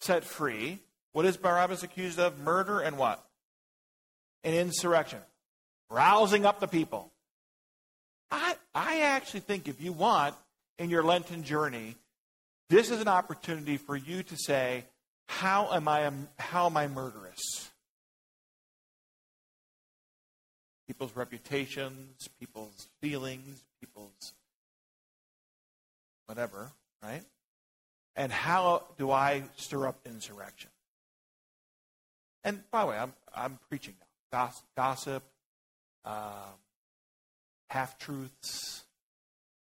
set 0.00 0.24
free. 0.24 0.80
What 1.12 1.26
is 1.26 1.36
Barabbas 1.36 1.82
accused 1.82 2.18
of? 2.18 2.38
Murder 2.40 2.80
and 2.80 2.96
what? 2.98 3.24
An 4.44 4.54
insurrection. 4.54 5.20
Rousing 5.90 6.44
up 6.44 6.60
the 6.60 6.68
people. 6.68 7.10
I, 8.30 8.56
I 8.74 9.00
actually 9.00 9.40
think 9.40 9.68
if 9.68 9.80
you 9.80 9.92
want 9.92 10.34
in 10.78 10.90
your 10.90 11.02
Lenten 11.02 11.42
journey, 11.42 11.96
this 12.68 12.90
is 12.90 13.00
an 13.00 13.08
opportunity 13.08 13.78
for 13.78 13.96
you 13.96 14.22
to 14.22 14.36
say, 14.36 14.84
how 15.26 15.72
am 15.72 15.88
I, 15.88 16.10
how 16.38 16.66
am 16.66 16.76
I 16.76 16.88
murderous? 16.88 17.70
People's 20.86 21.14
reputations, 21.16 22.28
people's 22.38 22.88
feelings, 23.00 23.62
people's 23.80 24.32
whatever, 26.26 26.70
right? 27.02 27.22
And 28.16 28.32
how 28.32 28.84
do 28.98 29.10
I 29.10 29.44
stir 29.56 29.86
up 29.86 30.00
insurrection? 30.06 30.70
And 32.44 32.62
by 32.70 32.82
the 32.82 32.86
way, 32.88 32.98
I'm, 32.98 33.12
I'm 33.34 33.58
preaching 33.68 33.94
now. 33.98 34.07
Gossip, 34.30 35.22
um, 36.04 36.14
half 37.70 37.98
truths, 37.98 38.84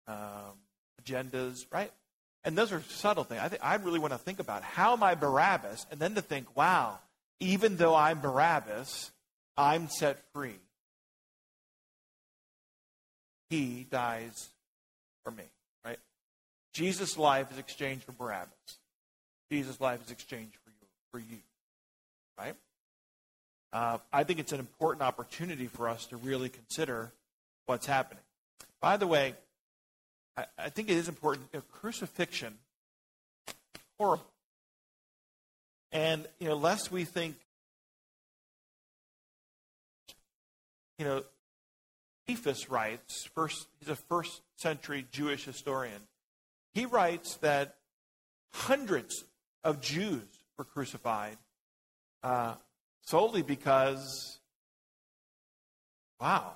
um, 0.07 0.57
agendas, 1.01 1.65
right? 1.71 1.91
And 2.43 2.57
those 2.57 2.71
are 2.71 2.81
subtle 2.81 3.23
things. 3.23 3.41
I, 3.41 3.49
think, 3.49 3.63
I 3.63 3.75
really 3.75 3.99
want 3.99 4.13
to 4.13 4.19
think 4.19 4.39
about 4.39 4.63
how 4.63 4.93
am 4.93 5.03
I 5.03 5.15
Barabbas, 5.15 5.85
and 5.91 5.99
then 5.99 6.15
to 6.15 6.21
think, 6.21 6.55
wow, 6.55 6.99
even 7.39 7.77
though 7.77 7.95
I'm 7.95 8.19
Barabbas, 8.19 9.11
I'm 9.57 9.89
set 9.89 10.19
free. 10.33 10.59
He 13.49 13.85
dies 13.89 14.49
for 15.23 15.31
me, 15.31 15.43
right? 15.85 15.99
Jesus' 16.73 17.17
life 17.17 17.51
is 17.51 17.57
exchanged 17.57 18.05
for 18.05 18.13
Barabbas. 18.13 18.79
Jesus' 19.51 19.79
life 19.81 20.01
is 20.05 20.11
exchanged 20.11 20.55
for 20.63 20.69
you, 20.69 20.87
for 21.11 21.19
you, 21.19 21.39
right? 22.39 22.55
Uh, 23.73 23.97
I 24.11 24.23
think 24.23 24.39
it's 24.39 24.51
an 24.51 24.59
important 24.59 25.01
opportunity 25.01 25.67
for 25.67 25.87
us 25.87 26.05
to 26.07 26.17
really 26.17 26.49
consider 26.49 27.11
what's 27.65 27.85
happening. 27.85 28.23
By 28.81 28.97
the 28.97 29.07
way, 29.07 29.35
I, 30.35 30.45
I 30.57 30.69
think 30.69 30.89
it 30.89 30.97
is 30.97 31.07
important. 31.07 31.47
You 31.53 31.59
know, 31.59 31.63
crucifixion, 31.71 32.57
horrible. 33.97 34.25
And, 35.91 36.25
you 36.39 36.47
know, 36.47 36.55
lest 36.55 36.91
we 36.91 37.03
think, 37.05 37.35
you 40.97 41.05
know, 41.05 41.23
Josephus 42.27 42.69
writes, 42.69 43.27
first, 43.35 43.67
he's 43.79 43.89
a 43.89 43.95
first 43.95 44.41
century 44.57 45.05
Jewish 45.11 45.43
historian. 45.43 46.01
He 46.73 46.85
writes 46.85 47.35
that 47.37 47.75
hundreds 48.53 49.25
of 49.63 49.81
Jews 49.81 50.23
were 50.57 50.63
crucified 50.63 51.37
uh, 52.23 52.55
solely 53.03 53.41
because, 53.41 54.39
wow, 56.19 56.55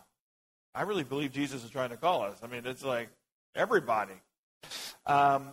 I 0.73 0.83
really 0.83 1.03
believe 1.03 1.31
Jesus 1.31 1.63
is 1.63 1.69
trying 1.69 1.89
to 1.89 1.97
call 1.97 2.23
us. 2.23 2.37
I 2.43 2.47
mean, 2.47 2.65
it's 2.65 2.83
like 2.83 3.09
everybody. 3.55 4.13
Um, 5.05 5.49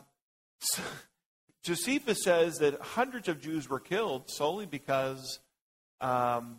so 0.60 0.82
Josephus 1.62 2.22
says 2.22 2.58
that 2.58 2.80
hundreds 2.80 3.28
of 3.28 3.40
Jews 3.40 3.68
were 3.68 3.80
killed 3.80 4.24
solely 4.28 4.66
because 4.66 5.38
um, 6.00 6.58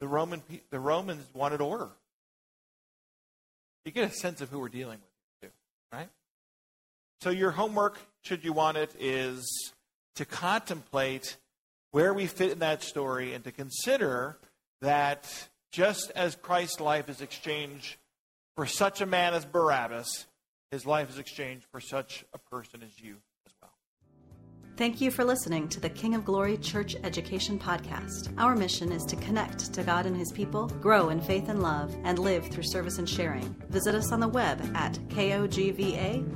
the 0.00 0.08
Roman 0.08 0.42
the 0.70 0.80
Romans 0.80 1.26
wanted 1.34 1.60
order. 1.60 1.90
You 3.84 3.92
get 3.92 4.10
a 4.10 4.14
sense 4.14 4.40
of 4.40 4.50
who 4.50 4.58
we're 4.58 4.68
dealing 4.68 4.98
with, 4.98 5.50
too, 5.50 5.56
right? 5.92 6.08
So 7.20 7.30
your 7.30 7.50
homework, 7.50 7.98
should 8.22 8.44
you 8.44 8.52
want 8.52 8.76
it, 8.76 8.90
is 8.98 9.72
to 10.16 10.24
contemplate 10.24 11.36
where 11.90 12.12
we 12.12 12.26
fit 12.26 12.52
in 12.52 12.58
that 12.60 12.82
story 12.82 13.34
and 13.34 13.44
to 13.44 13.52
consider 13.52 14.38
that 14.80 15.48
just 15.72 16.10
as 16.14 16.36
Christ's 16.36 16.80
life 16.80 17.08
is 17.08 17.20
exchanged 17.20 17.96
for 18.56 18.66
such 18.66 19.00
a 19.00 19.06
man 19.06 19.34
as 19.34 19.44
Barabbas, 19.44 20.26
his 20.70 20.86
life 20.86 21.10
is 21.10 21.18
exchanged 21.18 21.66
for 21.70 21.80
such 21.80 22.24
a 22.32 22.38
person 22.38 22.82
as 22.82 23.00
you 23.00 23.16
as 23.46 23.52
well. 23.60 23.70
Thank 24.76 25.00
you 25.00 25.10
for 25.10 25.24
listening 25.24 25.68
to 25.68 25.80
the 25.80 25.88
King 25.88 26.14
of 26.14 26.24
Glory 26.24 26.56
Church 26.58 26.96
Education 27.04 27.58
Podcast. 27.58 28.32
Our 28.38 28.56
mission 28.56 28.92
is 28.92 29.04
to 29.04 29.16
connect 29.16 29.72
to 29.74 29.82
God 29.82 30.06
and 30.06 30.16
His 30.16 30.32
people, 30.32 30.66
grow 30.66 31.10
in 31.10 31.20
faith 31.20 31.48
and 31.48 31.62
love, 31.62 31.96
and 32.04 32.18
live 32.18 32.48
through 32.48 32.64
service 32.64 32.98
and 32.98 33.08
sharing. 33.08 33.54
Visit 33.70 33.94
us 33.94 34.12
on 34.12 34.20
the 34.20 34.28
web 34.28 34.60
at 34.74 34.94
kogva.org. 35.08 36.26